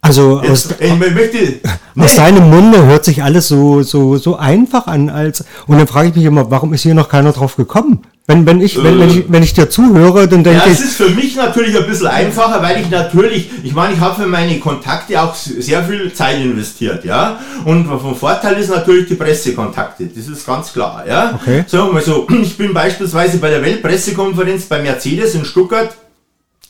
Also 0.00 0.40
aus, 0.40 0.68
ich 0.80 0.94
möchte, 0.96 1.60
nee. 1.94 2.04
aus 2.04 2.16
deinem 2.16 2.48
Munde 2.50 2.86
hört 2.86 3.04
sich 3.04 3.22
alles 3.22 3.46
so, 3.48 3.82
so, 3.82 4.16
so 4.16 4.36
einfach 4.36 4.86
an, 4.86 5.10
als, 5.10 5.44
und 5.66 5.78
dann 5.78 5.86
frage 5.86 6.08
ich 6.08 6.16
mich 6.16 6.24
immer, 6.24 6.50
warum 6.50 6.72
ist 6.72 6.82
hier 6.82 6.94
noch 6.94 7.08
keiner 7.08 7.32
drauf 7.32 7.54
gekommen? 7.54 8.00
Wenn, 8.28 8.46
wenn, 8.46 8.60
ich, 8.60 8.80
wenn, 8.80 9.00
wenn, 9.00 9.10
ich, 9.10 9.24
wenn 9.26 9.42
ich 9.42 9.52
dir 9.52 9.68
zuhöre, 9.68 10.28
dann 10.28 10.44
denke 10.44 10.60
ja, 10.60 10.66
ich. 10.66 10.78
Es 10.78 10.84
ist 10.84 10.96
für 10.96 11.10
mich 11.10 11.34
natürlich 11.34 11.76
ein 11.76 11.86
bisschen 11.86 12.06
einfacher, 12.06 12.62
weil 12.62 12.80
ich 12.80 12.88
natürlich, 12.88 13.50
ich 13.64 13.74
meine, 13.74 13.94
ich 13.94 14.00
habe 14.00 14.22
für 14.22 14.28
meine 14.28 14.60
Kontakte 14.60 15.20
auch 15.20 15.34
sehr 15.34 15.82
viel 15.82 16.12
Zeit 16.12 16.40
investiert, 16.40 17.04
ja. 17.04 17.40
Und 17.64 17.86
vom 17.86 18.14
Vorteil 18.14 18.58
ist 18.58 18.70
natürlich 18.70 19.08
die 19.08 19.16
Pressekontakte, 19.16 20.06
das 20.06 20.28
ist 20.28 20.46
ganz 20.46 20.72
klar, 20.72 21.04
ja. 21.06 21.34
Okay. 21.34 21.64
So, 21.66 21.92
ich 22.42 22.56
bin 22.56 22.72
beispielsweise 22.72 23.38
bei 23.38 23.50
der 23.50 23.60
Weltpressekonferenz 23.60 24.66
bei 24.66 24.80
Mercedes 24.80 25.34
in 25.34 25.44
Stuttgart 25.44 25.92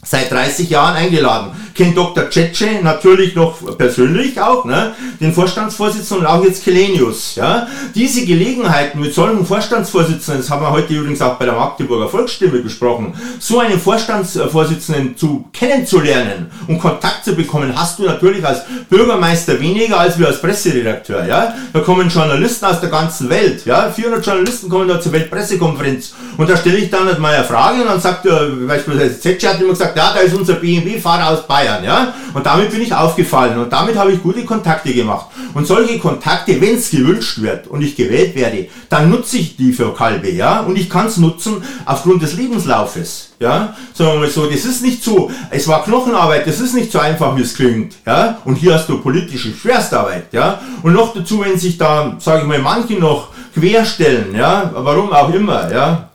seit 0.04 0.32
30 0.32 0.68
Jahren 0.68 0.96
eingeladen. 0.96 1.52
Kennt 1.74 1.96
Dr. 1.96 2.28
Cece 2.28 2.82
natürlich 2.82 3.36
noch 3.36 3.54
persönlich 3.78 4.38
auch, 4.40 4.64
ne? 4.64 4.94
den 5.20 5.32
Vorstandsvorsitzenden 5.32 6.26
und 6.26 6.32
auch 6.32 6.44
jetzt 6.44 6.64
Kelenius. 6.64 7.36
Ja? 7.36 7.68
Diese 7.94 8.26
Gelegenheiten 8.26 8.98
mit 8.98 9.14
solchen 9.14 9.46
Vorstandsvorsitzenden, 9.46 10.42
das 10.42 10.50
haben 10.50 10.62
wir 10.62 10.72
heute 10.72 10.92
übrigens 10.92 11.22
auch 11.22 11.36
bei 11.36 11.44
der 11.44 11.54
Magdeburger 11.54 12.08
Volksstimme 12.08 12.58
besprochen, 12.58 13.14
so 13.38 13.60
einen 13.60 13.78
Vorstandsvorsitzenden 13.78 15.16
zu 15.16 15.44
kennenzulernen 15.52 16.50
und 16.66 16.80
Kontakt 16.80 17.24
zu 17.24 17.34
bekommen, 17.36 17.72
hast 17.74 18.00
du 18.00 18.02
natürlich 18.02 18.44
als 18.44 18.62
Bürgermeister 18.90 19.60
weniger 19.60 20.00
als 20.00 20.18
wir 20.18 20.26
als 20.26 20.42
Presseredakteur. 20.42 21.26
Ja? 21.26 21.54
Da 21.72 21.78
kommen 21.78 22.08
Journalisten 22.08 22.64
aus 22.64 22.80
der 22.80 22.90
ganzen 22.90 23.30
Welt. 23.30 23.64
Ja? 23.66 23.88
400 23.88 24.26
Journalisten 24.26 24.68
kommen 24.68 24.88
da 24.88 25.00
zur 25.00 25.12
Weltpressekonferenz 25.12 26.12
und 26.36 26.48
da 26.48 26.56
stelle 26.56 26.78
ich 26.78 26.90
dann 26.90 27.06
halt 27.06 27.18
mal 27.18 27.34
eine 27.34 27.44
Frage 27.44 27.82
und 27.82 27.88
dann 27.88 28.00
sagt 28.00 28.26
er, 28.26 28.46
beispielsweise 28.66 29.20
Cece 29.20 29.48
hat 29.48 29.60
immer 29.60 29.70
gesagt, 29.70 29.96
ja, 29.96 30.12
da 30.14 30.20
ist 30.20 30.34
unser 30.34 30.54
BMW-Fahrer 30.54 31.30
aus 31.30 31.46
Bayern, 31.46 31.84
ja. 31.84 32.14
Und 32.32 32.46
damit 32.46 32.70
bin 32.70 32.80
ich 32.80 32.94
aufgefallen 32.94 33.58
und 33.58 33.72
damit 33.72 33.96
habe 33.96 34.12
ich 34.12 34.22
gute 34.22 34.44
Kontakte 34.44 34.92
gemacht. 34.92 35.26
Und 35.54 35.66
solche 35.66 35.98
Kontakte, 35.98 36.60
wenn 36.60 36.76
es 36.76 36.90
gewünscht 36.90 37.42
wird 37.42 37.66
und 37.66 37.82
ich 37.82 37.94
gewählt 37.94 38.34
werde, 38.34 38.68
dann 38.88 39.10
nutze 39.10 39.38
ich 39.38 39.56
die 39.56 39.72
für 39.72 39.94
Kalbe, 39.94 40.30
ja. 40.30 40.60
Und 40.60 40.78
ich 40.78 40.88
kann 40.88 41.06
es 41.06 41.18
nutzen 41.18 41.62
aufgrund 41.84 42.22
des 42.22 42.34
Lebenslaufes, 42.34 43.32
ja. 43.38 43.74
Sagen 43.92 44.12
wir 44.12 44.20
mal 44.20 44.30
so, 44.30 44.46
das 44.46 44.64
ist 44.64 44.82
nicht 44.82 45.02
so, 45.02 45.30
es 45.50 45.68
war 45.68 45.84
Knochenarbeit, 45.84 46.46
das 46.46 46.60
ist 46.60 46.74
nicht 46.74 46.90
so 46.90 46.98
einfach, 46.98 47.36
wie 47.36 47.42
es 47.42 47.54
klingt, 47.54 47.94
ja. 48.06 48.38
Und 48.44 48.56
hier 48.56 48.74
hast 48.74 48.88
du 48.88 48.98
politische 48.98 49.52
Schwerstarbeit, 49.52 50.32
ja. 50.32 50.60
Und 50.82 50.94
noch 50.94 51.12
dazu, 51.12 51.40
wenn 51.40 51.58
sich 51.58 51.76
da, 51.76 52.16
sage 52.18 52.42
ich 52.42 52.46
mal, 52.46 52.58
manche 52.58 52.94
noch 52.94 53.28
querstellen, 53.54 54.34
ja, 54.34 54.70
warum 54.74 55.12
auch 55.12 55.32
immer, 55.32 55.70
ja. 55.70 56.08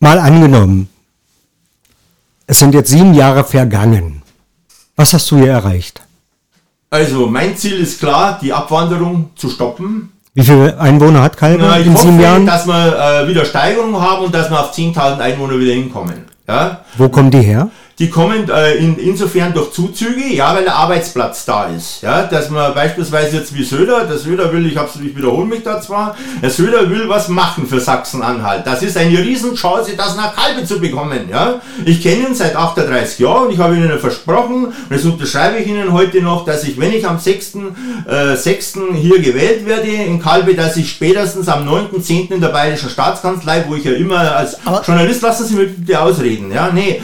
Mal 0.00 0.18
angenommen, 0.18 0.88
es 2.46 2.58
sind 2.58 2.74
jetzt 2.74 2.90
sieben 2.90 3.12
Jahre 3.14 3.44
vergangen. 3.44 4.22
Was 4.96 5.12
hast 5.12 5.30
du 5.30 5.36
hier 5.36 5.52
erreicht? 5.52 6.00
Also 6.90 7.26
mein 7.26 7.54
Ziel 7.56 7.74
ist 7.78 8.00
klar, 8.00 8.38
die 8.40 8.52
Abwanderung 8.52 9.30
zu 9.36 9.48
stoppen. 9.50 10.12
Wie 10.34 10.42
viele 10.42 10.78
Einwohner 10.80 11.22
hat 11.22 11.36
Kalbe 11.36 11.62
Na, 11.62 11.78
ich 11.78 11.86
in 11.86 11.92
hoffe, 11.92 12.06
sieben 12.06 12.20
Jahren? 12.20 12.46
dass 12.46 12.66
wir 12.66 12.98
äh, 13.24 13.28
wieder 13.28 13.44
Steigerungen 13.44 14.00
haben 14.00 14.24
und 14.24 14.34
dass 14.34 14.48
wir 14.50 14.58
auf 14.58 14.72
10.000 14.74 15.18
Einwohner 15.18 15.58
wieder 15.58 15.74
hinkommen. 15.74 16.24
Ja? 16.48 16.80
Wo 16.96 17.08
kommen 17.08 17.30
die 17.30 17.42
her? 17.42 17.68
Die 18.00 18.08
kommen 18.08 18.48
äh, 18.48 18.76
in, 18.76 18.96
insofern 18.96 19.52
durch 19.52 19.72
Zuzüge, 19.72 20.26
ja, 20.32 20.54
weil 20.54 20.64
der 20.64 20.74
Arbeitsplatz 20.74 21.44
da 21.44 21.64
ist. 21.64 22.00
Ja, 22.00 22.22
dass 22.22 22.48
man 22.48 22.72
beispielsweise 22.72 23.36
jetzt 23.36 23.54
wie 23.54 23.62
Söder, 23.62 24.06
der 24.06 24.16
Söder 24.16 24.50
will, 24.54 24.64
ich, 24.64 24.78
hab's, 24.78 24.94
ich 24.96 25.14
wiederhole 25.14 25.44
mich 25.44 25.62
da 25.62 25.82
zwar, 25.82 26.16
der 26.40 26.48
Söder 26.48 26.88
will 26.88 27.10
was 27.10 27.28
machen 27.28 27.66
für 27.66 27.78
Sachsen-Anhalt. 27.78 28.66
Das 28.66 28.82
ist 28.82 28.96
eine 28.96 29.18
Riesenchance, 29.18 29.96
das 29.98 30.16
nach 30.16 30.34
Kalbe 30.34 30.64
zu 30.64 30.80
bekommen. 30.80 31.28
Ja, 31.30 31.60
ich 31.84 32.02
kenne 32.02 32.28
ihn 32.28 32.34
seit 32.34 32.56
38 32.56 33.18
Jahren 33.18 33.48
und 33.48 33.52
ich 33.52 33.58
habe 33.58 33.76
Ihnen 33.76 33.98
versprochen, 33.98 34.64
und 34.66 34.74
das 34.88 35.04
unterschreibe 35.04 35.58
ich 35.58 35.66
Ihnen 35.66 35.92
heute 35.92 36.22
noch, 36.22 36.46
dass 36.46 36.64
ich, 36.64 36.80
wenn 36.80 36.94
ich 36.94 37.06
am 37.06 37.18
6. 37.18 37.52
Äh, 38.08 38.34
6. 38.34 38.78
hier 38.94 39.20
gewählt 39.20 39.66
werde 39.66 39.88
in 39.88 40.22
Kalbe, 40.22 40.54
dass 40.54 40.78
ich 40.78 40.90
spätestens 40.90 41.48
am 41.48 41.68
9.10. 41.68 42.32
in 42.32 42.40
der 42.40 42.48
Bayerischen 42.48 42.88
Staatskanzlei, 42.88 43.66
wo 43.68 43.74
ich 43.74 43.84
ja 43.84 43.92
immer 43.92 44.36
als 44.36 44.56
Aber- 44.64 44.82
Journalist, 44.82 45.20
lassen 45.20 45.46
Sie 45.46 45.54
mich 45.54 45.76
bitte 45.76 46.00
ausreden. 46.00 46.50
Ja, 46.50 46.70
nee, 46.72 47.02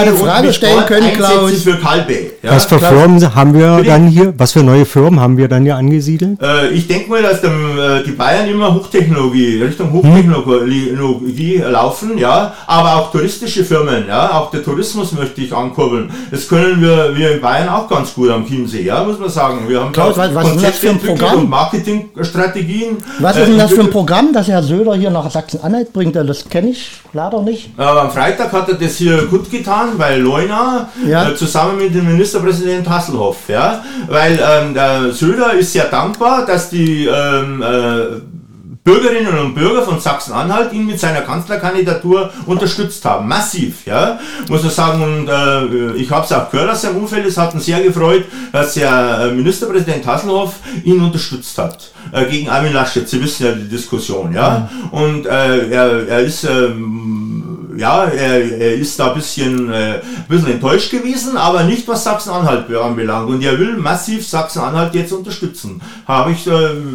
mal 0.05 0.07
eine 0.09 0.17
Frage 0.17 0.53
stellen 0.53 0.85
können, 0.85 1.13
Klaus. 1.13 1.51
für 1.63 1.75
Kalbe. 1.77 2.13
Ja? 2.43 2.51
was 2.55 2.65
für 2.65 2.77
klar. 2.77 2.91
Firmen 2.91 3.35
haben 3.35 3.53
wir 3.53 3.75
Bitte? 3.77 3.89
dann 3.89 4.07
hier? 4.07 4.33
Was 4.37 4.51
für 4.53 4.63
neue 4.63 4.85
Firmen 4.85 5.19
haben 5.19 5.37
wir 5.37 5.47
dann 5.47 5.63
hier 5.63 5.75
angesiedelt? 5.75 6.41
Äh, 6.41 6.69
ich 6.69 6.87
denke 6.87 7.09
mal, 7.09 7.21
dass 7.21 7.41
dem, 7.41 7.77
äh, 7.79 8.03
die 8.03 8.11
Bayern 8.11 8.47
immer 8.49 8.73
Hochtechnologie, 8.73 9.61
Richtung 9.63 9.91
Hochtechnologie 9.91 11.57
laufen, 11.69 12.17
ja, 12.17 12.53
aber 12.67 12.95
auch 12.95 13.11
touristische 13.11 13.63
Firmen, 13.63 14.05
ja, 14.07 14.31
auch 14.31 14.51
der 14.51 14.63
Tourismus 14.63 15.11
möchte 15.13 15.41
ich 15.41 15.53
ankurbeln. 15.53 16.09
Das 16.31 16.47
können 16.47 16.81
wir, 16.81 17.15
wir 17.15 17.35
in 17.35 17.41
Bayern 17.41 17.69
auch 17.69 17.87
ganz 17.89 18.13
gut 18.13 18.29
am 18.29 18.45
Chiemsee, 18.45 18.83
ja, 18.83 19.03
muss 19.03 19.19
man 19.19 19.29
sagen. 19.29 19.67
Wir 19.67 19.81
haben 19.81 19.91
Klaus, 19.91 20.17
was- 20.17 20.33
was 20.33 20.55
ist 20.55 20.63
das 20.63 20.77
für 20.77 20.89
ein 20.89 20.99
Programm? 20.99 21.39
und 21.39 21.49
Marketingstrategien. 21.49 22.97
Was 23.19 23.35
äh, 23.37 23.41
ist 23.41 23.47
denn 23.49 23.57
das 23.57 23.71
für 23.71 23.81
ein. 23.81 23.89
Programm, 23.89 24.33
das 24.33 24.47
Herr 24.47 24.63
Söder 24.63 24.95
hier 24.95 25.09
nach 25.09 25.29
Sachsen-Anhalt 25.29 25.91
bringt? 25.93 26.15
Das 26.15 26.47
kenne 26.47 26.69
ich 26.69 26.91
leider 27.13 27.41
nicht. 27.41 27.69
Aber 27.77 28.03
am 28.03 28.11
Freitag 28.11 28.51
hat 28.51 28.69
er 28.69 28.75
das 28.75 28.95
hier 28.95 29.23
gut 29.27 29.49
getan, 29.51 29.80
weil 29.97 30.21
Leuna 30.21 30.89
Ja. 31.05 31.29
äh, 31.29 31.35
zusammen 31.35 31.77
mit 31.77 31.93
dem 31.93 32.05
Ministerpräsident 32.07 32.87
Hasselhoff, 32.89 33.37
ja, 33.47 33.83
weil 34.07 34.39
ähm, 34.41 34.73
der 34.73 35.11
Söder 35.11 35.53
ist 35.53 35.73
sehr 35.73 35.85
dankbar, 35.85 36.45
dass 36.45 36.69
die 36.69 37.05
ähm, 37.07 37.61
äh, 37.61 38.21
Bürgerinnen 38.83 39.37
und 39.37 39.53
Bürger 39.53 39.83
von 39.83 39.99
Sachsen-Anhalt 39.99 40.73
ihn 40.73 40.87
mit 40.87 40.99
seiner 40.99 41.21
Kanzlerkandidatur 41.21 42.31
unterstützt 42.47 43.05
haben. 43.05 43.27
Massiv, 43.27 43.85
ja, 43.85 44.17
muss 44.49 44.63
man 44.63 44.71
sagen. 44.71 45.03
Und 45.03 45.27
äh, 45.29 45.93
ich 45.97 46.09
habe 46.09 46.25
es 46.25 46.31
auch 46.31 46.49
gehört 46.49 46.71
aus 46.71 46.81
seinem 46.81 46.97
Umfeld. 46.97 47.27
Es 47.27 47.37
hat 47.37 47.53
ihn 47.53 47.59
sehr 47.59 47.79
gefreut, 47.83 48.23
dass 48.51 48.73
der 48.73 49.19
äh, 49.29 49.31
Ministerpräsident 49.35 50.03
Hasselhoff 50.07 50.55
ihn 50.83 50.99
unterstützt 50.99 51.55
hat 51.59 51.91
äh, 52.11 52.25
gegen 52.25 52.49
Armin 52.49 52.73
Laschet. 52.73 53.07
Sie 53.07 53.21
wissen 53.21 53.45
ja 53.45 53.51
die 53.51 53.69
Diskussion, 53.69 54.33
ja. 54.33 54.67
Und 54.89 55.27
äh, 55.27 55.69
er, 55.69 56.07
er 56.07 56.19
ist 56.21 56.43
ähm, 56.45 57.20
ja, 57.77 58.05
er, 58.05 58.59
er 58.59 58.73
ist 58.75 58.99
da 58.99 59.09
ein 59.09 59.15
bisschen, 59.15 59.71
äh, 59.71 59.95
ein 59.95 60.25
bisschen 60.27 60.51
enttäuscht 60.51 60.91
gewesen, 60.91 61.37
aber 61.37 61.63
nicht 61.63 61.87
was 61.87 62.03
Sachsen-Anhalt 62.03 62.73
anbelangt. 62.75 63.29
Und 63.29 63.43
er 63.43 63.57
will 63.57 63.77
massiv 63.77 64.27
Sachsen-Anhalt 64.27 64.93
jetzt 64.95 65.11
unterstützen. 65.11 65.81
Habe 66.07 66.31
ich, 66.31 66.47
äh, 66.47 66.51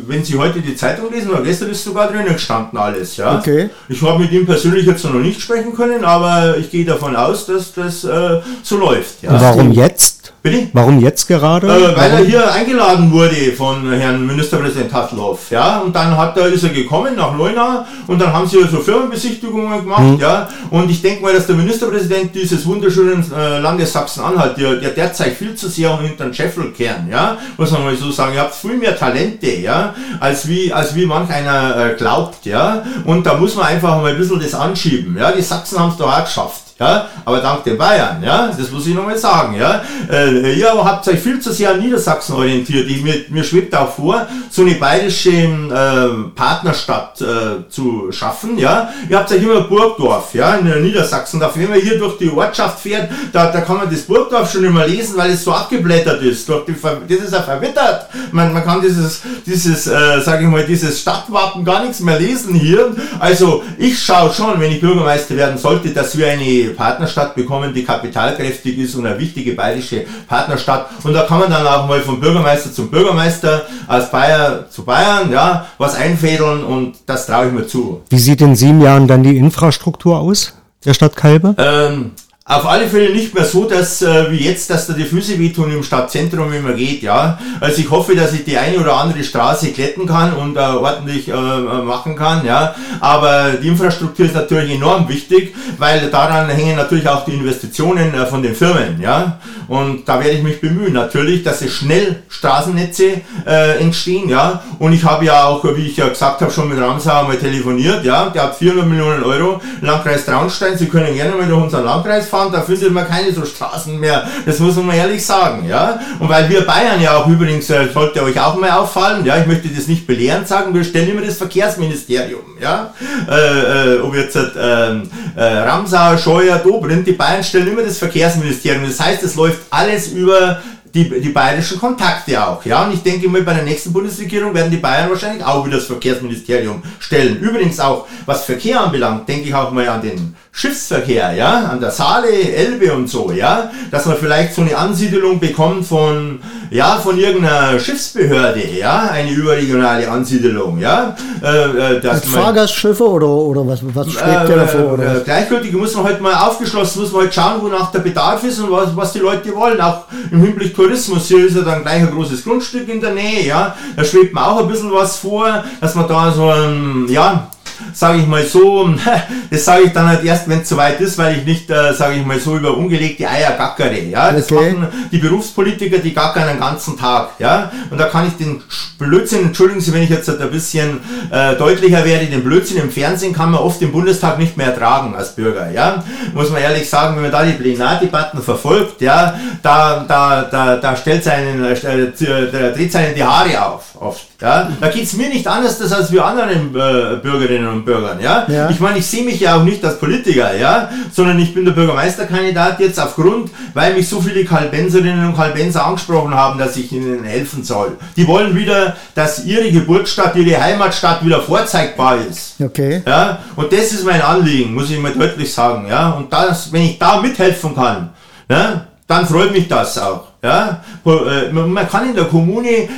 wenn 0.06 0.24
Sie 0.24 0.38
heute 0.38 0.60
die 0.60 0.76
Zeitung 0.76 1.12
lesen, 1.12 1.30
oder 1.30 1.42
gestern 1.42 1.70
ist 1.70 1.84
sogar 1.84 2.08
drinnen 2.08 2.32
gestanden 2.32 2.78
alles. 2.78 3.16
Ja? 3.16 3.38
Okay. 3.38 3.70
Ich 3.88 4.02
habe 4.02 4.18
mit 4.18 4.32
ihm 4.32 4.46
persönlich 4.46 4.86
jetzt 4.86 5.04
noch 5.04 5.12
nicht 5.14 5.40
sprechen 5.40 5.74
können, 5.74 6.04
aber 6.04 6.56
ich 6.58 6.70
gehe 6.70 6.84
davon 6.84 7.16
aus, 7.16 7.46
dass 7.46 7.72
das 7.72 8.04
äh, 8.04 8.40
so 8.62 8.78
läuft. 8.78 9.22
Ja? 9.22 9.40
Warum 9.40 9.72
jetzt? 9.72 10.15
Bitte? 10.50 10.68
Warum 10.72 11.00
jetzt 11.00 11.26
gerade? 11.26 11.66
Äh, 11.66 11.70
weil 11.70 12.10
er 12.10 12.12
Warum? 12.12 12.26
hier 12.26 12.52
eingeladen 12.52 13.10
wurde 13.12 13.34
von 13.56 13.90
Herrn 13.92 14.26
Ministerpräsident 14.26 14.92
Hasselhoff, 14.92 15.50
ja, 15.50 15.80
und 15.80 15.94
dann 15.94 16.16
hat 16.16 16.36
er, 16.36 16.46
ist 16.46 16.64
er 16.64 16.70
gekommen 16.70 17.14
nach 17.16 17.36
Leuna 17.36 17.86
und 18.06 18.20
dann 18.20 18.32
haben 18.32 18.46
sie 18.46 18.58
so 18.70 18.78
Firmenbesichtigungen 18.78 19.80
gemacht, 19.82 20.02
Mhm. 20.02 20.18
ja, 20.20 20.48
und 20.70 20.90
ich 20.90 21.02
denke 21.02 21.22
mal, 21.22 21.32
dass 21.32 21.46
der 21.46 21.56
Ministerpräsident 21.56 22.34
dieses 22.34 22.64
wunderschönen 22.66 23.24
äh, 23.32 23.58
Landes 23.58 23.92
Sachsen-Anhalt, 23.92 24.56
der, 24.56 24.76
der 24.76 24.90
derzeit 24.90 25.32
viel 25.34 25.54
zu 25.54 25.68
sehr 25.68 25.98
hinter 26.00 26.24
den 26.24 26.34
Scheffel 26.34 26.72
kehren, 26.72 27.08
ja, 27.10 27.36
muss 27.56 27.70
man 27.70 27.84
mal 27.84 27.96
so 27.96 28.10
sagen, 28.10 28.34
ihr 28.34 28.40
habt 28.40 28.54
viel 28.54 28.76
mehr 28.76 28.96
Talente, 28.96 29.50
ja, 29.56 29.94
als 30.20 30.46
wie, 30.48 30.72
als 30.72 30.94
wie 30.94 31.06
manch 31.06 31.30
einer 31.30 31.76
äh, 31.76 31.94
glaubt, 31.94 32.46
ja, 32.46 32.82
und 33.04 33.24
da 33.26 33.34
muss 33.34 33.54
man 33.56 33.66
einfach 33.66 34.00
mal 34.00 34.12
ein 34.12 34.18
bisschen 34.18 34.40
das 34.40 34.54
anschieben, 34.54 35.16
ja, 35.18 35.32
die 35.32 35.42
Sachsen 35.42 35.78
haben 35.78 35.90
es 35.90 35.96
doch 35.96 36.12
auch 36.12 36.24
geschafft. 36.24 36.62
Ja, 36.78 37.08
aber 37.24 37.38
dank 37.38 37.64
den 37.64 37.78
Bayern, 37.78 38.22
ja, 38.22 38.48
das 38.48 38.70
muss 38.70 38.86
ich 38.86 38.94
nochmal 38.94 39.16
sagen, 39.16 39.56
ja. 39.58 39.80
Äh, 40.12 40.52
ihr 40.58 40.68
habt 40.84 41.08
euch 41.08 41.18
viel 41.18 41.40
zu 41.40 41.50
sehr 41.50 41.70
an 41.70 41.80
Niedersachsen 41.80 42.34
orientiert. 42.34 42.86
Ich, 42.90 43.02
mir, 43.02 43.14
mir 43.30 43.44
schwebt 43.44 43.74
auch 43.74 43.90
vor, 43.90 44.26
so 44.50 44.60
eine 44.60 44.74
bayerische 44.74 45.30
äh, 45.30 46.30
Partnerstadt 46.34 47.18
äh, 47.22 47.70
zu 47.70 48.12
schaffen, 48.12 48.58
ja. 48.58 48.90
Ihr 49.08 49.16
habt 49.18 49.32
euch 49.32 49.42
immer 49.42 49.62
Burgdorf, 49.62 50.34
ja, 50.34 50.56
in 50.56 50.82
Niedersachsen. 50.82 51.40
Da, 51.40 51.50
wenn 51.54 51.70
man 51.70 51.80
hier 51.80 51.98
durch 51.98 52.18
die 52.18 52.30
Ortschaft 52.30 52.80
fährt, 52.80 53.10
da, 53.32 53.50
da 53.50 53.62
kann 53.62 53.78
man 53.78 53.90
das 53.90 54.02
Burgdorf 54.02 54.52
schon 54.52 54.64
immer 54.64 54.86
lesen, 54.86 55.16
weil 55.16 55.30
es 55.30 55.44
so 55.44 55.52
abgeblättert 55.52 56.20
ist. 56.20 56.46
Durch 56.46 56.66
die, 56.66 56.74
das 56.74 57.24
ist 57.24 57.32
ja 57.32 57.40
verwittert. 57.40 58.06
Man, 58.32 58.52
man 58.52 58.62
kann 58.62 58.82
dieses, 58.82 59.22
dieses, 59.46 59.86
äh, 59.86 60.20
sage 60.20 60.44
ich 60.44 60.50
mal, 60.50 60.66
dieses 60.66 61.00
Stadtwappen 61.00 61.64
gar 61.64 61.82
nichts 61.82 62.00
mehr 62.00 62.20
lesen 62.20 62.54
hier. 62.54 62.94
Also 63.18 63.62
ich 63.78 63.98
schaue 63.98 64.30
schon, 64.30 64.60
wenn 64.60 64.72
ich 64.72 64.80
Bürgermeister 64.82 65.36
werden 65.36 65.56
sollte, 65.56 65.88
dass 65.88 66.18
wir 66.18 66.28
eine 66.28 66.65
Partnerstadt 66.70 67.34
bekommen, 67.34 67.72
die 67.74 67.84
kapitalkräftig 67.84 68.78
ist 68.78 68.94
und 68.94 69.06
eine 69.06 69.18
wichtige 69.18 69.52
bayerische 69.52 70.04
Partnerstadt. 70.28 70.88
Und 71.04 71.12
da 71.12 71.22
kann 71.22 71.40
man 71.40 71.50
dann 71.50 71.66
auch 71.66 71.86
mal 71.88 72.00
vom 72.00 72.20
Bürgermeister 72.20 72.72
zum 72.72 72.90
Bürgermeister, 72.90 73.66
als 73.86 74.10
Bayer 74.10 74.68
zu 74.70 74.84
Bayern, 74.84 75.30
ja, 75.30 75.66
was 75.78 75.94
einfädeln 75.94 76.64
und 76.64 76.96
das 77.06 77.26
traue 77.26 77.48
ich 77.48 77.52
mir 77.52 77.66
zu. 77.66 78.02
Wie 78.08 78.18
sieht 78.18 78.40
in 78.40 78.56
sieben 78.56 78.80
Jahren 78.80 79.06
dann 79.06 79.22
die 79.22 79.36
Infrastruktur 79.36 80.18
aus 80.18 80.54
der 80.84 80.94
Stadt 80.94 81.16
Kalbe? 81.16 81.54
Ähm, 81.58 82.12
auf 82.48 82.64
alle 82.64 82.86
Fälle 82.86 83.12
nicht 83.12 83.34
mehr 83.34 83.44
so, 83.44 83.64
dass 83.64 84.02
äh, 84.02 84.30
wie 84.30 84.36
jetzt, 84.36 84.70
dass 84.70 84.86
da 84.86 84.92
die 84.92 85.04
Füße 85.04 85.36
wehtun 85.36 85.72
im 85.72 85.82
Stadtzentrum, 85.82 86.52
wenn 86.52 86.62
man 86.62 86.76
geht, 86.76 87.02
ja. 87.02 87.40
Also 87.58 87.80
ich 87.80 87.90
hoffe, 87.90 88.14
dass 88.14 88.32
ich 88.34 88.44
die 88.44 88.56
eine 88.56 88.78
oder 88.78 88.94
andere 88.94 89.24
Straße 89.24 89.72
glätten 89.72 90.06
kann 90.06 90.32
und 90.32 90.56
äh, 90.56 90.60
ordentlich 90.60 91.26
äh, 91.26 91.32
äh, 91.32 91.82
machen 91.82 92.14
kann, 92.14 92.46
ja. 92.46 92.76
Aber 93.00 93.54
die 93.60 93.66
Infrastruktur 93.66 94.26
ist 94.26 94.36
natürlich 94.36 94.76
enorm 94.76 95.08
wichtig, 95.08 95.56
weil 95.78 96.08
daran 96.08 96.48
hängen 96.48 96.76
natürlich 96.76 97.08
auch 97.08 97.24
die 97.24 97.32
Investitionen 97.32 98.14
äh, 98.14 98.26
von 98.26 98.44
den 98.44 98.54
Firmen, 98.54 99.00
ja. 99.00 99.40
Und 99.66 100.08
da 100.08 100.20
werde 100.20 100.36
ich 100.36 100.44
mich 100.44 100.60
bemühen, 100.60 100.92
natürlich, 100.92 101.42
dass 101.42 101.62
es 101.62 101.72
schnell 101.72 102.22
Straßennetze 102.28 103.22
äh, 103.44 103.80
entstehen, 103.80 104.28
ja. 104.28 104.62
Und 104.78 104.92
ich 104.92 105.02
habe 105.02 105.24
ja 105.24 105.46
auch, 105.46 105.64
wie 105.76 105.88
ich 105.88 105.96
ja 105.96 106.08
gesagt 106.08 106.40
habe, 106.42 106.52
schon 106.52 106.68
mit 106.68 106.78
Ramsauer 106.78 107.24
mal 107.24 107.38
telefoniert, 107.38 108.04
ja. 108.04 108.28
Der 108.28 108.44
hat 108.44 108.54
400 108.54 108.86
Millionen 108.86 109.24
Euro, 109.24 109.60
Landkreis 109.80 110.24
Traunstein. 110.24 110.78
Sie 110.78 110.86
können 110.86 111.12
gerne 111.12 111.34
mal 111.34 111.48
durch 111.48 111.60
unseren 111.60 111.84
Landkreis 111.84 112.28
fahren, 112.28 112.35
da 112.44 112.60
findet 112.60 112.92
man 112.92 113.06
keine 113.08 113.32
so 113.32 113.44
Straßen 113.44 113.98
mehr. 113.98 114.28
Das 114.44 114.58
muss 114.58 114.76
man 114.76 114.94
ehrlich 114.94 115.24
sagen, 115.24 115.66
ja. 115.68 115.98
Und 116.18 116.28
weil 116.28 116.48
wir 116.48 116.62
Bayern 116.62 117.00
ja 117.00 117.16
auch 117.16 117.26
übrigens, 117.26 117.68
äh, 117.70 117.88
sollte 117.92 118.22
euch 118.22 118.38
auch 118.40 118.56
mal 118.56 118.70
auffallen, 118.70 119.24
ja, 119.24 119.38
ich 119.38 119.46
möchte 119.46 119.68
das 119.68 119.86
nicht 119.86 120.06
belehrend 120.06 120.46
sagen, 120.46 120.74
wir 120.74 120.84
stellen 120.84 121.10
immer 121.10 121.22
das 121.22 121.38
Verkehrsministerium, 121.38 122.58
ja. 122.60 122.94
Äh, 123.28 123.96
äh, 123.96 124.00
ob 124.00 124.14
jetzt 124.14 124.36
äh, 124.36 124.40
äh, 124.48 125.02
Ramsauer, 125.36 126.18
Scheuer, 126.18 126.58
Dobrindt, 126.58 127.06
die 127.06 127.12
Bayern 127.12 127.42
stellen 127.42 127.68
immer 127.68 127.82
das 127.82 127.98
Verkehrsministerium. 127.98 128.84
Das 128.86 129.00
heißt, 129.00 129.22
es 129.22 129.34
läuft 129.34 129.60
alles 129.70 130.08
über 130.08 130.60
die, 130.96 131.20
die 131.20 131.28
bayerischen 131.28 131.78
Kontakte 131.78 132.42
auch. 132.44 132.64
Ja, 132.64 132.84
und 132.84 132.94
ich 132.94 133.02
denke 133.02 133.28
mal, 133.28 133.42
bei 133.42 133.54
der 133.54 133.64
nächsten 133.64 133.92
Bundesregierung 133.92 134.54
werden 134.54 134.70
die 134.70 134.78
Bayern 134.78 135.10
wahrscheinlich 135.10 135.44
auch 135.44 135.64
wieder 135.66 135.76
das 135.76 135.86
Verkehrsministerium 135.86 136.82
stellen. 136.98 137.38
Übrigens 137.38 137.78
auch, 137.78 138.06
was 138.24 138.44
Verkehr 138.44 138.80
anbelangt, 138.80 139.28
denke 139.28 139.48
ich 139.48 139.54
auch 139.54 139.70
mal 139.72 139.86
an 139.88 140.00
den 140.00 140.34
Schiffsverkehr, 140.58 141.34
ja, 141.34 141.66
an 141.66 141.80
der 141.80 141.90
Saale, 141.90 142.30
Elbe 142.30 142.90
und 142.94 143.10
so, 143.10 143.30
ja, 143.30 143.70
dass 143.90 144.06
man 144.06 144.16
vielleicht 144.16 144.54
so 144.54 144.62
eine 144.62 144.74
Ansiedelung 144.74 145.38
bekommt 145.38 145.84
von, 145.84 146.38
ja, 146.70 146.96
von 146.96 147.18
irgendeiner 147.18 147.78
Schiffsbehörde, 147.78 148.66
ja, 148.66 149.10
eine 149.12 149.32
überregionale 149.32 150.10
Ansiedelung, 150.10 150.78
ja. 150.78 151.14
Äh, 151.42 151.96
äh 151.96 152.00
dass 152.00 152.22
Als 152.22 152.28
Fahrgastschiffe 152.30 153.06
oder, 153.06 153.26
oder 153.26 153.68
was, 153.68 153.80
was 153.94 154.10
schwebt 154.10 154.48
äh, 154.48 154.56
davor? 154.56 154.94
Oder? 154.94 155.16
Äh, 155.16 155.20
gleichgültig 155.24 155.74
muss 155.74 155.94
man 155.94 156.04
halt 156.04 156.22
mal 156.22 156.32
aufgeschlossen, 156.32 157.02
muss 157.02 157.12
man 157.12 157.24
halt 157.24 157.34
schauen, 157.34 157.60
wonach 157.60 157.92
der 157.92 157.98
Bedarf 157.98 158.42
ist 158.42 158.58
und 158.58 158.70
was, 158.70 158.96
was 158.96 159.12
die 159.12 159.18
Leute 159.18 159.54
wollen, 159.54 159.78
auch 159.78 160.04
im 160.30 160.40
Hinblick 160.40 160.74
Tourismus. 160.74 161.28
Hier 161.28 161.46
ist 161.46 161.56
ja 161.56 161.64
dann 161.64 161.82
gleich 161.82 162.00
ein 162.00 162.10
großes 162.10 162.42
Grundstück 162.42 162.88
in 162.88 163.02
der 163.02 163.12
Nähe, 163.12 163.46
ja, 163.46 163.76
da 163.94 164.02
schwebt 164.02 164.32
man 164.32 164.44
auch 164.44 164.60
ein 164.60 164.68
bisschen 164.68 164.90
was 164.90 165.18
vor, 165.18 165.64
dass 165.82 165.94
man 165.94 166.08
da 166.08 166.32
so 166.32 166.48
ein, 166.48 167.04
ja, 167.10 167.50
sage 167.92 168.18
ich 168.18 168.26
mal 168.26 168.44
so, 168.44 168.88
das 169.50 169.64
sage 169.64 169.84
ich 169.84 169.92
dann 169.92 170.08
halt 170.08 170.24
erst, 170.24 170.48
wenn 170.48 170.60
es 170.60 170.68
soweit 170.68 171.00
ist, 171.00 171.18
weil 171.18 171.38
ich 171.38 171.44
nicht, 171.44 171.70
äh, 171.70 171.92
sage 171.92 172.16
ich 172.16 172.26
mal 172.26 172.38
so, 172.38 172.56
über 172.56 172.76
ungelegte 172.76 173.28
Eier 173.28 173.52
gackere. 173.52 174.02
Ja? 174.02 174.32
Das 174.32 174.50
okay. 174.50 174.72
machen 174.72 174.88
die 175.12 175.18
Berufspolitiker, 175.18 175.98
die 175.98 176.14
gackern 176.14 176.48
den 176.48 176.60
ganzen 176.60 176.98
Tag. 176.98 177.30
Ja? 177.38 177.70
Und 177.90 177.98
da 177.98 178.06
kann 178.06 178.28
ich 178.28 178.34
den 178.34 178.62
Blödsinn, 178.98 179.46
entschuldigen 179.46 179.80
Sie, 179.80 179.92
wenn 179.92 180.02
ich 180.02 180.10
jetzt 180.10 180.28
ein 180.28 180.50
bisschen 180.50 181.00
äh, 181.30 181.54
deutlicher 181.56 182.04
werde, 182.04 182.26
den 182.26 182.44
Blödsinn 182.44 182.78
im 182.78 182.90
Fernsehen 182.90 183.32
kann 183.32 183.50
man 183.50 183.60
oft 183.60 183.80
im 183.82 183.92
Bundestag 183.92 184.38
nicht 184.38 184.56
mehr 184.56 184.68
ertragen 184.68 185.14
als 185.14 185.34
Bürger. 185.34 185.70
Ja? 185.70 186.02
Muss 186.34 186.50
man 186.50 186.62
ehrlich 186.62 186.88
sagen, 186.88 187.16
wenn 187.16 187.22
man 187.22 187.32
da 187.32 187.44
die 187.44 187.52
Plenardebatten 187.52 188.42
verfolgt, 188.42 189.00
ja, 189.00 189.38
da, 189.62 190.04
da, 190.06 190.42
da, 190.42 190.76
da 190.76 190.96
stellt 190.96 191.24
seinen, 191.24 191.64
äh, 191.64 192.12
da 192.52 192.70
dreht 192.70 192.92
seinen 192.92 193.14
die 193.14 193.24
Haare 193.24 193.64
auf, 193.64 193.95
oft. 194.00 194.26
Ja? 194.40 194.70
Da 194.80 194.88
geht 194.88 195.04
es 195.04 195.14
mir 195.14 195.28
nicht 195.28 195.46
anders 195.46 195.80
als 195.92 196.12
wir 196.12 196.24
anderen 196.24 196.74
äh, 196.74 197.16
Bürgerinnen 197.22 197.68
und 197.68 197.84
Bürgern. 197.84 198.20
Ja? 198.20 198.46
ja. 198.48 198.70
Ich 198.70 198.80
meine, 198.80 198.98
ich 198.98 199.06
sehe 199.06 199.24
mich 199.24 199.40
ja 199.40 199.56
auch 199.56 199.62
nicht 199.62 199.84
als 199.84 199.98
Politiker, 199.98 200.54
ja? 200.56 200.90
sondern 201.12 201.38
ich 201.38 201.54
bin 201.54 201.64
der 201.64 201.72
Bürgermeisterkandidat 201.72 202.80
jetzt 202.80 203.00
aufgrund, 203.00 203.50
weil 203.74 203.94
mich 203.94 204.08
so 204.08 204.20
viele 204.20 204.44
Kalbenserinnen 204.44 205.26
und 205.26 205.36
Kalbenser 205.36 205.86
angesprochen 205.86 206.34
haben, 206.34 206.58
dass 206.58 206.76
ich 206.76 206.92
ihnen 206.92 207.24
helfen 207.24 207.64
soll. 207.64 207.96
Die 208.16 208.26
wollen 208.26 208.54
wieder, 208.54 208.96
dass 209.14 209.44
ihre 209.44 209.70
Geburtsstadt, 209.70 210.36
ihre 210.36 210.60
Heimatstadt 210.60 211.24
wieder 211.24 211.40
vorzeigbar 211.40 212.18
ist. 212.28 212.54
Okay. 212.60 213.02
Ja? 213.06 213.40
Und 213.56 213.72
das 213.72 213.92
ist 213.92 214.04
mein 214.04 214.20
Anliegen, 214.20 214.74
muss 214.74 214.90
ich 214.90 214.98
mal 214.98 215.12
deutlich 215.12 215.52
sagen. 215.52 215.86
Ja? 215.88 216.10
Und 216.10 216.32
das, 216.32 216.72
wenn 216.72 216.82
ich 216.82 216.98
da 216.98 217.20
mithelfen 217.20 217.74
kann, 217.74 218.10
ja, 218.48 218.86
dann 219.06 219.26
freut 219.26 219.52
mich 219.52 219.68
das 219.68 219.98
auch. 219.98 220.28
Ja, 220.46 220.80
äh, 221.04 221.52
man 221.52 221.88
kann 221.88 222.08
in 222.08 222.14
der 222.14 222.26
Kommune 222.26 222.88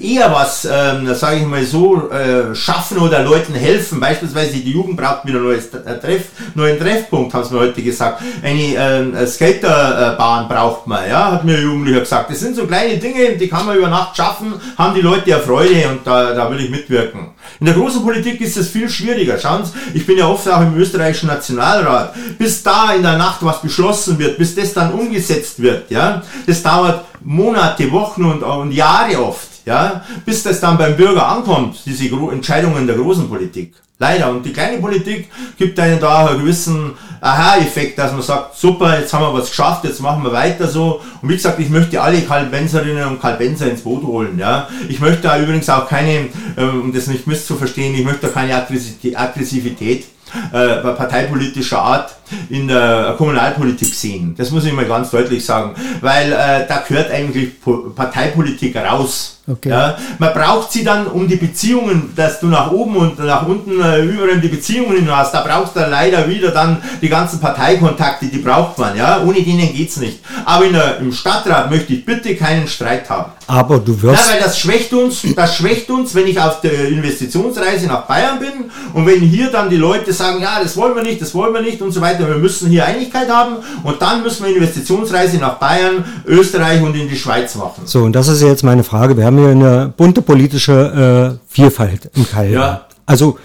eher 0.00 0.32
was, 0.32 0.64
ähm, 0.64 1.12
sage 1.12 1.38
ich 1.38 1.46
mal 1.46 1.64
so, 1.64 2.08
äh, 2.08 2.54
schaffen 2.54 2.98
oder 2.98 3.24
Leuten 3.24 3.52
helfen. 3.52 3.98
Beispielsweise 3.98 4.58
die 4.58 4.70
Jugend 4.70 4.96
braucht 4.96 5.26
wieder 5.26 5.40
neues 5.40 5.66
äh, 5.74 5.98
Treff, 5.98 6.26
neuen 6.54 6.78
Treffpunkt, 6.78 7.34
haben 7.34 7.42
sie 7.42 7.52
mir 7.52 7.60
heute 7.60 7.82
gesagt. 7.82 8.22
Eine 8.44 9.12
äh, 9.12 9.26
Skaterbahn 9.26 10.46
braucht 10.46 10.86
man, 10.86 11.08
ja, 11.08 11.32
hat 11.32 11.44
mir 11.44 11.56
ein 11.56 11.64
Jugendlicher 11.64 12.00
gesagt. 12.00 12.30
Das 12.30 12.38
sind 12.38 12.54
so 12.54 12.64
kleine 12.64 12.96
Dinge, 12.98 13.32
die 13.32 13.48
kann 13.48 13.66
man 13.66 13.76
über 13.76 13.88
Nacht 13.88 14.16
schaffen, 14.16 14.54
haben 14.78 14.94
die 14.94 15.00
Leute 15.00 15.30
ja 15.30 15.40
Freude 15.40 15.88
und 15.88 16.06
da, 16.06 16.32
da 16.32 16.48
will 16.48 16.60
ich 16.60 16.70
mitwirken. 16.70 17.34
In 17.60 17.66
der 17.66 17.74
großen 17.74 18.02
Politik 18.02 18.40
ist 18.40 18.56
es 18.56 18.68
viel 18.68 18.88
schwieriger. 18.88 19.38
Schauen 19.38 19.64
Sie, 19.64 19.72
ich 19.94 20.06
bin 20.06 20.18
ja 20.18 20.28
oft 20.28 20.48
auch 20.48 20.60
im 20.60 20.76
österreichischen 20.76 21.28
Nationalrat. 21.28 22.14
Bis 22.38 22.62
da 22.62 22.92
in 22.92 23.02
der 23.02 23.16
Nacht 23.16 23.38
was 23.40 23.60
beschlossen 23.60 24.18
wird, 24.18 24.38
bis 24.38 24.54
das 24.54 24.72
dann 24.72 24.92
umgesetzt 24.92 25.60
wird, 25.60 25.90
ja, 25.90 26.22
das 26.46 26.62
dauert 26.62 26.83
dauert 26.84 27.04
Monate, 27.22 27.90
Wochen 27.90 28.24
und, 28.24 28.42
und 28.42 28.72
Jahre 28.72 29.22
oft, 29.22 29.48
ja, 29.64 30.04
bis 30.24 30.42
das 30.42 30.60
dann 30.60 30.78
beim 30.78 30.96
Bürger 30.96 31.26
ankommt, 31.26 31.78
diese 31.86 32.08
Gro 32.08 32.30
Entscheidungen 32.30 32.86
der 32.86 32.96
großen 32.96 33.28
Politik. 33.28 33.74
Leider. 33.96 34.28
Und 34.30 34.44
die 34.44 34.52
kleine 34.52 34.78
Politik 34.78 35.28
gibt 35.56 35.78
einen 35.78 36.00
da 36.00 36.26
einen 36.26 36.40
gewissen 36.40 36.94
Aha-Effekt, 37.20 37.96
dass 37.96 38.10
man 38.10 38.22
sagt, 38.22 38.56
super, 38.56 38.98
jetzt 38.98 39.14
haben 39.14 39.22
wir 39.22 39.32
was 39.32 39.48
geschafft, 39.48 39.84
jetzt 39.84 40.00
machen 40.00 40.24
wir 40.24 40.32
weiter 40.32 40.66
so. 40.66 41.00
Und 41.22 41.28
wie 41.28 41.34
gesagt, 41.34 41.60
ich 41.60 41.70
möchte 41.70 42.02
alle 42.02 42.20
Kalbenserinnen 42.22 43.06
und 43.06 43.20
Kalbenser 43.20 43.70
ins 43.70 43.82
Boot 43.82 44.02
holen. 44.02 44.36
Ja. 44.36 44.68
Ich 44.88 44.98
möchte 44.98 45.22
da 45.22 45.38
übrigens 45.38 45.70
auch 45.70 45.88
keine, 45.88 46.26
ähm, 46.56 46.82
um 46.82 46.92
das 46.92 47.06
nicht 47.06 47.28
misszuverstehen, 47.28 47.94
ich 47.94 48.04
möchte 48.04 48.26
da 48.26 48.32
keine 48.32 48.56
Aggressivität 48.56 50.06
äh, 50.52 50.76
parteipolitischer 50.76 51.80
Art 51.80 52.16
in 52.50 52.68
der 52.68 53.14
Kommunalpolitik 53.16 53.94
sehen. 53.94 54.34
Das 54.36 54.50
muss 54.50 54.64
ich 54.64 54.72
mal 54.72 54.86
ganz 54.86 55.10
deutlich 55.10 55.44
sagen, 55.44 55.74
weil 56.00 56.32
äh, 56.32 56.66
da 56.66 56.84
gehört 56.86 57.10
eigentlich 57.10 57.52
Parteipolitik 57.94 58.76
raus. 58.76 59.33
Okay. 59.46 59.68
Ja, 59.68 59.98
man 60.18 60.32
braucht 60.32 60.72
sie 60.72 60.84
dann 60.84 61.06
um 61.06 61.28
die 61.28 61.36
Beziehungen, 61.36 62.12
dass 62.16 62.40
du 62.40 62.46
nach 62.46 62.70
oben 62.70 62.96
und 62.96 63.18
nach 63.18 63.46
unten 63.46 63.78
äh, 63.78 64.02
überall 64.02 64.40
die 64.40 64.48
Beziehungen 64.48 65.06
hast. 65.14 65.34
Da 65.34 65.42
brauchst 65.42 65.76
du 65.76 65.80
leider 65.80 66.26
wieder 66.26 66.50
dann 66.50 66.78
die 67.02 67.10
ganzen 67.10 67.40
Parteikontakte, 67.40 68.26
die 68.26 68.38
braucht 68.38 68.78
man. 68.78 68.96
Ja, 68.96 69.22
ohne 69.22 69.42
denen 69.42 69.74
geht's 69.74 69.98
nicht. 69.98 70.20
Aber 70.46 70.66
der, 70.66 70.98
im 70.98 71.12
Stadtrat 71.12 71.70
möchte 71.70 71.92
ich 71.92 72.06
bitte 72.06 72.34
keinen 72.36 72.66
Streit 72.66 73.08
haben. 73.10 73.32
Aber 73.46 73.78
du 73.78 74.00
wirst. 74.00 74.26
Ja, 74.26 74.32
weil 74.32 74.40
das 74.40 74.58
schwächt 74.58 74.92
uns, 74.94 75.22
das 75.36 75.56
schwächt 75.56 75.90
uns, 75.90 76.14
wenn 76.14 76.26
ich 76.26 76.40
auf 76.40 76.62
der 76.62 76.88
Investitionsreise 76.88 77.86
nach 77.86 78.02
Bayern 78.02 78.38
bin 78.38 78.70
und 78.94 79.06
wenn 79.06 79.20
hier 79.20 79.50
dann 79.50 79.68
die 79.68 79.76
Leute 79.76 80.12
sagen, 80.12 80.40
ja, 80.40 80.62
das 80.62 80.76
wollen 80.76 80.94
wir 80.94 81.02
nicht, 81.02 81.20
das 81.20 81.34
wollen 81.34 81.52
wir 81.52 81.60
nicht 81.60 81.82
und 81.82 81.92
so 81.92 82.00
weiter. 82.00 82.26
Wir 82.26 82.36
müssen 82.36 82.70
hier 82.70 82.86
Einigkeit 82.86 83.28
haben 83.28 83.56
und 83.82 84.00
dann 84.00 84.22
müssen 84.22 84.46
wir 84.46 84.56
Investitionsreise 84.56 85.36
nach 85.36 85.54
Bayern, 85.54 86.04
Österreich 86.26 86.80
und 86.82 86.94
in 86.96 87.08
die 87.08 87.16
Schweiz 87.16 87.54
machen. 87.56 87.82
So, 87.84 88.04
und 88.04 88.14
das 88.14 88.28
ist 88.28 88.40
jetzt 88.40 88.64
meine 88.64 88.84
Frage. 88.84 89.16
Wir 89.16 89.26
haben 89.26 89.33
haben 89.34 89.56
hier 89.56 89.68
eine 89.68 89.92
bunte 89.96 90.22
politische 90.22 91.38
äh, 91.38 91.52
Vielfalt 91.52 92.10
im 92.14 92.28
Keil. 92.28 92.52
Ja. 92.52 92.86
Also 93.06 93.38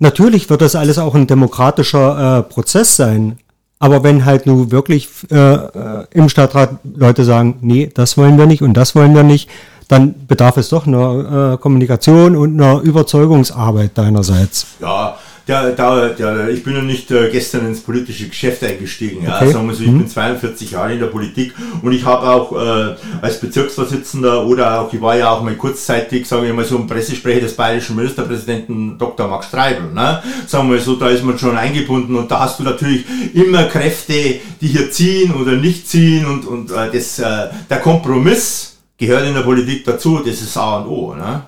natürlich 0.00 0.50
wird 0.50 0.60
das 0.60 0.74
alles 0.74 0.98
auch 0.98 1.14
ein 1.14 1.26
demokratischer 1.26 2.38
äh, 2.38 2.42
Prozess 2.42 2.96
sein. 2.96 3.38
Aber 3.80 4.02
wenn 4.02 4.24
halt 4.24 4.46
nur 4.46 4.72
wirklich 4.72 5.08
äh, 5.30 5.36
äh, 5.36 6.06
im 6.10 6.28
Stadtrat 6.28 6.78
Leute 6.96 7.24
sagen, 7.24 7.58
nee, 7.60 7.88
das 7.92 8.16
wollen 8.16 8.36
wir 8.36 8.46
nicht 8.46 8.62
und 8.62 8.74
das 8.74 8.96
wollen 8.96 9.14
wir 9.14 9.22
nicht, 9.22 9.48
dann 9.86 10.26
bedarf 10.26 10.56
es 10.56 10.68
doch 10.68 10.86
einer 10.86 11.52
äh, 11.52 11.56
Kommunikation 11.58 12.34
und 12.34 12.60
einer 12.60 12.80
Überzeugungsarbeit 12.80 13.92
deinerseits. 13.94 14.66
Ja, 14.80 15.16
der, 15.48 15.70
der, 15.72 16.10
der, 16.10 16.48
ich 16.50 16.62
bin 16.62 16.74
ja 16.74 16.82
nicht 16.82 17.10
äh, 17.10 17.30
gestern 17.30 17.66
ins 17.66 17.80
politische 17.80 18.28
Geschäft 18.28 18.62
eingestiegen. 18.62 19.24
Ja. 19.24 19.36
Okay. 19.36 19.52
Sagen 19.52 19.66
wir 19.66 19.74
so, 19.74 19.82
ich 19.82 19.90
mhm. 19.90 19.98
bin 19.98 20.08
42 20.08 20.72
Jahre 20.72 20.92
in 20.92 21.00
der 21.00 21.06
Politik 21.06 21.54
und 21.82 21.92
ich 21.92 22.04
habe 22.04 22.28
auch 22.28 22.52
äh, 22.52 22.96
als 23.22 23.40
Bezirksvorsitzender 23.40 24.46
oder 24.46 24.82
auch, 24.82 24.92
ich 24.92 25.00
war 25.00 25.16
ja 25.16 25.30
auch 25.30 25.42
mal 25.42 25.56
kurzzeitig, 25.56 26.28
sagen 26.28 26.42
wir 26.42 26.52
mal 26.52 26.66
so, 26.66 26.76
ein 26.76 26.86
Pressesprecher 26.86 27.40
des 27.40 27.56
bayerischen 27.56 27.96
Ministerpräsidenten 27.96 28.98
Dr. 28.98 29.26
Max 29.26 29.46
Streibel. 29.46 29.90
Ne? 29.90 30.22
Sagen 30.46 30.70
wir 30.70 30.78
so, 30.80 30.96
da 30.96 31.08
ist 31.08 31.24
man 31.24 31.38
schon 31.38 31.56
eingebunden 31.56 32.14
und 32.14 32.30
da 32.30 32.40
hast 32.40 32.58
du 32.58 32.64
natürlich 32.64 33.06
immer 33.32 33.64
Kräfte, 33.64 34.40
die 34.60 34.68
hier 34.68 34.90
ziehen 34.90 35.32
oder 35.34 35.52
nicht 35.52 35.88
ziehen 35.88 36.26
und, 36.26 36.46
und 36.46 36.70
äh, 36.70 36.90
das, 36.92 37.18
äh, 37.18 37.48
der 37.70 37.78
Kompromiss 37.80 38.76
gehört 38.98 39.26
in 39.26 39.32
der 39.32 39.42
Politik 39.42 39.84
dazu, 39.84 40.18
das 40.18 40.42
ist 40.42 40.56
A 40.58 40.78
und 40.78 40.88
O. 40.88 41.14
Ne? 41.14 41.42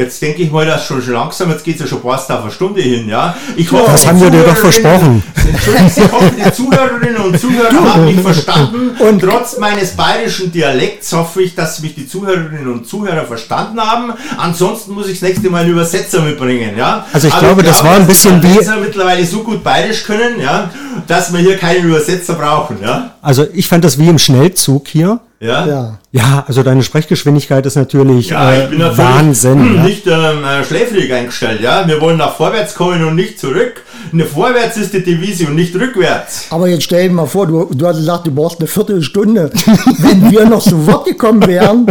Jetzt 0.00 0.22
denke 0.22 0.40
ich 0.40 0.50
mal, 0.50 0.64
dass 0.64 0.86
schon, 0.86 1.02
schon 1.02 1.12
langsam, 1.12 1.50
jetzt 1.50 1.62
geht 1.62 1.74
es 1.74 1.82
ja 1.82 1.86
schon 1.86 2.00
fast 2.00 2.32
auf 2.32 2.40
eine 2.40 2.50
Stunde 2.50 2.80
hin, 2.80 3.06
ja. 3.06 3.36
Ich 3.54 3.70
hoffe, 3.70 3.92
das 3.92 4.06
haben 4.06 4.18
wir 4.18 4.30
dir 4.30 4.44
doch 4.44 4.56
versprochen. 4.56 5.22
Ich 5.36 6.10
hoffe, 6.10 6.32
die 6.38 6.52
Zuhörerinnen 6.54 7.16
und 7.18 7.38
Zuhörer 7.38 7.92
haben 7.94 8.06
mich 8.06 8.18
verstanden. 8.18 8.92
Und 8.98 9.20
trotz 9.20 9.58
meines 9.58 9.90
bayerischen 9.90 10.50
Dialekts 10.50 11.12
hoffe 11.12 11.42
ich, 11.42 11.54
dass 11.54 11.82
mich 11.82 11.94
die 11.94 12.08
Zuhörerinnen 12.08 12.72
und 12.72 12.88
Zuhörer 12.88 13.26
verstanden 13.26 13.78
haben. 13.78 14.14
Ansonsten 14.38 14.92
muss 14.92 15.06
ich 15.06 15.20
das 15.20 15.28
nächste 15.28 15.50
Mal 15.50 15.64
einen 15.64 15.72
Übersetzer 15.72 16.22
mitbringen, 16.22 16.78
ja. 16.78 17.04
Also 17.12 17.28
ich 17.28 17.38
glaube, 17.38 17.60
ich 17.60 17.66
das 17.68 17.84
war 17.84 17.96
ein 17.96 18.06
bisschen 18.06 18.42
wie... 18.42 18.58
mittlerweile 18.80 19.26
so 19.26 19.40
gut 19.42 19.62
bayerisch 19.62 20.04
können, 20.04 20.40
ja, 20.40 20.70
dass 21.08 21.30
wir 21.30 21.40
hier 21.40 21.58
keinen 21.58 21.84
Übersetzer 21.84 22.34
brauchen, 22.36 22.78
ja. 22.82 23.16
Also 23.20 23.46
ich 23.52 23.68
fand 23.68 23.84
das 23.84 23.98
wie 23.98 24.08
im 24.08 24.18
Schnellzug 24.18 24.88
hier. 24.88 25.20
Ja? 25.40 25.66
ja. 25.66 25.98
Ja, 26.12 26.44
also 26.48 26.64
deine 26.64 26.82
Sprechgeschwindigkeit 26.82 27.64
ist 27.66 27.76
natürlich, 27.76 28.30
ja, 28.30 28.52
äh, 28.52 28.68
natürlich 28.68 28.98
Wahnsinn. 28.98 29.82
Nicht 29.84 30.08
ähm, 30.08 30.44
äh, 30.44 30.64
schläfrig 30.64 31.12
eingestellt, 31.12 31.60
ja. 31.60 31.86
Wir 31.86 32.00
wollen 32.00 32.16
nach 32.16 32.34
vorwärts 32.34 32.74
kommen 32.74 33.04
und 33.04 33.14
nicht 33.14 33.38
zurück. 33.38 33.82
Eine 34.12 34.24
vorwärts 34.24 34.76
ist 34.76 34.92
die 34.92 35.04
Devise 35.04 35.46
und 35.46 35.54
nicht 35.54 35.72
rückwärts. 35.76 36.46
Aber 36.50 36.66
jetzt 36.66 36.82
stell 36.82 37.08
dir 37.08 37.14
mal 37.14 37.26
vor, 37.26 37.46
du, 37.46 37.64
du 37.72 37.86
hast 37.86 37.98
gesagt, 37.98 38.26
du 38.26 38.32
brauchst 38.32 38.58
eine 38.58 38.66
Viertelstunde. 38.66 39.52
Wenn 39.98 40.32
wir 40.32 40.46
noch 40.46 40.62
zu 40.62 40.84
Wort 40.88 41.06
gekommen 41.06 41.46
wären, 41.46 41.86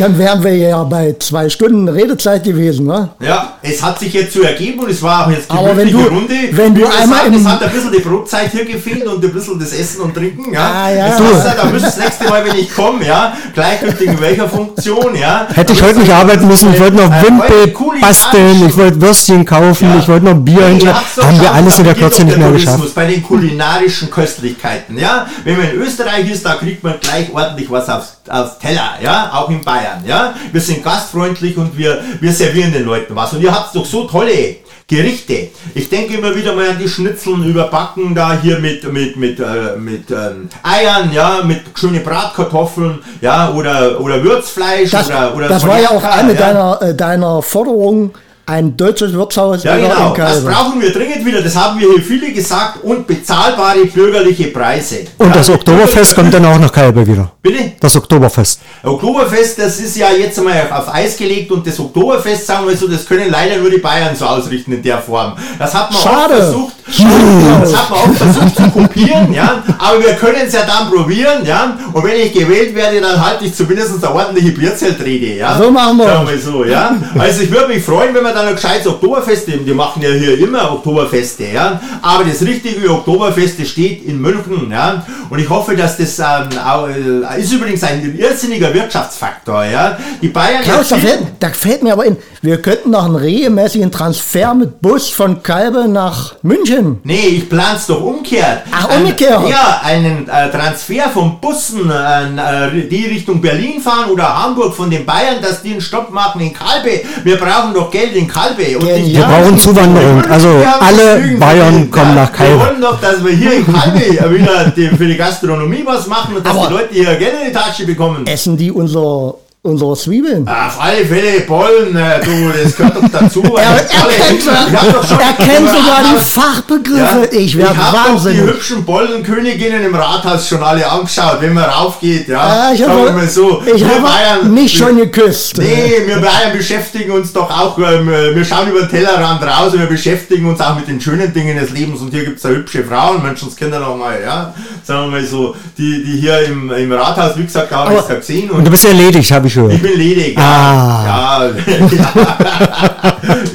dann 0.00 0.18
wären 0.18 0.42
wir 0.42 0.56
ja 0.56 0.82
bei 0.82 1.14
zwei 1.20 1.48
Stunden 1.48 1.88
Redezeit 1.88 2.42
gewesen, 2.42 2.86
ne? 2.86 3.10
Ja, 3.20 3.56
es 3.62 3.80
hat 3.80 4.00
sich 4.00 4.12
jetzt 4.12 4.32
so 4.32 4.42
ergeben 4.42 4.80
und 4.80 4.90
es 4.90 5.00
war 5.00 5.26
auch 5.26 5.30
jetzt 5.30 5.48
Aber 5.48 5.76
wenn 5.76 5.92
du, 5.92 6.00
Runde. 6.00 6.34
Wenn 6.50 6.74
du 6.74 6.84
einmal 6.86 7.20
sagen, 7.20 7.34
es 7.34 7.46
hat 7.46 7.62
ein 7.62 7.70
bisschen 7.70 7.92
die 7.92 8.00
Brotzeit 8.00 8.50
hier 8.50 8.64
gefehlt 8.64 9.06
und 9.06 9.24
ein 9.24 9.32
bisschen 9.32 9.60
das 9.60 9.72
Essen 9.72 10.00
und 10.00 10.12
Trinken, 10.12 10.52
ja. 10.52 10.60
Ah, 10.60 10.90
ja. 10.90 11.08
Das 11.16 11.56
da 11.56 11.64
müsst 11.66 11.86
das 11.86 11.98
nächste 11.98 12.24
Mal, 12.28 12.44
wenn 12.44 12.58
ich 12.58 12.74
komme, 12.74 12.89
ja, 13.02 13.32
gleichgültig 13.54 14.08
in 14.08 14.20
welcher 14.20 14.48
Funktion, 14.48 15.14
ja. 15.14 15.46
Hätte 15.52 15.72
ich 15.72 15.82
heute 15.82 16.00
nicht 16.00 16.12
arbeiten 16.12 16.46
müssen, 16.46 16.72
ich 16.72 16.80
wollte 16.80 16.96
noch 16.96 17.12
äh, 17.12 17.22
Wimpel 17.22 17.74
basteln, 18.00 18.66
ich 18.66 18.76
wollte 18.76 19.00
Würstchen 19.00 19.44
kaufen, 19.44 19.90
ja. 19.90 19.98
ich 19.98 20.08
wollte 20.08 20.26
noch 20.26 20.34
Bier 20.34 20.66
hinstellen. 20.66 20.96
Haben 21.22 21.40
wir 21.40 21.52
alles 21.52 21.78
in 21.78 21.84
der 21.84 21.94
Kürze 21.94 22.24
nicht 22.24 22.38
mehr 22.38 22.50
geschafft. 22.52 22.94
Bei 22.94 23.06
den 23.06 23.22
kulinarischen 23.22 24.10
Köstlichkeiten, 24.10 24.98
ja. 24.98 25.26
Wenn 25.44 25.56
man 25.56 25.70
in 25.70 25.76
Österreich 25.76 26.30
ist, 26.30 26.44
da 26.44 26.54
kriegt 26.54 26.82
man 26.82 26.94
gleich 27.00 27.32
ordentlich 27.32 27.70
was 27.70 27.88
aufs, 27.88 28.18
aufs 28.28 28.58
Teller, 28.58 28.94
ja. 29.02 29.30
Auch 29.32 29.50
in 29.50 29.60
Bayern, 29.62 30.02
ja. 30.06 30.34
Wir 30.50 30.60
sind 30.60 30.82
gastfreundlich 30.82 31.56
und 31.56 31.76
wir, 31.76 32.02
wir 32.20 32.32
servieren 32.32 32.72
den 32.72 32.84
Leuten 32.84 33.14
was. 33.14 33.32
Und 33.32 33.42
ihr 33.42 33.54
habt 33.54 33.74
doch 33.74 33.86
so 33.86 34.04
tolle 34.04 34.56
Gerichte. 34.90 35.50
Ich 35.72 35.88
denke 35.88 36.14
immer 36.14 36.34
wieder 36.34 36.52
mal 36.52 36.70
an 36.70 36.78
die 36.78 36.88
Schnitzeln 36.88 37.44
überbacken 37.44 38.12
da 38.12 38.36
hier 38.42 38.58
mit 38.58 38.92
mit 38.92 39.16
mit 39.16 39.38
äh, 39.38 39.76
mit 39.78 40.10
ähm, 40.10 40.48
Eiern, 40.64 41.12
ja, 41.12 41.42
mit 41.44 41.60
schöne 41.76 42.00
Bratkartoffeln, 42.00 42.98
ja, 43.20 43.52
oder 43.52 44.00
oder 44.00 44.22
Würzfleisch 44.24 44.90
Das, 44.90 45.06
oder 45.06 45.36
oder 45.36 45.48
das 45.48 45.64
war 45.64 45.80
ja 45.80 45.90
auch 45.90 46.02
eine 46.02 46.34
ja. 46.34 46.38
deiner, 46.38 46.82
äh, 46.82 46.94
deiner 46.96 47.40
Forderungen, 47.40 48.10
ein 48.50 48.76
deutsches 48.76 49.12
Wirtshaus 49.12 49.62
Ja, 49.62 49.76
genau. 49.76 50.12
in 50.12 50.20
Das 50.20 50.44
brauchen 50.44 50.80
wir 50.80 50.92
dringend 50.92 51.24
wieder. 51.24 51.40
Das 51.40 51.54
haben 51.54 51.78
wir 51.78 51.88
hier 51.92 52.02
viele 52.02 52.32
gesagt. 52.32 52.82
Und 52.82 53.06
bezahlbare 53.06 53.84
bürgerliche 53.86 54.48
Preise. 54.48 55.06
Und 55.18 55.28
ja, 55.28 55.34
das 55.34 55.48
Oktoberfest 55.48 56.14
kommt 56.14 56.34
dann 56.34 56.44
auch 56.44 56.58
nach 56.58 56.72
Kalbe 56.72 57.06
wieder. 57.06 57.30
Bitte? 57.40 57.72
Das 57.80 57.94
Oktoberfest. 57.96 58.60
Oktoberfest, 58.82 59.58
das 59.58 59.78
ist 59.78 59.96
ja 59.96 60.10
jetzt 60.10 60.38
einmal 60.38 60.68
auf 60.70 60.92
Eis 60.92 61.16
gelegt 61.16 61.50
und 61.52 61.66
das 61.66 61.78
Oktoberfest, 61.78 62.46
sagen 62.46 62.66
wir 62.66 62.76
so, 62.76 62.88
das 62.88 63.06
können 63.06 63.30
leider 63.30 63.56
nur 63.56 63.70
die 63.70 63.78
Bayern 63.78 64.14
so 64.16 64.26
ausrichten 64.26 64.72
in 64.72 64.82
der 64.82 64.98
Form. 64.98 65.34
Das 65.58 65.72
hat 65.72 65.92
man 65.92 66.02
Schade. 66.02 66.34
auch 66.34 66.38
versucht, 66.38 66.74
das 66.86 67.76
hat 67.76 67.90
man 67.90 67.98
auch 67.98 68.14
versucht 68.14 68.56
zu 68.56 68.70
kopieren, 68.70 69.32
ja, 69.32 69.62
aber 69.78 70.00
wir 70.00 70.14
können 70.14 70.42
es 70.46 70.52
ja 70.52 70.62
dann 70.66 70.90
probieren, 70.90 71.44
ja, 71.44 71.78
und 71.92 72.04
wenn 72.04 72.20
ich 72.20 72.32
gewählt 72.32 72.74
werde, 72.74 73.00
dann 73.00 73.24
halte 73.24 73.44
ich 73.44 73.54
zumindest 73.54 74.02
eine 74.02 74.14
ordentliche 74.14 74.50
Bierzeltrede, 74.52 75.36
ja. 75.36 75.56
So 75.58 75.70
machen 75.70 75.98
wir. 75.98 76.06
Sagen 76.06 76.28
wir 76.28 76.38
so, 76.38 76.64
ja. 76.64 76.96
Also 77.18 77.42
ich 77.42 77.50
würde 77.50 77.68
mich 77.68 77.84
freuen, 77.84 78.14
wenn 78.14 78.22
wir 78.22 78.32
dann 78.40 78.48
ein 78.48 78.54
gescheites 78.54 78.86
Oktoberfest 78.86 79.48
nehmen. 79.48 79.64
Die 79.64 79.72
machen 79.74 80.02
ja 80.02 80.10
hier 80.10 80.38
immer 80.38 80.72
Oktoberfeste, 80.72 81.44
ja. 81.52 81.80
Aber 82.02 82.24
das 82.24 82.40
richtige 82.42 82.90
Oktoberfest 82.90 83.66
steht 83.66 84.04
in 84.06 84.20
München, 84.20 84.70
ja. 84.70 85.04
Und 85.28 85.38
ich 85.38 85.48
hoffe, 85.48 85.76
dass 85.76 85.96
das 85.96 86.18
ähm, 86.18 86.48
auch, 86.64 86.88
äh, 86.88 87.40
ist 87.40 87.52
übrigens 87.52 87.82
ein 87.84 88.16
irrsinniger 88.18 88.72
Wirtschaftsfaktor, 88.72 89.64
ja. 89.64 89.96
Die 90.20 90.28
Bayern 90.28 90.62
Klaus, 90.62 90.88
da 90.88 90.96
fällt, 90.96 91.20
da 91.38 91.48
fällt 91.50 91.82
mir 91.82 91.92
aber 91.92 92.06
in, 92.06 92.16
wir 92.42 92.60
könnten 92.62 92.90
noch 92.90 93.04
einen 93.04 93.16
regelmäßigen 93.16 93.90
Transfer 93.92 94.54
mit 94.54 94.80
Bus 94.80 95.10
von 95.10 95.42
Kalbe 95.42 95.88
nach 95.88 96.34
München. 96.42 97.00
Nee, 97.04 97.26
ich 97.28 97.48
plan's 97.48 97.86
doch 97.86 98.00
umgekehrt. 98.02 98.62
Ach, 98.70 98.88
Ein- 98.88 99.02
umgekehrt. 99.02 99.48
ja, 99.48 99.80
einen 99.84 100.28
äh, 100.28 100.50
Transfer 100.50 101.08
von 101.12 101.38
Bussen, 101.40 101.90
äh, 101.90 102.88
die 102.88 103.06
Richtung 103.06 103.40
Berlin 103.40 103.80
fahren 103.80 104.10
oder 104.10 104.42
Hamburg 104.42 104.74
von 104.74 104.90
den 104.90 105.04
Bayern, 105.04 105.36
dass 105.42 105.62
die 105.62 105.72
einen 105.72 105.80
Stopp 105.80 106.10
machen 106.10 106.40
in 106.40 106.52
Kalbe. 106.52 107.00
Wir 107.24 107.36
brauchen 107.36 107.74
doch 107.74 107.90
Geld 107.90 108.14
in 108.14 108.26
Kalbe. 108.32 108.78
Und 108.78 108.86
Wir 108.86 108.98
Ja, 109.20 109.26
brauchen 109.28 109.58
Zuwanderung. 109.58 110.24
Also 110.30 110.48
Wir 110.60 110.82
alle 110.82 111.36
Bayern 111.38 111.90
kommen 111.90 112.14
nach 112.14 112.30
Wir 112.32 112.36
Kalbe. 112.46 112.58
wollen 112.60 112.80
doch, 112.80 113.00
dass 113.00 113.24
wir 113.24 113.32
hier 113.32 113.52
in 113.54 113.66
Kalbe 113.72 114.00
wieder 114.34 114.72
für 114.96 115.06
die 115.06 115.16
Gastronomie 115.16 115.82
was 115.84 116.06
machen 116.06 116.36
und 116.36 116.46
dass 116.46 116.56
Aber- 116.56 116.68
die 116.68 116.72
Leute 116.74 116.94
hier 116.94 117.14
Geld 117.16 117.34
in 117.44 117.48
die 117.48 117.52
Tasche 117.52 117.84
bekommen. 117.86 118.26
Essen 118.26 118.56
die 118.56 118.70
unser, 118.70 119.34
unsere 119.62 119.94
Zwiebeln? 119.96 120.48
Auf 120.48 120.80
alle 120.80 121.04
Fälle 121.04 121.40
Bollen, 121.42 121.92
du, 121.92 122.62
das 122.64 122.76
gehört 122.76 122.96
doch 122.96 123.08
dazu. 123.20 123.42
Er, 123.60 123.76
er 123.76 123.82
kennt, 123.82 124.40
Ich 124.42 124.48
hab 124.48 125.06
schon 125.06 125.18
er 125.20 125.32
kennt 125.34 125.68
sogar 125.68 126.02
die 126.14 126.20
Fachbegriffe. 126.24 127.28
ich 127.36 127.56
werde 127.58 127.76
hab 127.76 127.92
doch 127.92 128.02
die 128.04 128.10
wahnsinnig. 128.14 128.40
hübschen 128.40 128.84
Bollenköniginnen 128.84 129.84
im 129.84 129.94
Rathaus 129.94 130.48
schon 130.48 130.62
alle 130.62 130.88
angeschaut, 130.90 131.38
wenn 131.40 131.52
man 131.52 131.64
raufgeht, 131.64 132.28
ja. 132.28 132.40
Ah, 132.40 132.72
ich 132.72 132.82
habe 132.82 133.12
mal 133.12 133.28
so. 133.28 133.62
ich 133.74 133.84
habe 133.84 134.00
Bayern, 134.00 134.52
mich 134.54 134.72
schon 134.76 134.96
geküsst. 134.96 135.58
Nee, 135.58 135.92
wir 136.06 136.16
Bayern 136.16 136.56
beschäftigen 136.56 137.10
uns 137.12 137.32
doch 137.32 137.50
auch, 137.50 137.76
ähm, 137.78 138.08
wir 138.08 138.44
schauen 138.44 138.68
über 138.70 138.80
den 138.80 138.88
Tellerrand 138.88 139.42
raus 139.42 139.74
und 139.74 139.80
wir 139.80 139.86
beschäftigen 139.88 140.48
uns 140.48 140.60
auch 140.60 140.76
mit 140.76 140.88
den 140.88 141.00
schönen 141.00 141.32
Dingen 141.32 141.58
des 141.58 141.70
Lebens 141.70 142.00
und 142.00 142.10
hier 142.10 142.24
gibt 142.24 142.38
es 142.38 142.42
ja 142.44 142.50
hübsche 142.50 142.84
Frauen, 142.84 143.22
Menschenskinder 143.22 143.80
noch 143.80 143.96
mal, 143.96 144.18
ja, 144.22 144.54
sagen 144.84 145.10
wir 145.10 145.20
mal 145.20 145.26
so, 145.26 145.54
die, 145.76 146.02
die 146.04 146.20
hier 146.20 146.40
im, 146.46 146.70
im 146.70 146.92
Rathaus, 146.92 147.36
wie 147.36 147.44
gesagt, 147.44 147.70
habe 147.72 147.92
ich 147.92 147.98
Aber- 147.98 148.08
ja 148.08 148.14
gesehen 148.16 148.50
Und 148.50 148.58
und 148.60 148.64
du 148.66 148.70
bist 148.70 148.84
erledigt, 148.86 149.30
habe 149.32 149.46
ich 149.48 149.49
ich 149.50 149.54
gehört. 149.54 149.82
bin 149.82 149.98
ledig. 149.98 150.38
Ah. 150.38 151.04
Ja, 151.06 151.44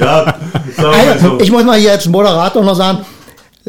ja, 0.00 0.34
Also, 0.78 1.28
so. 1.30 1.40
ich 1.40 1.50
muss 1.50 1.64
mal 1.64 1.78
hier 1.78 1.92
als 1.92 2.06
Moderator 2.06 2.62
noch 2.62 2.76
sagen, 2.76 2.98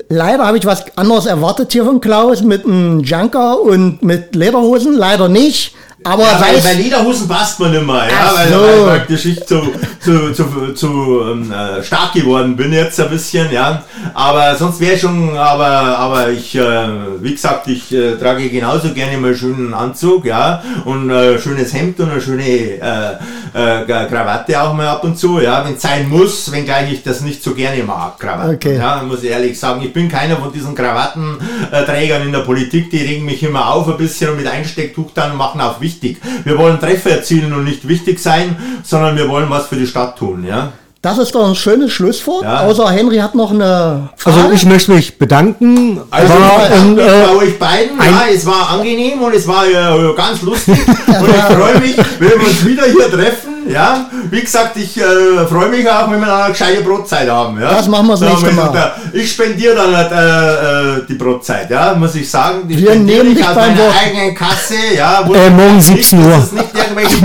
leider 0.09 0.45
habe 0.45 0.57
ich 0.57 0.65
was 0.65 0.85
anderes 0.97 1.25
erwartet 1.25 1.71
hier 1.71 1.85
von 1.85 1.99
Klaus 2.01 2.41
mit 2.41 2.65
einem 2.65 3.01
Junker 3.01 3.59
und 3.61 4.03
mit 4.03 4.35
Lederhosen. 4.35 4.93
Leider 4.93 5.27
nicht. 5.29 5.73
Aber 6.07 6.23
Ja, 6.23 6.39
weil 6.39 6.61
bei 6.61 6.73
Lederhosen 6.73 7.27
passt 7.27 7.59
man 7.59 7.73
immer, 7.73 8.07
ja, 8.09 8.31
weil, 8.33 8.47
so. 8.47 8.61
weil 8.61 8.97
praktisch 8.97 9.25
ich 9.25 9.45
zu, 9.45 9.61
zu, 9.99 10.31
zu, 10.31 10.73
zu 10.73 11.21
ähm, 11.29 11.51
äh, 11.51 11.83
stark 11.83 12.13
geworden 12.13 12.55
bin 12.55 12.71
jetzt 12.71 12.97
ein 13.01 13.09
bisschen, 13.09 13.51
ja. 13.51 13.83
Aber 14.13 14.55
sonst 14.55 14.79
wäre 14.79 14.97
schon, 14.97 15.37
aber, 15.37 15.67
aber 15.67 16.29
ich, 16.29 16.55
äh, 16.55 16.87
wie 17.19 17.33
gesagt, 17.33 17.67
ich 17.67 17.91
äh, 17.91 18.15
trage 18.15 18.49
genauso 18.49 18.93
gerne 18.93 19.17
mal 19.17 19.27
einen 19.27 19.37
schönen 19.37 19.73
Anzug, 19.73 20.25
ja, 20.25 20.63
und 20.85 21.09
äh, 21.09 21.37
schönes 21.39 21.73
Hemd 21.73 21.99
und 21.99 22.09
eine 22.09 22.21
schöne 22.21 22.45
äh, 22.45 23.15
äh, 23.53 23.85
Krawatte 23.85 24.61
auch 24.61 24.73
mal 24.73 24.87
ab 24.87 25.03
und 25.03 25.17
zu, 25.17 25.41
ja, 25.41 25.65
wenn 25.65 25.73
es 25.73 25.81
sein 25.81 26.07
muss, 26.07 26.49
wenngleich 26.53 26.93
ich 26.93 27.03
das 27.03 27.19
nicht 27.19 27.43
so 27.43 27.53
gerne 27.53 27.83
mag, 27.83 28.17
Krawatten. 28.17 28.55
Okay. 28.55 28.77
Ja, 28.77 29.03
muss 29.05 29.23
ich 29.23 29.29
ehrlich 29.29 29.59
sagen, 29.59 29.81
ich 29.83 29.91
bin 29.91 30.07
keiner 30.07 30.37
von 30.37 30.53
diesen 30.53 30.73
Krawattenträgern 30.73 32.21
in 32.21 32.31
der 32.31 32.39
Politik, 32.39 32.89
die 32.91 32.99
regen 33.01 33.25
mich 33.25 33.43
immer 33.43 33.73
auf 33.73 33.89
ein 33.89 33.97
bisschen 33.97 34.29
und 34.29 34.37
mit 34.37 34.47
Einstecktuch 34.47 35.11
dann 35.13 35.35
machen 35.35 35.59
auf 35.59 35.81
wichtig. 35.81 35.96
Wir 36.43 36.57
wollen 36.57 36.79
Treffer 36.79 37.11
erzielen 37.11 37.53
und 37.53 37.63
nicht 37.63 37.87
wichtig 37.87 38.19
sein, 38.19 38.55
sondern 38.83 39.15
wir 39.15 39.27
wollen 39.29 39.49
was 39.49 39.67
für 39.67 39.75
die 39.75 39.87
Stadt 39.87 40.17
tun, 40.17 40.45
ja. 40.47 40.71
das 41.01 41.17
ist 41.17 41.35
doch 41.35 41.47
ein 41.47 41.55
schönes 41.55 41.91
Schlusswort. 41.91 42.43
Ja. 42.43 42.61
Außer 42.61 42.89
Henry 42.91 43.17
hat 43.17 43.35
noch 43.35 43.51
eine 43.51 44.09
Frage. 44.15 44.37
Also 44.37 44.51
ich 44.53 44.65
möchte 44.65 44.91
mich 44.91 45.17
bedanken. 45.17 46.01
Also 46.09 46.33
War 46.33 46.69
mich 46.85 47.05
äh, 47.05 47.25
bei 47.25 47.35
euch 47.35 47.59
beiden, 47.59 47.97
ja, 47.97 48.23
es 48.33 48.45
war 48.45 48.71
angenehm 48.71 49.21
und 49.21 49.33
es 49.33 49.47
war 49.47 49.65
äh, 49.67 50.13
ganz 50.15 50.41
lustig 50.41 50.77
und 50.87 51.29
ich 51.29 51.55
freue 51.55 51.79
mich, 51.79 51.97
wenn 52.19 52.29
wir 52.29 52.47
uns 52.47 52.65
wieder 52.65 52.83
hier 52.85 53.09
treffen, 53.09 53.46
ja. 53.69 54.05
Wie 54.29 54.41
gesagt, 54.41 54.77
ich 54.77 54.97
äh, 54.97 55.03
freue 55.49 55.69
mich 55.69 55.89
auch, 55.89 56.09
wenn 56.11 56.19
wir 56.19 56.25
dann 56.27 56.41
eine 56.41 56.51
gescheite 56.51 56.81
Brotzeit 56.81 57.29
haben, 57.29 57.59
ja. 57.61 57.69
Das 57.71 57.87
machen 57.87 58.07
wir 58.07 58.11
das 58.13 58.19
Sagen 58.21 58.31
nächste 58.33 58.49
so, 58.49 58.55
Mal. 58.61 58.71
da- 58.73 58.95
Ich 59.13 59.31
spendiere 59.31 59.75
dann 59.75 59.93
äh, 59.93 60.99
äh, 60.99 61.05
die 61.07 61.13
Brotzeit, 61.15 61.69
ja, 61.69 61.93
muss 61.95 62.15
ich 62.15 62.29
sagen. 62.29 62.67
Die 62.67 62.77
Wir 62.77 62.87
spendiere 62.91 63.17
nehmen 63.23 63.31
ich 63.31 63.37
dich 63.39 63.47
aus 63.47 63.55
meiner 63.55 63.77
Wort. 63.77 63.93
eigenen 64.03 64.35
Kasse, 64.35 64.75
ja. 64.95 65.21
wo- 65.25 65.33
Äh, 65.33 65.49
morgen 65.49 65.81
17 65.81 66.23
Uhr. 66.23 66.29
Das 66.31 66.43
ist 66.45 66.53
nicht 66.53 66.67
irgendwelche 66.73 67.17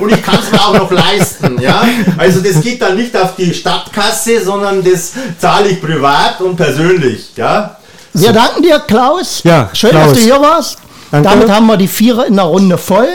und 0.00 0.12
ich 0.12 0.22
kann 0.22 0.38
es 0.42 0.50
mir 0.52 0.60
auch 0.60 0.74
noch 0.74 0.90
leisten, 0.90 1.60
ja. 1.60 1.82
Also 2.18 2.40
das 2.40 2.60
geht 2.62 2.80
dann 2.82 2.96
nicht 2.96 3.16
auf 3.16 3.34
die 3.36 3.52
Stadtkasse, 3.52 4.44
sondern 4.44 4.82
das 4.84 5.12
zahle 5.38 5.68
ich 5.68 5.80
privat 5.80 6.40
und 6.40 6.56
persönlich, 6.56 7.30
ja. 7.36 7.76
Wir 8.14 8.32
danken 8.32 8.62
dir, 8.62 8.78
Klaus. 8.80 9.42
Ja, 9.44 9.68
Schön, 9.74 9.90
Klaus. 9.90 10.04
dass 10.10 10.12
du 10.14 10.20
hier 10.24 10.40
warst. 10.40 10.78
Danke. 11.10 11.28
Damit 11.28 11.50
haben 11.50 11.66
wir 11.66 11.76
die 11.76 11.86
Vierer 11.88 12.26
in 12.26 12.36
der 12.36 12.46
Runde 12.46 12.78
voll. 12.78 13.08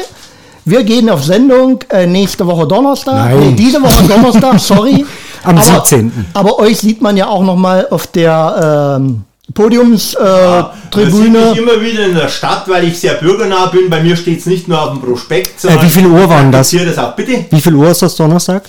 Wir 0.66 0.84
gehen 0.84 1.10
auf 1.10 1.24
Sendung 1.24 1.80
äh, 1.90 2.06
nächste 2.06 2.46
Woche 2.46 2.68
Donnerstag. 2.68 3.16
Nein. 3.32 3.40
Nee, 3.40 3.52
diese 3.54 3.82
Woche 3.82 4.04
Donnerstag, 4.04 4.60
sorry. 4.60 5.06
Am 5.44 5.58
aber, 5.58 5.86
17.. 5.86 6.12
Aber 6.34 6.60
euch 6.60 6.78
sieht 6.78 7.02
man 7.02 7.18
ja 7.18 7.28
auch 7.28 7.44
noch 7.44 7.56
mal 7.56 7.88
auf 7.90 8.08
der 8.08 8.98
ähm, 9.00 9.22
Podiumstribüne. 9.54 10.70
Äh, 10.70 10.92
Tribüne. 10.92 11.14
sieht 11.14 11.50
mich 11.50 11.58
immer 11.58 11.82
wieder 11.82 12.06
in 12.06 12.16
der 12.16 12.28
Stadt, 12.28 12.68
weil 12.68 12.88
ich 12.88 13.00
sehr 13.00 13.16
bürgernah 13.16 13.66
bin. 13.68 13.90
Bei 13.90 14.02
mir 14.02 14.16
steht 14.16 14.40
es 14.40 14.46
nicht 14.46 14.68
nur 14.68 14.82
auf 14.82 14.92
dem 14.92 15.02
Prospekt, 15.02 15.66
Äh, 15.66 15.82
wie 15.82 15.90
viel 15.90 16.06
Uhr 16.06 16.30
waren 16.30 16.52
das? 16.52 16.72
Ich 16.74 16.86
das 16.86 16.98
auch. 16.98 17.16
Bitte? 17.16 17.46
Wie 17.50 17.62
viel 17.62 17.74
Uhr 17.74 17.90
ist 17.90 18.02
das 18.04 18.16
Donnerstag? 18.16 18.64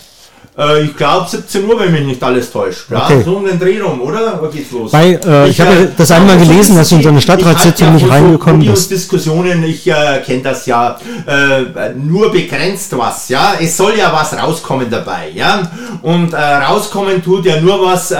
Äh, 0.58 0.82
ich 0.82 0.96
glaube 0.96 1.26
17 1.30 1.64
Uhr, 1.66 1.80
wenn 1.80 1.92
mich 1.92 2.02
nicht 2.04 2.22
alles 2.22 2.50
täuscht. 2.52 2.90
Ja, 2.90 3.04
Okay. 3.06 3.22
so 3.24 3.36
um 3.36 3.46
den 3.46 3.58
Dreh 3.58 3.80
rum, 3.80 4.02
oder? 4.02 4.38
Oder 4.40 4.50
geht's 4.50 4.70
los? 4.70 4.92
Weil, 4.92 5.18
äh, 5.26 5.48
ich 5.48 5.58
habe 5.58 5.90
das 5.96 6.10
einmal 6.10 6.36
also 6.36 6.50
gelesen, 6.50 6.76
dass 6.76 6.90
du 6.90 6.96
in 6.96 7.02
so 7.02 7.08
eine 7.08 7.18
ich 7.18 7.24
Stadtratssitzung 7.24 7.86
ja 7.88 7.94
nicht 7.94 8.10
reingekommen 8.10 8.58
bist. 8.60 8.70
Podiumsdiskussionen, 8.70 9.64
ich 9.64 9.86
äh, 9.86 10.20
kenne 10.26 10.42
das 10.42 10.66
ja 10.66 10.98
äh, 11.26 11.94
nur 11.96 12.30
begrenzt 12.30 12.96
was, 12.98 13.30
ja. 13.30 13.54
Es 13.58 13.76
soll 13.78 13.94
ja 13.96 14.12
was 14.12 14.36
rauskommen 14.36 14.90
dabei, 14.90 15.30
ja. 15.34 15.62
Und 16.02 16.34
äh, 16.34 16.36
rauskommen 16.36 17.22
tut 17.24 17.46
ja 17.46 17.58
nur 17.58 17.82
was, 17.86 18.10
äh, 18.10 18.16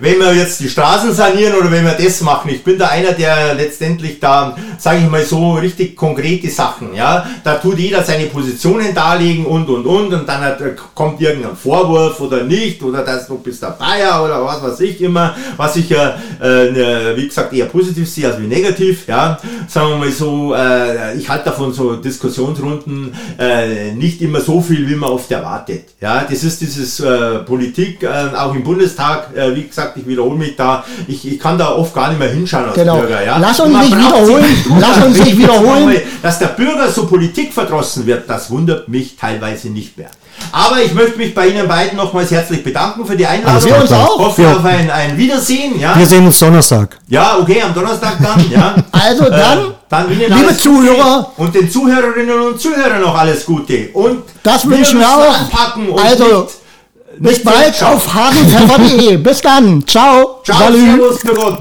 wenn 0.00 0.18
wir 0.20 0.32
jetzt 0.34 0.60
die 0.60 0.70
Straßen 0.70 1.12
sanieren 1.12 1.54
oder 1.54 1.70
wenn 1.70 1.84
wir 1.84 1.92
das 1.92 2.22
machen. 2.22 2.50
Ich 2.50 2.64
bin 2.64 2.78
da 2.78 2.88
einer, 2.88 3.12
der 3.12 3.54
letztendlich 3.54 4.18
da, 4.20 4.56
sage 4.78 5.00
ich 5.04 5.10
mal 5.10 5.22
so, 5.24 5.52
richtig 5.54 5.96
konkrete 5.96 6.48
Sachen, 6.48 6.94
ja. 6.94 7.26
Da 7.44 7.56
tut 7.56 7.78
jeder 7.78 8.02
seine 8.02 8.24
Positionen 8.24 8.94
darlegen 8.94 9.44
und 9.44 9.68
und 9.68 9.84
und 9.84 10.14
und 10.14 10.26
dann 10.26 10.40
hat, 10.40 10.62
äh, 10.62 10.74
kommt 10.94 11.20
irgendein 11.20 11.58
Vorwurf 11.68 12.18
oder 12.20 12.44
nicht 12.44 12.82
oder 12.82 13.02
das 13.04 13.26
du 13.26 13.36
bist 13.36 13.62
der 13.62 13.72
Bayer 13.78 14.24
oder 14.24 14.42
was 14.42 14.62
weiß 14.62 14.80
ich 14.80 15.02
immer, 15.02 15.34
was 15.58 15.76
ich 15.76 15.90
ja, 15.90 16.16
äh, 16.40 16.70
ne, 16.70 17.12
wie 17.14 17.28
gesagt, 17.28 17.52
eher 17.52 17.66
positiv 17.66 18.08
sehe 18.08 18.26
als 18.26 18.40
wie 18.40 18.46
negativ, 18.46 19.06
ja. 19.06 19.38
Sagen 19.68 19.90
wir 19.90 19.96
mal 19.98 20.10
so, 20.10 20.54
äh, 20.54 21.14
ich 21.18 21.28
halte 21.28 21.46
davon 21.50 21.74
so 21.74 21.96
Diskussionsrunden 21.96 23.12
äh, 23.38 23.92
nicht 23.92 24.22
immer 24.22 24.40
so 24.40 24.62
viel, 24.62 24.88
wie 24.88 24.94
man 24.94 25.10
oft 25.10 25.30
erwartet. 25.30 25.90
Ja, 26.00 26.24
das 26.28 26.42
ist 26.42 26.62
dieses 26.62 27.00
äh, 27.00 27.40
Politik, 27.40 28.02
äh, 28.02 28.34
auch 28.34 28.54
im 28.54 28.64
Bundestag, 28.64 29.36
äh, 29.36 29.54
wie 29.54 29.64
gesagt, 29.66 29.98
ich 29.98 30.06
wiederhole 30.06 30.38
mich 30.38 30.56
da, 30.56 30.84
ich, 31.06 31.30
ich 31.30 31.38
kann 31.38 31.58
da 31.58 31.74
oft 31.76 31.94
gar 31.94 32.08
nicht 32.08 32.18
mehr 32.18 32.30
hinschauen 32.30 32.64
als 32.64 32.76
Genau. 32.76 32.96
Bürger. 32.96 33.22
Ja. 33.22 33.36
Lass 33.36 33.60
uns 33.60 33.76
nicht 33.78 33.94
wiederholen. 33.94 34.44
Lass 34.80 35.04
uns 35.04 35.18
nicht 35.22 35.36
wiederholen. 35.36 36.00
Dass 36.22 36.38
der 36.38 36.46
Bürger 36.46 36.90
so 36.90 37.06
Politik 37.06 37.52
verdrossen 37.52 38.06
wird, 38.06 38.22
das 38.26 38.50
wundert 38.50 38.88
mich 38.88 39.16
teilweise 39.16 39.68
nicht 39.68 39.98
mehr. 39.98 40.08
Aber 40.52 40.82
ich 40.82 40.94
möchte 40.94 41.18
mich 41.18 41.34
bei 41.34 41.48
Ihnen 41.48 41.68
beiden 41.68 41.96
nochmals 41.96 42.30
herzlich 42.30 42.64
bedanken 42.64 43.04
für 43.06 43.16
die 43.16 43.26
Einladung. 43.26 43.54
Also 43.54 43.68
wir 43.68 43.80
uns 43.80 43.92
auch. 43.92 44.18
Hoffe 44.18 44.42
Ja. 44.42 44.56
auf 44.56 44.64
ein, 44.64 44.90
ein 44.90 45.16
Wiedersehen. 45.16 45.78
Ja? 45.78 45.96
Wir 45.98 46.06
sehen 46.06 46.24
uns 46.26 46.38
Donnerstag. 46.38 46.96
ja, 47.08 47.36
okay, 47.40 47.60
am 47.62 47.74
Donnerstag 47.74 48.16
dann. 48.22 48.50
Ja. 48.50 48.74
Also 48.92 49.24
dann, 49.30 49.58
Äh, 49.58 49.62
dann 49.88 50.10
Ihnen 50.12 50.20
liebe 50.20 50.34
alles 50.48 50.58
Zuhörer, 50.58 51.30
Gute 51.36 51.42
und 51.42 51.54
den 51.54 51.70
Zuhörerinnen 51.70 52.40
und 52.40 52.60
Zuhörern 52.60 53.00
noch 53.00 53.16
alles 53.16 53.44
Gute. 53.46 53.88
Und 53.92 54.22
Das 54.42 54.64
wir 54.68 54.76
wünschen 54.76 55.00
wir 55.00 55.08
auch. 55.08 55.38
Anpacken 55.40 55.88
und 55.90 56.00
Also, 56.04 56.24
nicht, 56.24 56.48
bis 57.18 57.30
nicht 57.32 57.44
bald 57.44 57.82
auf 57.84 58.14
hasenpfeffer.de. 58.14 59.16
Bis 59.28 59.40
dann. 59.40 59.86
Ciao. 59.86 60.40
Ciao, 60.44 60.58
Salü. 60.58 60.78
Servus, 60.96 61.20
für 61.20 61.34
Gott. 61.34 61.58